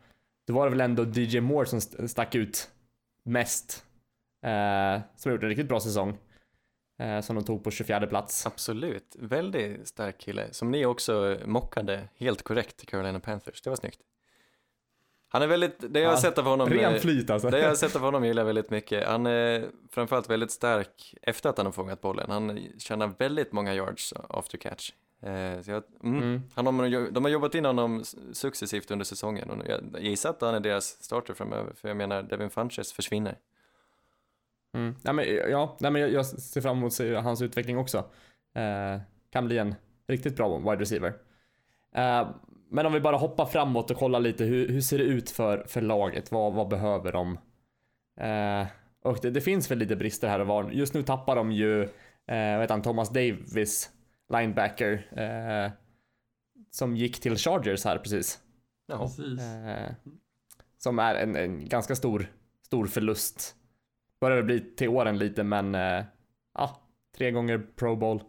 [0.46, 2.70] Då var det väl ändå DJ Moore som st- stack ut
[3.24, 3.84] mest.
[4.44, 6.18] Eh, som har gjort en riktigt bra säsong.
[6.98, 8.46] Eh, som de tog på 24 plats.
[8.46, 9.16] absolut.
[9.18, 10.52] Väldigt stark kille.
[10.52, 13.62] Som ni också mockade helt korrekt Carolina Panthers.
[13.62, 14.00] Det var snyggt.
[15.28, 16.68] Han är väldigt, det jag har sett av honom.
[16.68, 17.50] Ren eh, flyt alltså.
[17.50, 19.08] Det jag har sett av honom gillar jag väldigt mycket.
[19.08, 22.30] Han är framförallt väldigt stark efter att han har fångat bollen.
[22.30, 24.92] Han tjänar väldigt många yards after catch.
[25.22, 26.42] Eh, jag, mm, Mm.
[26.54, 30.54] han har, de har jobbat in honom successivt under säsongen och jag gissar att han
[30.54, 31.72] är deras starter framöver.
[31.74, 33.38] För jag menar, Devin Funches försvinner.
[34.74, 34.94] Mm.
[35.02, 37.98] Nej, men, ja, nej, men jag, jag ser fram emot hans utveckling också.
[38.54, 39.00] Eh,
[39.30, 39.74] kan bli en
[40.08, 41.14] riktigt bra wide receiver.
[41.94, 42.28] Eh,
[42.70, 45.64] men om vi bara hoppar framåt och kollar lite hur, hur ser det ut för,
[45.68, 46.32] för laget?
[46.32, 47.38] Vad, vad behöver de?
[48.20, 48.66] Eh,
[49.02, 50.70] och det, det finns väl lite brister här och var.
[50.70, 51.82] Just nu tappar de ju,
[52.26, 53.90] eh, vet han, Thomas Davis,
[54.28, 55.72] linebacker, eh,
[56.70, 58.40] som gick till Chargers här precis.
[58.86, 58.98] Jaha.
[58.98, 59.40] Precis.
[59.40, 59.90] Eh,
[60.78, 62.26] som är en, en ganska stor,
[62.62, 63.56] stor förlust.
[64.22, 66.04] Börjar det bli till åren lite, men eh,
[66.54, 66.80] ja,
[67.16, 68.22] tre gånger Pro Bowl.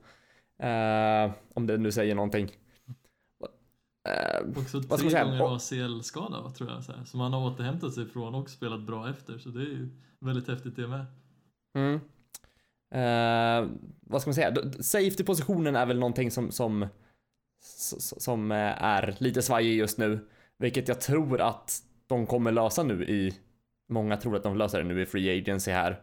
[0.59, 2.51] Eh, om det nu säger någonting.
[4.09, 6.83] Eh, Också tre gånger ACL-skada tror jag.
[6.83, 9.37] Så här, som han har återhämtat sig från och spelat bra efter.
[9.37, 9.89] Så det är ju
[10.19, 11.05] väldigt häftigt det med.
[11.77, 11.99] Mm.
[12.93, 13.71] Eh,
[14.01, 14.55] vad ska man säga?
[14.79, 16.87] Safety-positionen är väl någonting som, som,
[18.17, 20.27] som eh, är lite svajig just nu.
[20.57, 23.39] Vilket jag tror att de kommer lösa nu i...
[23.93, 26.01] Många tror att de löser det nu i Free Agency här.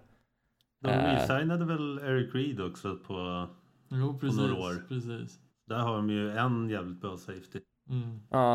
[0.80, 1.14] De Eh.
[1.14, 3.48] resignade väl Eric Reed också på...
[3.88, 4.38] Jo, precis.
[4.38, 4.84] några år.
[4.88, 5.38] precis.
[5.66, 7.60] Där har de ju en jävligt bra safety.
[7.90, 8.20] Mm.
[8.30, 8.54] Ja.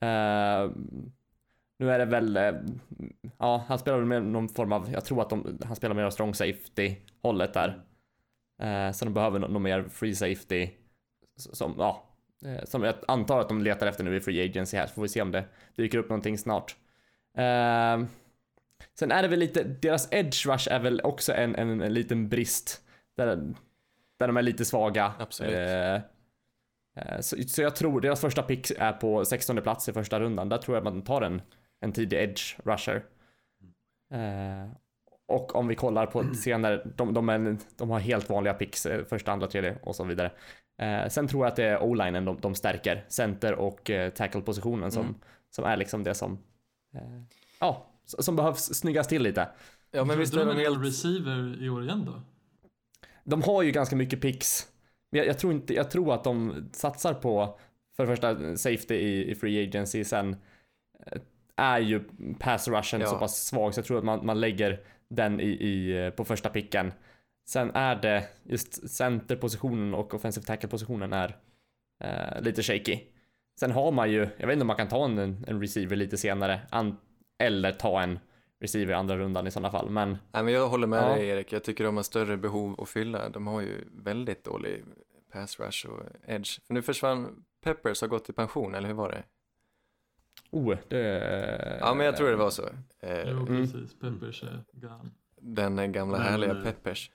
[0.00, 0.70] Eh,
[1.78, 2.52] nu är det väl, eh,
[3.38, 6.10] ja, han spelar med någon form av, jag tror att de, han spelar mer av
[6.10, 7.84] strong safety hållet där.
[8.62, 10.68] Eh, så de behöver något något mer free safety.
[11.36, 12.04] Som, ja,
[12.64, 15.08] som jag antar att de letar efter nu i free agency här, så får vi
[15.08, 15.44] se om det
[15.76, 16.76] dyker upp någonting snart.
[19.00, 22.28] Sen är det väl lite, deras edge rush är väl också en, en, en liten
[22.28, 22.82] brist.
[23.16, 23.26] Där,
[24.18, 25.12] där de är lite svaga.
[25.18, 25.54] Absolut.
[25.54, 26.00] Eh,
[26.96, 30.48] Eh, Så, så jag tror deras första pick är på 16 plats i första rundan.
[30.48, 31.42] Där tror jag man tar en,
[31.80, 33.04] en tidig edge rusher.
[34.12, 34.70] Eh,
[35.28, 39.04] och om vi kollar på senare, de, de, är, de har helt vanliga picks, eh,
[39.04, 40.32] första, andra, tredje och så vidare.
[40.78, 44.90] Eh, sen tror jag att det är o-linen de, de stärker, center och eh, tackle-positionen
[44.90, 45.14] som, Mm.
[45.50, 46.38] som är liksom det som,
[46.94, 47.22] eh,
[47.60, 49.48] ja, som behövs snyggas till lite.
[49.90, 50.84] Ja, men visst är de en helt...
[50.84, 52.22] receiver i år igen då?
[53.24, 54.66] De har ju ganska mycket picks.
[55.10, 57.58] Men jag, jag tror inte, jag tror att de satsar på,
[57.96, 60.36] för det första, safety i, i free agency, sen
[61.06, 61.20] eh,
[61.56, 62.04] är ju
[62.38, 63.06] pass rushen Ja.
[63.06, 66.24] så pass svag så jag tror att man, man lägger den i, i, eh, på
[66.24, 66.92] första picken.
[67.48, 71.36] Sen är det just centerpositionen och offensive tackle-positionen är
[72.04, 73.00] eh, lite shaky.
[73.60, 76.16] Sen har man ju, jag vet inte om man kan ta en, en receiver lite
[76.16, 76.96] senare, an,
[77.40, 78.18] eller ta en
[78.60, 81.14] receiver i andra rundan i sådana fall, men Nej, men jag håller med Ja.
[81.16, 81.52] dig Erik.
[81.52, 83.28] Jag tycker de har större behov att fylla.
[83.28, 84.84] De har ju väldigt dålig
[85.32, 86.60] pass rush och edge.
[86.66, 89.22] För nu försvann Peppers har gått i pension, eller hur var det?
[90.50, 91.78] oh, det...
[91.80, 92.62] Ja, men jag tror det var så.
[93.00, 93.46] Eh, Jo, Mm.
[93.46, 93.94] precis.
[94.00, 95.10] Peppers är gone.
[95.40, 97.10] Den gamla Men, härliga Peppers.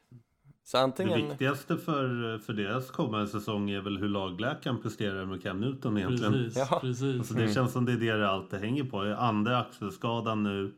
[0.67, 1.29] Så Det antingen...
[1.29, 6.33] viktigaste för, för deras kommande säsong är väl hur lagläkaren presterar med Cam Newton egentligen.
[6.33, 6.79] Precis, Ja.
[6.81, 7.17] precis.
[7.19, 8.99] Alltså det känns som det är det det alltid hänger på.
[9.01, 10.73] Andra axelskadan nu.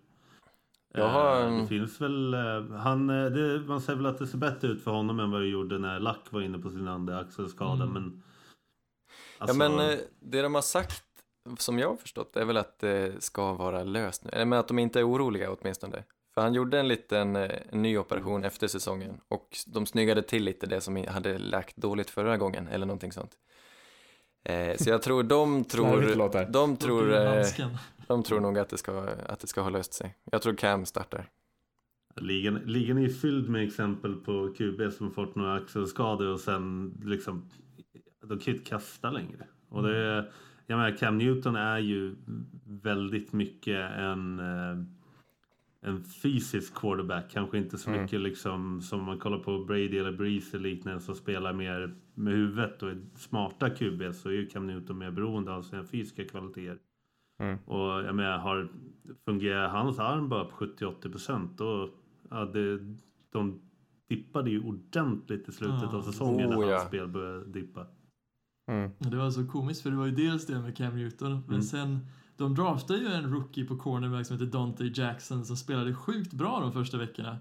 [0.94, 4.18] Jag har Eh, en- Det finns väl, eh, han, eh, det, man säger väl att
[4.18, 6.70] det ser bättre ut för honom än vad det gjorde när Lack var inne på
[6.70, 7.84] sin andra axelskada.
[7.84, 7.94] Mm.
[7.94, 8.24] Men,
[9.40, 11.04] Ja, alltså, men eh, det de har sagt,
[11.58, 14.30] som jag har förstått, är väl att det ska vara löst nu.
[14.34, 16.04] Eller men att de inte är oroliga åtminstone.
[16.38, 20.68] För han gjorde en liten en ny operation efter säsongen och de snyggade till lite
[20.68, 23.32] det som hade läkt dåligt förra gången eller någonting sånt.
[24.44, 27.46] Eh, så jag tror de tror, de tror, eh,
[28.08, 30.16] de tror nog att det, ska, att det ska ha löst sig.
[30.32, 31.26] Jag tror Cam startar.
[32.16, 36.94] ligan, ligan är ju fylld med exempel på QB som fått några axelskador och sen
[37.06, 37.50] liksom,
[38.22, 39.48] de kan ju inte kasta längre.
[39.70, 40.32] Och det, är-
[40.68, 42.16] jag menar, Cam Newton är ju
[42.66, 44.84] väldigt mycket en, eh,
[45.82, 47.32] en fysisk quarterback.
[47.32, 48.02] Kanske inte så Mm.
[48.02, 51.96] mycket liksom som om man kollar på Brady eller Breeze eller liknande som spelar mer
[52.14, 55.84] med huvudet och är smarta QB så är ju Cam Newton mer beroende av sina
[55.84, 56.78] fysiska kvaliteter.
[57.40, 57.58] Mm.
[57.66, 58.68] Och jag menar, har,
[59.26, 61.90] fungerar hans arm bara på 70-80 procent då,
[62.30, 62.80] ja, det,
[63.32, 63.60] de
[64.10, 65.98] dippade ju ordentligt i slutet Ja.
[65.98, 66.76] av säsongen Oh, när ja.
[66.78, 67.88] hans spel började dippa.
[68.72, 68.92] Mm.
[69.00, 71.62] Det var så komiskt för det var ju dels det med Cam Newton men Mm.
[71.62, 72.00] sen
[72.38, 76.60] de draftade ju en rookie på cornerback som heter Dante Jackson som spelade sjukt bra
[76.60, 77.38] de första veckorna.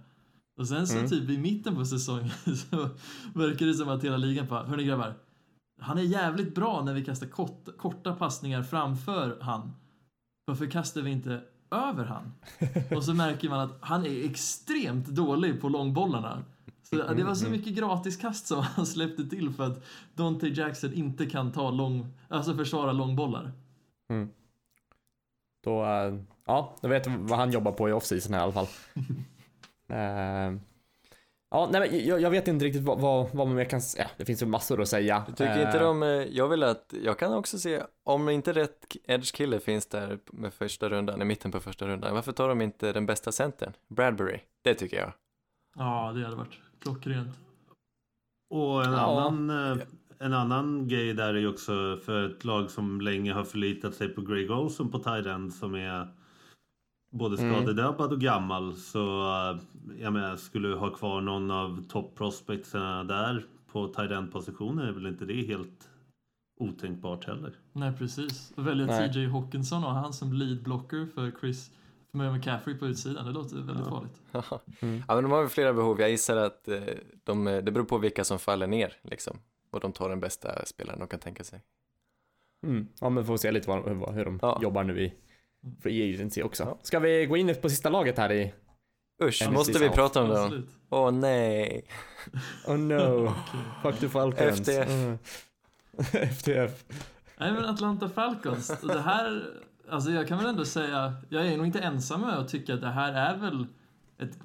[0.58, 1.10] Och sen så Mm.
[1.10, 2.30] typ i mitten på säsongen
[2.70, 2.88] så
[3.34, 5.14] verkar det som att hela ligan bara, hörni grabbar,
[5.80, 9.72] han är jävligt bra när vi kastar kort, korta passningar framför han.
[10.46, 11.40] Varför kastar vi inte
[11.70, 12.32] över han?
[12.96, 16.44] Och så märker man att han är extremt dålig på långbollarna.
[16.82, 19.84] Så det var så mycket gratiskast som han släppte till för att
[20.14, 23.52] Dante Jackson inte kan ta lång, alltså försvara långbollar.
[25.66, 26.14] Då, eh,
[26.46, 28.66] ja, då vet vi vad han jobbar på i off-season här i alla fall.
[29.88, 30.52] Eh,
[31.50, 34.10] ja, nej men jag, jag vet inte riktigt vad, vad, vad man mer kan säga.
[34.16, 35.24] Det finns ju massor att säga.
[35.26, 38.96] Jag tycker inte Eh, de, jag vill att, jag kan också se, om inte rätt
[39.04, 42.92] edge-kille finns där med första rundan, i mitten på första rundan, varför tar de inte
[42.92, 43.72] den bästa centern?
[43.88, 45.12] Bradbury, det tycker jag.
[45.76, 47.36] Ja, det hade varit klockrent.
[48.50, 48.98] Och en, Ja.
[49.20, 49.82] annan,
[50.18, 54.08] en annan grej där är ju också för ett lag som länge har förlitat sig
[54.08, 56.08] på Greg Olson på tight end som är
[57.10, 57.54] både Mm.
[57.54, 58.74] skadedrabbad och gammal.
[58.76, 59.58] Så eh,
[60.00, 64.88] jag menar, skulle du ha kvar någon av top prospectsarna där på tight end positionen
[64.88, 65.88] är väl inte det helt
[66.60, 67.52] otänkbart heller.
[67.72, 68.52] Nej, precis.
[68.56, 69.12] Och välja Nej.
[69.12, 71.70] TJ Hawkinson och han som lead blocker för Chris
[72.12, 73.26] för och McCaffrey på utsidan.
[73.26, 73.90] Det låter väldigt Ja.
[73.90, 74.22] farligt.
[74.82, 75.02] Mm.
[75.08, 76.80] Ja men de har väl flera behov, jag gissar att eh,
[77.24, 79.38] de, det beror på vilka som faller ner liksom.
[79.70, 81.60] Och de tar den bästa spelaren de kan tänka sig.
[82.66, 82.88] Mm.
[83.00, 84.58] Ja, men får se lite vad, hur, hur de Ja.
[84.62, 85.12] jobbar nu i
[85.82, 86.62] free agency också.
[86.64, 86.78] Ja.
[86.82, 88.54] Ska vi gå in på sista laget här i...
[89.22, 89.94] Usch, NFC måste vi South.
[89.94, 90.62] prata om det?
[90.90, 91.84] Åh nej.
[92.66, 93.32] Oh no,
[93.82, 94.60] fuck the Falcons.
[94.60, 94.88] FTF.
[94.90, 95.18] Mm.
[96.30, 96.84] FTF.
[97.38, 99.44] Nej men Atlanta Falcons, det här,
[99.90, 102.80] alltså jag kan väl ändå säga, jag är nog inte ensam med att tycka att
[102.80, 103.66] det här är väl
[104.18, 104.38] ett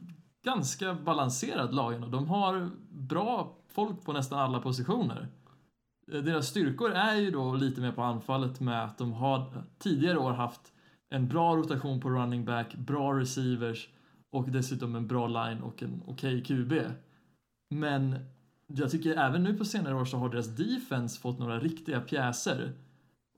[0.43, 2.07] ganska balanserat lag ändå.
[2.07, 5.27] De har bra folk på nästan alla positioner.
[6.11, 10.17] Eh, deras styrkor är ju då lite mer på anfallet med att de har tidigare
[10.17, 10.73] år haft
[11.09, 13.89] en bra rotation på running back, bra receivers
[14.31, 16.73] och dessutom en bra line och en okej QB.
[17.69, 18.19] Men
[18.67, 22.73] jag tycker även nu på senare år så har deras defense fått några riktiga pjäser.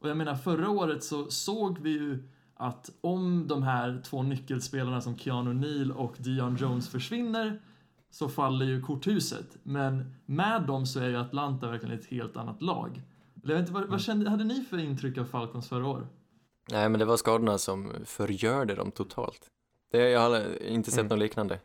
[0.02, 5.02] Och jag menar förra året så såg vi ju att om de här två nyckelspelarna
[5.02, 7.60] som Keanu Neal och Dion Jones försvinner
[8.14, 9.58] så faller ju korthuset.
[9.64, 13.02] Men med dem så är ju Atlanta verkligen ett helt annat lag.
[13.44, 16.08] Jag vet inte, vad, vad kände, hade ni för intryck av Falcons förra år?
[16.72, 19.48] Nej men det var skadorna som förgörde dem totalt.
[19.92, 21.10] Det, jag har inte sett Mm.
[21.10, 21.60] något liknande.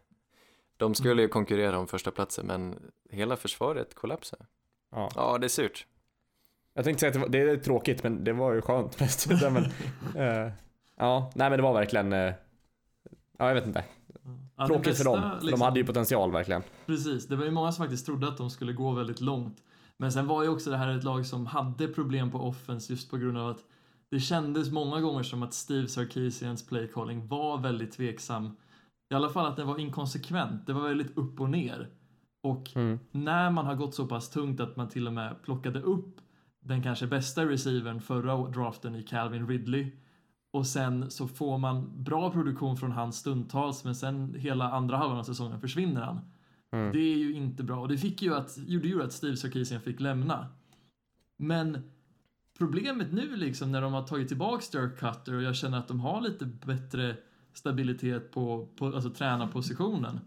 [0.77, 2.75] De skulle ju konkurrera om första platsen men
[3.11, 4.45] hela försvaret kollapsade.
[4.91, 5.11] Ja.
[5.15, 5.87] Ja, det är surt.
[6.75, 9.27] Jag tänkte säga att det, var, det är tråkigt, men det var ju skönt mest.
[9.31, 9.57] men,
[10.17, 10.53] eh,
[10.97, 12.13] ja, nej men det var verkligen...
[12.13, 12.33] eh,
[13.39, 13.85] Ja, jag vet inte.
[14.59, 16.63] Ja, Tråkigt för bästa, dem, för de liksom- hade ju potential verkligen.
[16.87, 19.57] Precis, det var ju många som faktiskt trodde att de skulle gå väldigt långt.
[19.97, 23.11] Men sen var ju också det här ett lag som hade problem på offense just
[23.11, 23.65] på grund av att
[24.11, 28.57] det kändes många gånger som att Steve Sarkisians playcalling var väldigt tveksam.
[29.11, 30.67] I alla fall att den var inkonsekvent.
[30.67, 31.89] Det var väldigt upp och ner.
[32.43, 32.99] Och Mm.
[33.11, 36.17] när man har gått så pass tungt att man till och med plockade upp
[36.65, 39.91] den kanske bästa receivern förra draften i Calvin Ridley
[40.59, 45.19] och sen så får man bra produktion från han stundtals men sen hela andra halvan
[45.19, 46.21] av säsongen försvinner han.
[46.71, 46.93] Mm.
[46.93, 49.81] Det är ju inte bra och det fick ju att, gjorde ju att Steve Sarkisian
[49.81, 50.47] fick lämna.
[51.37, 51.91] Men
[52.59, 56.01] problemet nu liksom när de har tagit tillbaks Dirk Cutter och jag känner att de
[56.01, 57.17] har lite bättre
[57.53, 60.21] stabilitet på, på alltså tränarpositionen.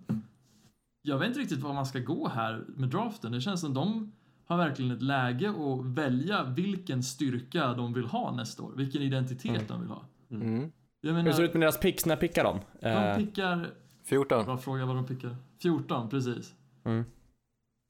[1.01, 3.31] Jag vet inte riktigt var man ska gå här med draften.
[3.31, 4.11] Det känns som de
[4.45, 8.73] har verkligen ett läge att välja vilken styrka de vill ha nästa år.
[8.75, 10.05] Vilken identitet de vill ha.
[10.31, 10.71] Mm.
[11.01, 12.05] Jag Hur ser det menar, ut med deras picks?
[12.05, 12.59] När pickar de?
[12.81, 13.69] de Eh, pickar
[14.03, 14.45] 14.
[14.45, 15.35] Bra fråga vad de pickar.
[15.61, 16.55] 14, precis.
[16.83, 17.03] Mm.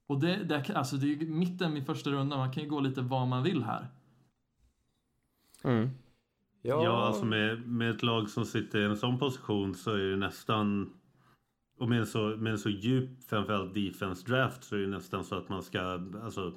[0.08, 2.80] Och det, det, alltså det är ju mitten i första rundan, man kan ju gå
[2.80, 3.88] lite vad man vill här.
[5.64, 5.90] mm.
[6.62, 10.18] Ja, alltså med, med ett lag som sitter i en sån position så är det
[10.18, 10.94] nästan...
[11.80, 15.24] Och med en så, med en så djup framförallt defense draft så är det nästan
[15.24, 15.82] så att man ska
[16.24, 16.54] alltså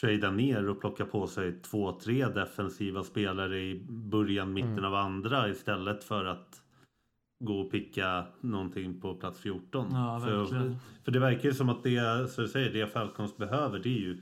[0.00, 5.48] trada ner och plocka på sig två, tre defensiva spelare i början, mitten av andra
[5.48, 6.62] istället för att
[7.44, 9.86] gå och picka någonting på plats 14.
[9.90, 10.46] Ja, för,
[11.04, 14.00] för det verkar ju som att det, så du säger, det Falcons behöver det är
[14.00, 14.20] ju,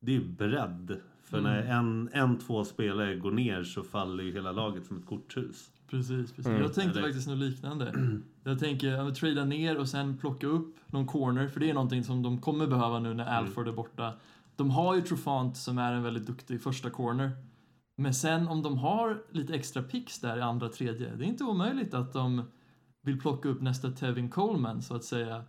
[0.00, 1.00] det är bredd.
[1.24, 5.06] För när en, en, två spelare går ner så faller ju hela laget som ett
[5.06, 5.70] korthus.
[5.90, 6.46] Precis, precis.
[6.46, 6.62] Mm.
[6.62, 7.94] Jag tänkte Eller- faktiskt något liknande.
[8.44, 12.04] Jag tänker, men trada ner och sen plocka upp någon corner, för det är någonting
[12.04, 14.12] som de kommer behöva nu när Alford är borta.
[14.56, 17.30] De har ju Trufant som är en väldigt duktig första corner.
[17.96, 21.44] Men sen om de har lite extra picks där i andra, tredje, det är inte
[21.44, 22.42] omöjligt att de
[23.02, 25.44] vill plocka upp nästa Tevin Coleman så att säga.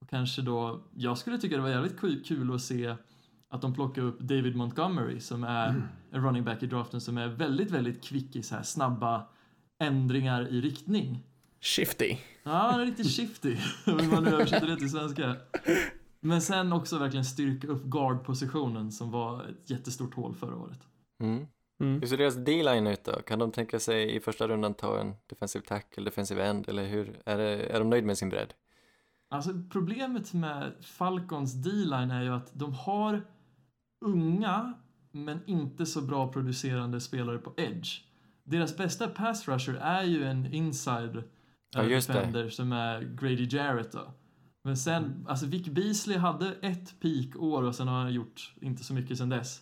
[0.00, 2.94] Och kanske då, jag skulle tycka det var jävligt kul- att se
[3.50, 5.82] att de plockar upp David Montgomery som är
[6.12, 9.26] en running back i draften som är väldigt, väldigt kvick i så här snabba
[9.82, 11.22] ändringar i riktning.
[11.60, 12.16] Shifty.
[12.42, 13.56] Ja, han är lite shifty,
[13.86, 15.36] om man nu översätter det till svenska.
[16.20, 20.80] Men sen också verkligen styrka upp guard-positionen som var ett jättestort hål förra året.
[21.20, 21.46] Mm.
[21.80, 22.00] Mm.
[22.00, 23.12] Hur ser deras D-line ut då?
[23.12, 27.20] Kan de tänka sig i första rundan ta en defensive tackle, defensive end eller hur?
[27.24, 28.54] Är, det, är de nöjd med sin bredd?
[29.28, 33.22] Alltså problemet med Falcons D-line är ju att de har
[34.04, 34.74] unga
[35.12, 38.00] men inte så bra producerande spelare på edge.
[38.44, 41.22] Deras bästa pass rusher är ju en inside
[41.70, 44.14] Ja, defender som är Grady Jarrett då.
[44.62, 48.94] Men sen, alltså Vic Beasley hade ett peak-år och sen har han gjort inte så
[48.94, 49.60] mycket sen dess.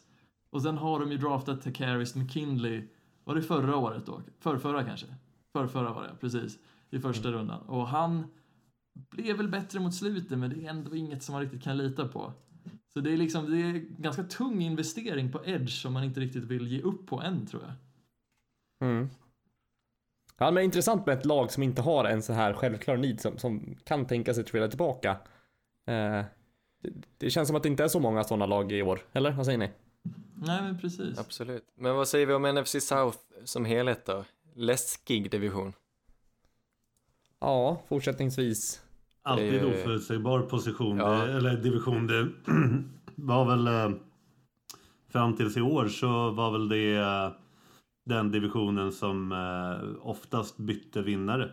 [0.50, 2.88] Och sen har de ju draftat Takaris McKinley,
[3.24, 4.22] var det förra året då?
[4.38, 5.06] Förrförra kanske?
[5.52, 6.58] Förrförra var det, precis.
[6.90, 7.60] I första rundan.
[7.60, 8.26] Och han
[9.10, 12.08] blev väl bättre mot slutet, men det är ändå inget som man riktigt kan lita
[12.08, 12.32] på.
[12.92, 16.44] Så det är liksom, det är ganska tung investering på edge som man inte riktigt
[16.44, 17.72] vill ge upp på än, tror jag.
[18.88, 19.08] Mm.
[20.38, 23.38] Ja, men intressant med ett lag som inte har en så här självklar need som,
[23.38, 25.10] som kan tänka sig trilla tillbaka.
[25.86, 26.24] Eh,
[26.82, 29.32] det, det känns som att det inte är så många sådana lag i år, eller
[29.32, 29.70] vad säger ni?
[30.34, 31.18] Nej, men precis.
[31.18, 31.64] Absolut.
[31.76, 34.24] Men vad säger vi om NFC South som helhet då?
[34.54, 35.72] Läskig division.
[37.40, 38.82] Ja, fortsättningsvis.
[39.22, 41.26] Alltid oförutsägbar position, Ja.
[41.26, 42.06] eller division.
[42.06, 42.28] Det
[43.14, 43.98] var väl eh,
[45.08, 47.30] fram tills i år så var väl det eh,
[48.08, 51.50] den divisionen som eh, oftast bytte vinnare.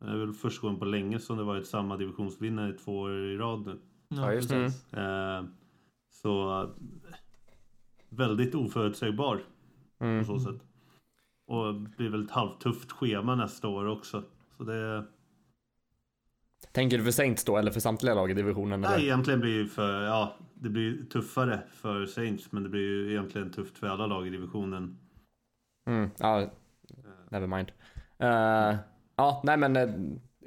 [0.00, 3.12] Det är väl första gången på länge som det varit samma divisionsvinnare i två år
[3.12, 3.78] i rad nu.
[4.08, 4.64] Ja, just det.
[4.92, 5.44] Eh,
[6.10, 6.66] så
[8.08, 9.40] väldigt oförutsägbar
[10.00, 10.18] Mm.
[10.24, 10.62] på så sätt.
[11.46, 14.22] Och det blir väl ett halvtufft schema nästa år också.
[14.56, 15.04] Så det...
[16.72, 18.80] Tänker du för Saints då, eller för samtliga lag i divisionen?
[18.80, 19.04] Nej, Eller?
[19.04, 23.50] egentligen blir ju för, ja, det blir tuffare för Saints, men det blir ju egentligen
[23.52, 24.98] tufft för alla lag i divisionen.
[25.86, 26.50] Mm, ja,
[27.30, 27.72] never mind.
[28.18, 28.76] Eh,
[29.16, 29.88] ja, nej men eh,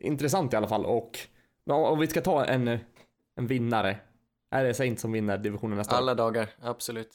[0.07, 1.19] intressant i alla fall och
[1.63, 2.67] ja, om vi ska ta en,
[3.35, 3.97] en vinnare.
[4.51, 5.97] Är det Saints som vinner divisionen nästa år?
[5.97, 7.09] Alla dagar, absolut.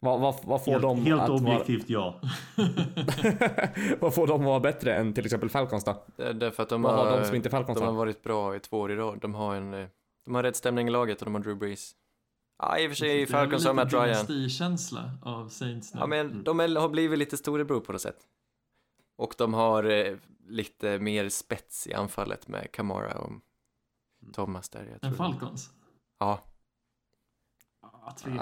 [0.00, 2.20] Vad, vad, vad får Helt, de helt att objektivt ja.
[2.56, 2.68] vara,
[4.00, 6.04] vad får de att vara bättre än till exempel Falcons då?
[6.16, 7.98] Det är därför att de Vad har har, de som inte Falcons de har har?
[7.98, 9.18] varit bra i två år i rad.
[9.20, 9.86] De har en, eh,
[10.24, 11.92] de har rätt stämning i laget och de har Drew Brees.
[12.68, 14.26] Ja, i och för sig Det är Falcons har väl Matt lite Ryan.
[14.26, 16.00] dynastikänsla av Saints nu.
[16.00, 18.18] Ja, men de är, har blivit lite storebror på något sätt.
[19.16, 20.16] Och de har eh,
[20.48, 23.32] lite mer spets i anfallet med Kamara och
[24.32, 24.80] Thomas där.
[24.84, 25.12] Jag En tror.
[25.12, 25.70] Falcons?
[26.18, 26.40] Ja,
[27.82, 28.40] Ja, tre.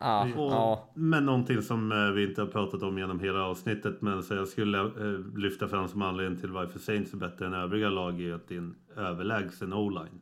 [0.00, 0.90] Ja, Och, ja.
[0.94, 4.48] Men någonting som eh, vi inte har pratat om genom hela avsnittet men så jag
[4.48, 8.34] skulle eh, lyfta fram som anledning till varför Saints är bättre än övriga lag är
[8.34, 10.20] att det är en överlägsen o-line.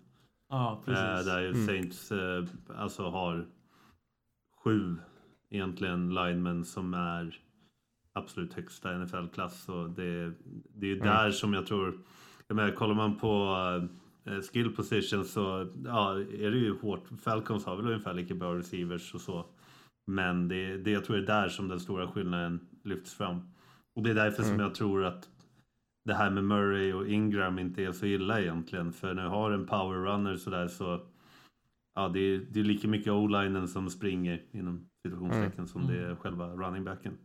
[0.48, 1.26] Ja, Eh, precis.
[1.26, 2.44] där ju Saints eh,
[2.76, 3.46] alltså har
[4.64, 4.96] sju
[5.50, 7.40] egentligen linemen som är
[8.12, 9.68] absolut högsta NFL-klass.
[9.68, 10.32] Och det,
[10.74, 11.98] det är ju där som jag tror,
[12.46, 13.56] jag menar, kollar man på
[14.24, 17.08] eh, skill position så ja, är det ju hårt.
[17.22, 19.46] Falcons har väl ungefär lika bra receivers och så.
[20.06, 23.40] Men det, det jag tror är där som den stora skillnaden lyfts fram.
[23.96, 25.28] Och det är därför som jag tror att
[26.08, 28.92] det här med Murray och Ingram inte är så illa egentligen.
[28.92, 31.00] För när du har en power runner sådär så
[31.94, 36.16] Ja, det är, det är lika mycket o-linen som springer inom situationstecken som det är
[36.16, 37.18] själva running backen.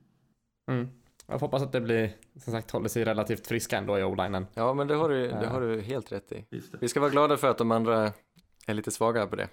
[0.72, 0.88] Mm.
[1.28, 4.46] Jag hoppas att det blir, som sagt, håller sig relativt friska ändå i o-linen.
[4.54, 5.50] Ja, men det har, du, det Ja.
[5.50, 6.46] har du helt rätt i.
[6.80, 8.14] Vi ska vara glada för att de andra
[8.68, 9.50] är lite svaga på det.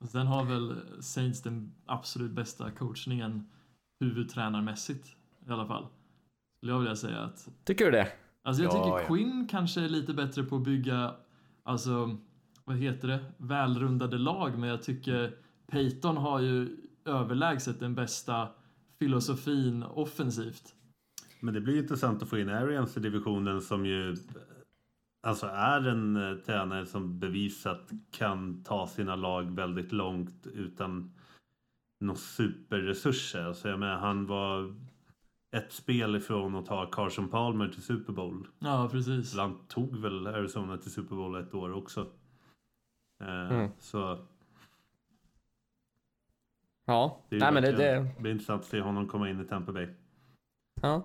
[0.00, 3.50] Och Sen har väl Saints den absolut bästa coachningen
[4.00, 5.16] huvudtränarmässigt
[5.48, 5.86] i alla fall.
[6.66, 8.08] Skulle jag vilja säga att Tycker du det?
[8.42, 9.06] Alltså jag Ja, tycker ja.
[9.06, 11.14] Quinn kanske är lite bättre på att bygga,
[11.62, 12.16] alltså,
[12.64, 15.36] vad heter det, välrundade lag, men jag tycker
[15.66, 18.48] Peyton har ju överlägset den bästa
[18.98, 20.74] filosofin offensivt.
[21.40, 24.16] Men det blir intressant att få in Arians i divisionen som ju
[25.26, 31.12] alltså är en eh, tränare som bevisat kan ta sina lag väldigt långt utan
[32.00, 33.44] några superresurser.
[33.44, 34.74] Alltså jag menar, han var
[35.56, 38.46] ett spel ifrån att ta Carson Palmer till Super Bowl.
[38.58, 39.36] Ja, precis.
[39.36, 42.00] Han tog väl Arizona till Super Bowl ett år också.
[43.20, 43.70] Eh, Mm.
[43.78, 44.18] Så
[46.84, 47.20] Ja.
[47.28, 49.44] det, är Nej men det, det, det blir intressant att se honom komma in i
[49.44, 49.88] Tampa Bay.
[50.82, 51.02] ja.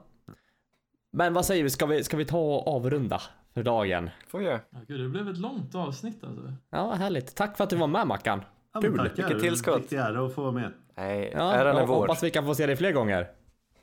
[1.13, 3.21] Men vad säger vi, ska vi, ska vi ta och avrunda
[3.53, 4.09] för dagen?
[4.27, 4.59] Får göra.
[4.69, 6.53] Ja, gud, det blev ett långt avsnitt alltså.
[6.69, 7.35] Ja, härligt.
[7.35, 8.41] Tack för att du var med Mackan.
[8.73, 8.97] Ja, Kul.
[8.97, 9.15] tackar.
[9.15, 9.77] Vilket tillskott.
[9.81, 10.73] Riktig ära att få vara med.
[10.95, 11.95] Nej, Ja, äran är jag vår.
[11.95, 13.27] hoppas vi kan få se dig fler gånger.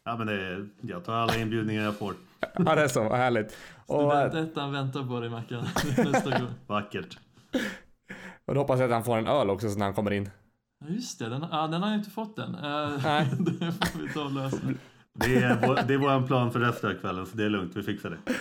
[0.09, 2.15] Ja, men det, jag tar alla inbjudningar jag får.
[2.55, 3.03] Ja, det är så.
[3.03, 3.57] Vad härligt.
[3.87, 5.65] Och, Studentettan väntar på dig Mackan
[5.97, 6.51] nästa gång.
[6.67, 7.19] Vackert.
[8.47, 10.31] och då hoppas jag att han får en öl också så när han kommer in.
[10.81, 12.55] Ja, just det, den, ja, den har jag inte fått än.
[12.55, 13.27] Eh, Nej.
[13.39, 14.57] det får vi ta och lösa.
[15.15, 17.77] Det är, vår, det är vår plan för resten av kvällen, så det är lugnt.
[17.77, 18.33] Vi fixar det.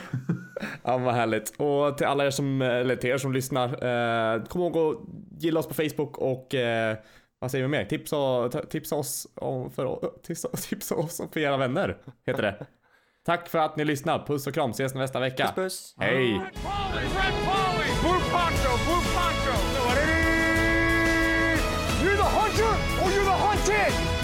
[0.84, 1.53] Ja, vad härligt.
[1.57, 4.98] Och till alla er som, eller till er som lyssnar, eh, kom ihåg att
[5.44, 6.98] gilla oss på Facebook och eh,
[7.39, 7.85] vad säger vi mer?
[7.85, 12.65] Tipsa, tipsa, oss, om för, tipsa, tipsa oss om för era vänner, heter det.
[13.26, 14.26] Tack för att ni lyssnar.
[14.26, 14.72] Puss och kram.
[14.72, 15.51] Ses nästa vecka.
[15.55, 15.95] Puss, puss.
[15.97, 16.41] Hej!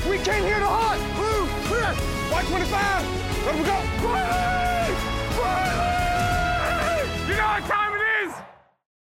[0.09, 1.01] We came here to hunt!
[1.15, 1.93] Blue, clear!
[1.93, 3.03] Y25!
[3.45, 3.77] Where we go?
[4.03, 4.95] Quietly!
[5.35, 7.03] Quietly!
[7.29, 7.92] You know what time